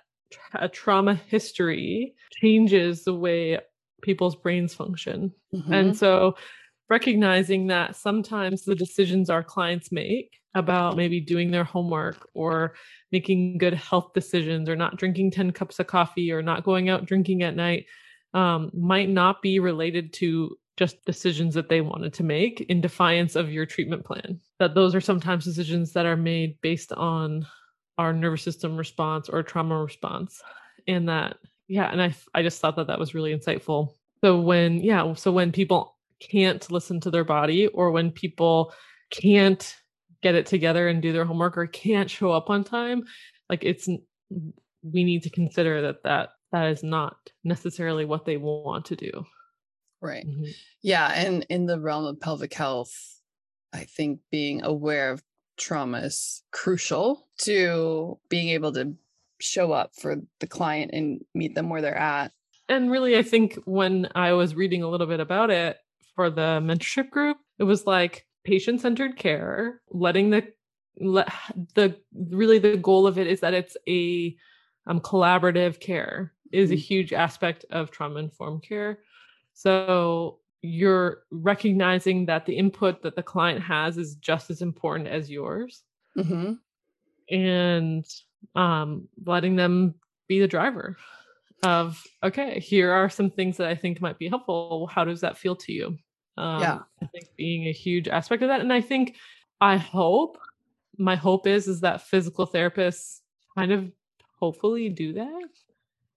a 0.55 0.69
trauma 0.69 1.15
history 1.15 2.15
changes 2.33 3.05
the 3.05 3.15
way 3.15 3.59
people's 4.03 4.37
brains 4.37 4.75
function. 4.75 5.33
Mm-hmm. 5.55 5.73
And 5.73 5.97
so 5.97 6.37
recognizing 6.91 7.69
that 7.69 7.97
sometimes 7.97 8.65
the 8.65 8.75
decisions 8.75 9.31
our 9.31 9.43
clients 9.43 9.91
make 9.91 10.39
about 10.55 10.97
maybe 10.97 11.21
doing 11.21 11.51
their 11.51 11.65
homework 11.65 12.29
or 12.35 12.75
making 13.11 13.59
good 13.59 13.75
health 13.75 14.13
decisions 14.15 14.69
or 14.69 14.77
not 14.77 14.97
drinking 14.97 15.31
10 15.31 15.53
cups 15.53 15.81
of 15.81 15.87
coffee 15.87 16.31
or 16.31 16.43
not 16.43 16.65
going 16.65 16.89
out 16.89 17.07
drinking 17.07 17.43
at 17.43 17.57
night 17.57 17.87
um, 18.35 18.71
might 18.75 19.09
not 19.09 19.43
be 19.43 19.59
related 19.59 20.13
to 20.13 20.57
just 20.77 21.05
decisions 21.05 21.55
that 21.55 21.69
they 21.69 21.81
wanted 21.81 22.13
to 22.15 22.25
make 22.25 22.61
in 22.63 22.81
defiance 22.81 23.37
of 23.37 23.53
your 23.53 23.67
treatment 23.67 24.05
plan. 24.05 24.41
That 24.59 24.75
those 24.75 24.95
are 24.95 25.01
sometimes 25.01 25.45
decisions 25.45 25.93
that 25.93 26.07
are 26.07 26.17
made 26.17 26.61
based 26.61 26.93
on 26.93 27.47
our 27.99 28.13
nervous 28.13 28.43
system 28.43 28.77
response 28.77 29.29
or 29.29 29.43
trauma 29.43 29.81
response. 29.81 30.43
And 30.89 31.09
that, 31.09 31.37
yeah, 31.69 31.91
and 31.91 32.03
I, 32.03 32.15
I 32.35 32.43
just 32.43 32.61
thought 32.61 32.77
that 32.77 32.89
that 32.89 32.99
was 32.99 33.15
really 33.15 33.37
insightful. 33.37 33.95
So 34.23 34.41
when, 34.41 34.79
yeah, 34.81 35.15
so 35.15 35.31
when 35.31 35.53
people 35.53 35.97
can't 36.21 36.71
listen 36.71 37.01
to 37.01 37.11
their 37.11 37.25
body 37.25 37.69
or 37.69 37.91
when 37.91 38.11
people 38.11 38.73
can't 39.11 39.77
get 40.23 40.35
it 40.35 40.47
together 40.47 40.89
and 40.89 41.03
do 41.03 41.13
their 41.13 41.25
homework 41.25 41.57
or 41.57 41.67
can't 41.67 42.11
show 42.11 42.33
up 42.33 42.51
on 42.51 42.65
time, 42.65 43.05
like 43.49 43.63
it's 43.63 43.89
we 44.83 45.05
need 45.05 45.23
to 45.23 45.31
consider 45.31 45.83
that 45.83 46.03
that 46.05 46.31
that 46.53 46.69
is 46.69 46.83
not 46.83 47.17
necessarily 47.43 48.05
what 48.05 48.25
they 48.25 48.37
want 48.37 48.87
to 48.87 48.97
do. 48.97 49.25
Right. 50.05 50.27
Mm-hmm. 50.27 50.45
Yeah. 50.83 51.11
And 51.13 51.47
in 51.49 51.67
the 51.67 51.81
realm 51.81 52.05
of 52.05 52.21
pelvic 52.21 52.53
health, 52.53 52.93
I 53.73 53.85
think 53.85 54.21
being 54.31 54.63
aware 54.63 55.11
of 55.11 55.23
trauma 55.57 55.99
is 55.99 56.43
crucial 56.53 57.27
to 57.39 58.19
being 58.29 58.51
able 58.51 58.73
to 58.73 58.95
show 59.41 59.73
up 59.73 59.93
for 59.95 60.17
the 60.41 60.47
client 60.47 60.91
and 60.93 61.25
meet 61.35 61.55
them 61.55 61.71
where 61.71 61.81
they're 61.81 61.97
at. 61.97 62.33
And 62.69 62.91
really, 62.91 63.17
I 63.17 63.23
think 63.23 63.59
when 63.65 64.09
I 64.15 64.33
was 64.33 64.55
reading 64.55 64.83
a 64.83 64.89
little 64.89 65.07
bit 65.07 65.21
about 65.21 65.51
it 65.51 65.79
for 66.15 66.31
the 66.31 66.61
mentorship 66.63 67.11
group, 67.11 67.39
it 67.59 67.65
was 67.65 67.87
like 67.87 68.27
patient 68.45 68.81
centered 68.81 69.17
care, 69.17 69.81
letting 69.91 70.31
the 70.31 70.47
let 71.01 71.29
the 71.75 71.97
really 72.31 72.59
the 72.59 72.77
goal 72.77 73.07
of 73.07 73.19
it 73.19 73.27
is 73.27 73.41
that 73.41 73.55
it's 73.55 73.77
a 73.89 74.37
um, 74.87 75.01
collaborative 75.01 75.81
care 75.81 76.33
is 76.53 76.71
a 76.71 76.75
mm-hmm. 76.75 76.81
huge 76.81 77.13
aspect 77.13 77.65
of 77.71 77.91
trauma 77.91 78.21
informed 78.21 78.63
care. 78.63 79.01
So 79.55 80.41
you're 80.63 81.23
recognizing 81.31 82.27
that 82.27 82.47
the 82.47 82.57
input 82.57 83.03
that 83.03 83.17
the 83.17 83.23
client 83.23 83.63
has 83.63 83.99
is 83.99 84.17
just 84.17 84.51
as 84.51 84.63
important 84.63 85.09
as 85.09 85.31
yours. 85.31 85.83
Mm-hmm. 86.17 86.55
And 87.35 88.05
um, 88.55 89.09
letting 89.25 89.57
them 89.57 89.95
be 90.29 90.41
the 90.41 90.49
driver 90.49 90.97
of, 91.65 92.03
okay, 92.23 92.61
here 92.61 92.93
are 92.93 93.09
some 93.09 93.31
things 93.31 93.57
that 93.57 93.69
I 93.69 93.75
think 93.75 94.01
might 94.01 94.19
be 94.19 94.29
helpful. 94.29 94.87
How 94.87 95.05
does 95.05 95.21
that 95.23 95.39
feel 95.39 95.57
to 95.57 95.73
you? 95.73 95.99
Um, 96.37 96.61
yeah. 96.61 96.79
I 97.03 97.07
think 97.07 97.27
being 97.37 97.67
a 97.69 97.73
huge 97.73 98.09
aspect 98.09 98.43
of 98.43 98.49
that. 98.49 98.61
And 98.61 98.73
I 98.73 98.81
think, 98.81 99.17
I 99.61 99.77
hope, 99.77 100.39
my 100.99 101.17
hope 101.17 101.47
is, 101.47 101.69
is 101.69 101.81
that 101.81 102.03
physical 102.03 102.47
therapists 102.47 103.21
kind 103.57 103.73
of 103.73 103.91
hopefully 104.39 104.89
do 104.89 105.15
that. 105.15 105.49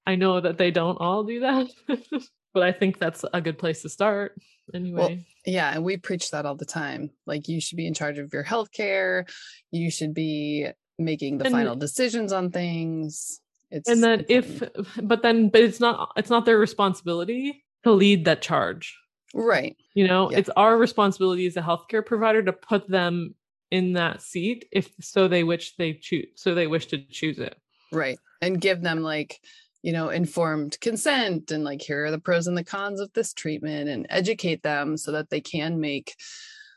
I 0.06 0.16
know 0.16 0.40
that 0.40 0.58
they 0.58 0.72
don't 0.72 0.98
all 0.98 1.24
do 1.24 1.42
that, 1.42 1.68
but 2.58 2.66
I 2.66 2.72
think 2.72 2.98
that's 2.98 3.24
a 3.32 3.40
good 3.40 3.60
place 3.60 3.84
to 3.84 3.90
start 3.90 4.34
anyway. 4.74 5.00
Well, 5.00 5.18
yeah, 5.46 5.72
and 5.72 5.84
we 5.84 5.98
preach 5.98 6.32
that 6.32 6.48
all 6.48 6.56
the 6.56 6.66
time. 6.66 7.12
Like 7.28 7.48
you 7.48 7.62
should 7.62 7.78
be 7.78 7.86
in 7.86 7.94
charge 7.94 8.18
of 8.18 8.34
your 8.34 8.44
healthcare. 8.44 9.30
You 9.70 9.92
should 9.92 10.16
be 10.16 10.68
making 10.98 11.38
the 11.38 11.46
and, 11.46 11.54
final 11.54 11.76
decisions 11.76 12.34
on 12.34 12.50
things. 12.50 13.42
It's 13.70 13.88
and 13.88 14.02
that 14.02 14.26
if 14.32 14.64
but 15.04 15.22
then 15.22 15.50
but 15.50 15.62
it's 15.62 15.80
not 15.80 16.14
it's 16.18 16.32
not 16.32 16.46
their 16.46 16.58
responsibility 16.58 17.64
to 17.84 17.92
lead 17.92 18.26
that 18.26 18.42
charge. 18.42 18.98
Right. 19.36 19.78
You 19.94 20.08
know, 20.08 20.32
yeah. 20.32 20.40
it's 20.40 20.50
our 20.58 20.78
responsibility 20.78 21.46
as 21.46 21.58
a 21.58 21.62
healthcare 21.62 22.04
provider 22.04 22.42
to 22.42 22.54
put 22.54 22.90
them 22.90 23.36
in 23.70 23.94
that 23.94 24.24
seat 24.24 24.66
if 24.72 24.90
so 25.00 25.28
they 25.28 25.44
wish 25.44 25.76
they 25.76 25.94
choose 25.94 26.26
so 26.34 26.56
they 26.56 26.66
wish 26.66 26.88
to 26.88 26.98
choose 26.98 27.38
it. 27.38 27.56
Right. 27.92 28.18
And 28.42 28.60
give 28.60 28.82
them 28.82 29.04
like 29.04 29.40
you 29.88 29.94
know, 29.94 30.10
informed 30.10 30.78
consent 30.82 31.50
and 31.50 31.64
like, 31.64 31.82
here 31.82 32.04
are 32.04 32.12
the 32.12 32.20
pros 32.20 32.46
and 32.46 32.58
the 32.58 32.64
cons 32.66 33.00
of 33.00 33.10
this 33.14 33.32
treatment 33.32 33.88
and 33.88 34.06
educate 34.10 34.62
them 34.62 34.98
so 34.98 35.14
that 35.14 35.30
they 35.30 35.40
can 35.40 35.80
make 35.80 36.14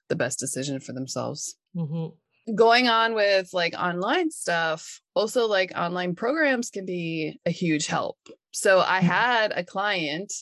the 0.08 0.14
best 0.14 0.38
decision 0.38 0.78
for 0.78 0.92
themselves. 0.92 1.56
Mm-hmm. 1.74 2.54
Going 2.54 2.86
on 2.86 3.14
with 3.14 3.48
like 3.52 3.74
online 3.76 4.30
stuff, 4.30 5.00
also 5.12 5.48
like 5.48 5.72
online 5.74 6.14
programs 6.14 6.70
can 6.70 6.86
be 6.86 7.40
a 7.44 7.50
huge 7.50 7.88
help. 7.88 8.16
So 8.52 8.78
I 8.78 8.98
mm-hmm. 8.98 9.06
had 9.06 9.52
a 9.56 9.64
client 9.64 10.32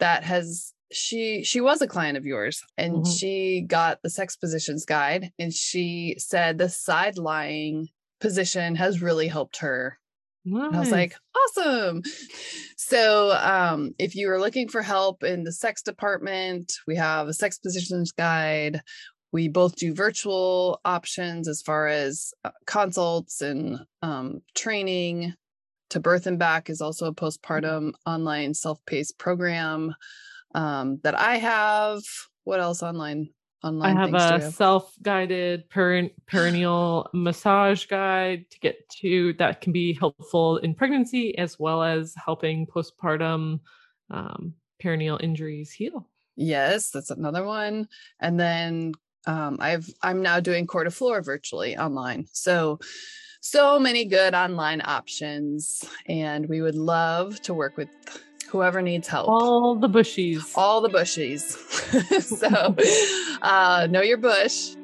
that 0.00 0.24
has 0.24 0.72
she 0.90 1.44
she 1.44 1.60
was 1.60 1.80
a 1.80 1.86
client 1.86 2.18
of 2.18 2.26
yours 2.26 2.60
and 2.76 3.04
mm-hmm. 3.04 3.12
she 3.12 3.64
got 3.68 4.02
the 4.02 4.10
sex 4.10 4.34
positions 4.34 4.84
guide 4.84 5.30
and 5.38 5.54
she 5.54 6.16
said 6.18 6.58
the 6.58 6.68
side 6.68 7.18
lying 7.18 7.86
position 8.20 8.74
has 8.74 9.00
really 9.00 9.28
helped 9.28 9.58
her 9.58 9.99
Nice. 10.44 10.74
I 10.74 10.78
was 10.80 10.90
like, 10.90 11.14
awesome. 11.36 12.02
So, 12.76 13.32
um, 13.32 13.94
if 13.98 14.14
you 14.14 14.30
are 14.30 14.40
looking 14.40 14.68
for 14.68 14.82
help 14.82 15.22
in 15.22 15.44
the 15.44 15.52
sex 15.52 15.82
department, 15.82 16.72
we 16.86 16.96
have 16.96 17.28
a 17.28 17.34
sex 17.34 17.58
positions 17.58 18.12
guide. 18.12 18.80
We 19.32 19.48
both 19.48 19.76
do 19.76 19.94
virtual 19.94 20.80
options 20.84 21.46
as 21.46 21.62
far 21.62 21.86
as 21.86 22.32
uh, 22.44 22.50
consults 22.66 23.42
and 23.42 23.80
um, 24.02 24.40
training. 24.54 25.34
To 25.90 26.00
Birth 26.00 26.26
and 26.28 26.38
Back 26.38 26.70
is 26.70 26.80
also 26.80 27.06
a 27.06 27.12
mm-hmm. 27.12 27.24
postpartum 27.24 27.92
online 28.06 28.54
self 28.54 28.78
paced 28.86 29.18
program 29.18 29.94
um, 30.54 31.00
that 31.02 31.18
I 31.18 31.36
have. 31.36 32.00
What 32.44 32.60
else 32.60 32.82
online? 32.82 33.30
Online 33.62 33.96
I 33.96 34.00
have 34.00 34.14
a 34.14 34.50
self-guided 34.50 35.68
per- 35.68 36.10
perineal 36.30 37.08
massage 37.12 37.86
guide 37.86 38.46
to 38.50 38.60
get 38.60 38.88
to 39.00 39.34
that 39.34 39.60
can 39.60 39.72
be 39.72 39.94
helpful 39.94 40.58
in 40.58 40.74
pregnancy 40.74 41.36
as 41.36 41.58
well 41.58 41.82
as 41.82 42.14
helping 42.22 42.66
postpartum 42.66 43.60
um, 44.10 44.54
perineal 44.82 45.22
injuries 45.22 45.72
heal. 45.72 46.08
Yes, 46.36 46.90
that's 46.90 47.10
another 47.10 47.44
one. 47.44 47.88
And 48.20 48.40
then 48.40 48.92
um, 49.26 49.58
I've 49.60 49.88
I'm 50.02 50.22
now 50.22 50.40
doing 50.40 50.66
floor 50.66 51.22
virtually 51.22 51.76
online. 51.76 52.26
So 52.32 52.78
so 53.42 53.78
many 53.78 54.04
good 54.04 54.34
online 54.34 54.82
options 54.84 55.82
and 56.06 56.46
we 56.46 56.60
would 56.60 56.74
love 56.74 57.40
to 57.42 57.54
work 57.54 57.76
with 57.76 57.88
whoever 58.50 58.82
needs 58.82 59.06
help. 59.06 59.28
All 59.28 59.76
the 59.76 59.88
bushies. 59.88 60.52
All 60.56 60.80
the 60.80 60.88
bushies. 60.88 61.56
so 62.22 62.76
uh, 63.42 63.86
know 63.88 64.02
your 64.02 64.18
bush. 64.18 64.74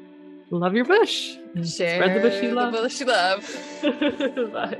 Love 0.49 0.73
your 0.73 0.85
bush. 0.85 1.35
Share 1.63 2.01
Spread 2.01 2.17
the 2.17 2.29
bush 2.29 2.41
you 2.41 2.51
love. 2.53 2.73
The 2.73 2.81
bush 2.81 2.99
you 3.01 3.07
love. 3.07 4.53
Bye. 4.53 4.77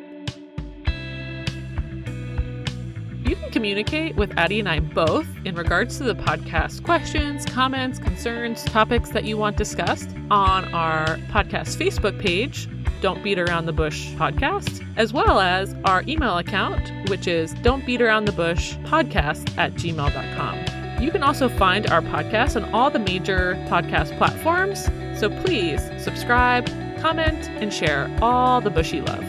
You 3.29 3.35
can 3.35 3.51
communicate 3.51 4.15
with 4.15 4.31
Addie 4.38 4.61
and 4.61 4.69
I 4.69 4.79
both 4.79 5.27
in 5.43 5.55
regards 5.55 5.97
to 5.97 6.05
the 6.05 6.15
podcast 6.15 6.83
questions, 6.83 7.45
comments, 7.45 7.99
concerns, 7.99 8.63
topics 8.63 9.09
that 9.09 9.25
you 9.25 9.35
want 9.35 9.57
discussed 9.57 10.09
on 10.31 10.73
our 10.73 11.17
podcast 11.29 11.75
Facebook 11.75 12.17
page 12.21 12.69
don't 13.01 13.23
Beat 13.23 13.39
Around 13.39 13.65
the 13.65 13.73
Bush 13.73 14.07
podcast, 14.15 14.85
as 14.95 15.13
well 15.13 15.39
as 15.39 15.75
our 15.85 16.03
email 16.07 16.37
account, 16.37 16.91
which 17.09 17.27
is 17.27 17.53
Don't 17.55 17.85
Beat 17.85 18.01
Around 18.01 18.25
the 18.25 18.31
Bush 18.31 18.75
podcast 18.83 19.57
at 19.57 19.73
gmail.com. 19.73 21.03
You 21.03 21.11
can 21.11 21.23
also 21.23 21.47
find 21.47 21.87
our 21.87 22.01
podcast 22.01 22.55
on 22.55 22.73
all 22.73 22.89
the 22.89 22.99
major 22.99 23.53
podcast 23.67 24.17
platforms, 24.17 24.85
so 25.19 25.29
please 25.43 25.81
subscribe, 26.03 26.67
comment, 26.99 27.49
and 27.49 27.71
share 27.71 28.09
all 28.21 28.61
the 28.61 28.71
bushy 28.71 29.01
love. 29.01 29.23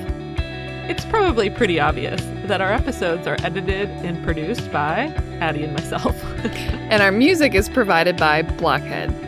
It's 0.88 1.04
probably 1.04 1.50
pretty 1.50 1.78
obvious 1.78 2.22
that 2.46 2.62
our 2.62 2.72
episodes 2.72 3.26
are 3.26 3.36
edited 3.44 3.90
and 3.90 4.24
produced 4.24 4.72
by 4.72 5.12
Addie 5.40 5.64
and 5.64 5.74
myself. 5.74 6.16
and 6.44 7.02
our 7.02 7.12
music 7.12 7.54
is 7.54 7.68
provided 7.68 8.16
by 8.16 8.40
Blockhead. 8.40 9.27